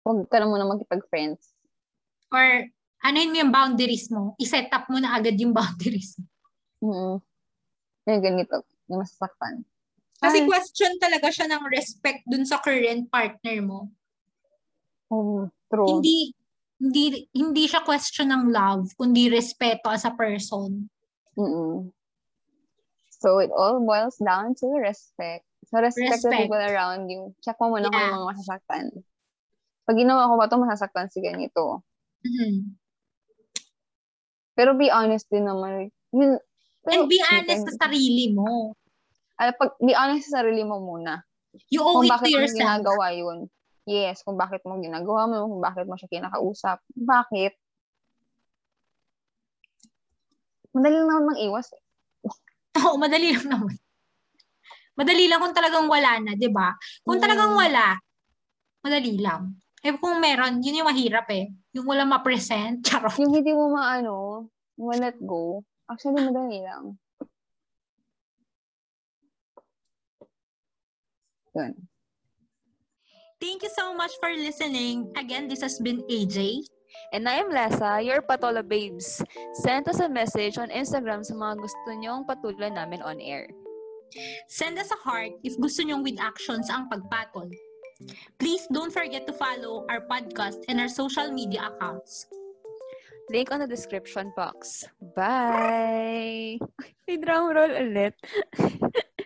huwag 0.04 0.28
ka 0.28 0.44
na 0.44 0.48
muna 0.52 0.68
magkipag-friends. 0.68 1.56
Or, 2.36 2.68
ano 3.08 3.16
yun 3.16 3.40
yung 3.48 3.52
boundaries 3.56 4.12
mo? 4.12 4.36
I-set 4.36 4.68
up 4.76 4.92
mo 4.92 5.00
na 5.00 5.16
agad 5.16 5.40
yung 5.40 5.56
boundaries 5.58 6.20
mo. 6.20 6.28
Mm 6.84 7.27
Yung 8.08 8.24
ganito, 8.24 8.64
yung 8.88 9.04
masasaktan. 9.04 9.68
Kasi 10.18 10.44
Ay. 10.44 10.48
question 10.50 10.92
talaga 10.98 11.30
siya 11.30 11.46
ng 11.52 11.64
respect 11.70 12.26
dun 12.26 12.48
sa 12.48 12.58
current 12.64 13.06
partner 13.12 13.58
mo. 13.62 13.92
Oh, 15.12 15.52
true. 15.70 16.00
Hindi 16.00 16.34
hindi 16.78 17.26
hindi 17.34 17.64
siya 17.70 17.86
question 17.86 18.34
ng 18.34 18.50
love, 18.50 18.90
kundi 18.98 19.30
respeto 19.30 19.92
as 19.92 20.08
a 20.08 20.14
person. 20.16 20.90
Mm-mm. 21.38 21.94
So, 23.18 23.42
it 23.42 23.50
all 23.50 23.82
boils 23.82 24.18
down 24.22 24.54
to 24.62 24.78
respect. 24.78 25.42
So, 25.74 25.82
respect, 25.82 26.22
the 26.22 26.30
Respect. 26.30 26.38
people 26.48 26.62
around 26.62 27.10
you. 27.10 27.34
Check 27.42 27.58
mo 27.58 27.74
muna 27.74 27.90
kung 27.90 27.98
Yeah. 27.98 28.14
yung 28.14 28.18
mga 28.22 28.30
masasaktan. 28.30 28.86
Pag 29.90 29.98
ginawa 29.98 30.30
ko 30.30 30.34
ba 30.38 30.46
ito, 30.46 30.58
masasaktan 30.62 31.10
si 31.10 31.20
ganito. 31.26 31.82
Mhm. 32.22 32.78
Pero 34.54 34.78
be 34.78 34.94
honest 34.94 35.26
din 35.34 35.50
naman. 35.50 35.90
Yun, 36.14 36.38
pero, 36.88 37.04
And 37.04 37.12
be 37.12 37.20
honest 37.20 37.68
sa 37.68 37.92
sarili 37.92 38.32
mo. 38.32 38.72
Ay, 39.36 39.52
pag, 39.54 39.76
be 39.84 39.92
honest 39.92 40.32
sa 40.32 40.40
sarili 40.42 40.64
mo 40.64 40.80
muna. 40.80 41.20
You 41.68 41.84
owe 41.84 42.00
Kung 42.00 42.08
it 42.08 42.10
to 42.10 42.14
bakit 42.16 42.32
mo 42.32 42.40
yourself. 42.40 42.56
ginagawa 42.56 43.06
yun. 43.12 43.38
Yes, 43.84 44.24
kung 44.24 44.40
bakit 44.40 44.64
mo 44.64 44.80
ginagawa 44.80 45.28
mo, 45.28 45.36
kung 45.52 45.64
bakit 45.64 45.84
mo 45.84 46.00
siya 46.00 46.08
kinakausap. 46.08 46.80
Bakit? 46.96 47.54
Madali 50.76 50.96
lang 50.96 51.08
naman 51.10 51.26
mang-iwas. 51.34 51.68
eh. 51.74 51.82
Oo, 52.84 52.96
madali 52.96 53.34
lang 53.36 53.48
naman. 53.48 53.76
Madali 54.98 55.26
lang 55.30 55.40
kung 55.42 55.54
talagang 55.54 55.86
wala 55.86 56.18
na, 56.22 56.34
'di 56.34 56.50
ba? 56.50 56.74
Kung 57.06 57.22
Mm. 57.22 57.24
talagang 57.24 57.54
wala, 57.54 57.86
madali 58.82 59.14
lang. 59.22 59.42
Eh 59.86 59.94
kung 59.94 60.18
meron, 60.18 60.58
yun 60.60 60.82
yung 60.82 60.90
mahirap 60.90 61.30
eh. 61.30 61.54
Yung 61.78 61.86
wala 61.86 62.02
ma-present, 62.04 62.82
charot. 62.88 63.14
Yung 63.22 63.30
hindi 63.34 63.54
mo 63.54 63.70
maano, 63.72 64.46
mo 64.78 64.90
let 64.98 65.16
go. 65.22 65.62
Actually, 65.88 66.20
madali 66.20 66.60
lang. 66.64 67.00
Yun. 71.56 71.74
Thank 73.40 73.64
you 73.64 73.72
so 73.72 73.94
much 73.94 74.12
for 74.20 74.34
listening. 74.34 75.14
Again, 75.16 75.48
this 75.48 75.62
has 75.62 75.80
been 75.80 76.02
AJ. 76.10 76.66
And 77.14 77.30
I 77.30 77.40
am 77.40 77.54
Lessa, 77.54 78.04
your 78.04 78.22
Patola 78.22 78.68
Babes. 78.68 79.22
Send 79.62 79.88
us 79.88 80.02
a 80.02 80.10
message 80.10 80.58
on 80.58 80.74
Instagram 80.74 81.24
sa 81.24 81.38
mga 81.38 81.62
gusto 81.62 81.90
nyong 81.94 82.26
patulan 82.26 82.74
namin 82.74 83.00
on 83.06 83.22
air. 83.22 83.48
Send 84.50 84.80
us 84.82 84.90
a 84.90 85.00
heart 85.06 85.32
if 85.46 85.54
gusto 85.62 85.86
nyong 85.86 86.02
with 86.02 86.18
actions 86.18 86.68
ang 86.74 86.90
pagpatol. 86.90 87.48
Please 88.42 88.66
don't 88.74 88.94
forget 88.94 89.26
to 89.26 89.34
follow 89.34 89.86
our 89.90 90.06
podcast 90.06 90.62
and 90.70 90.82
our 90.82 90.90
social 90.90 91.30
media 91.30 91.70
accounts. 91.70 92.26
Link 93.30 93.52
on 93.52 93.60
the 93.60 93.68
description 93.68 94.32
box. 94.36 94.86
Bye! 95.16 96.60
May 97.08 97.18
drum 97.18 97.52
roll 97.52 97.76
ulit. 97.76 98.14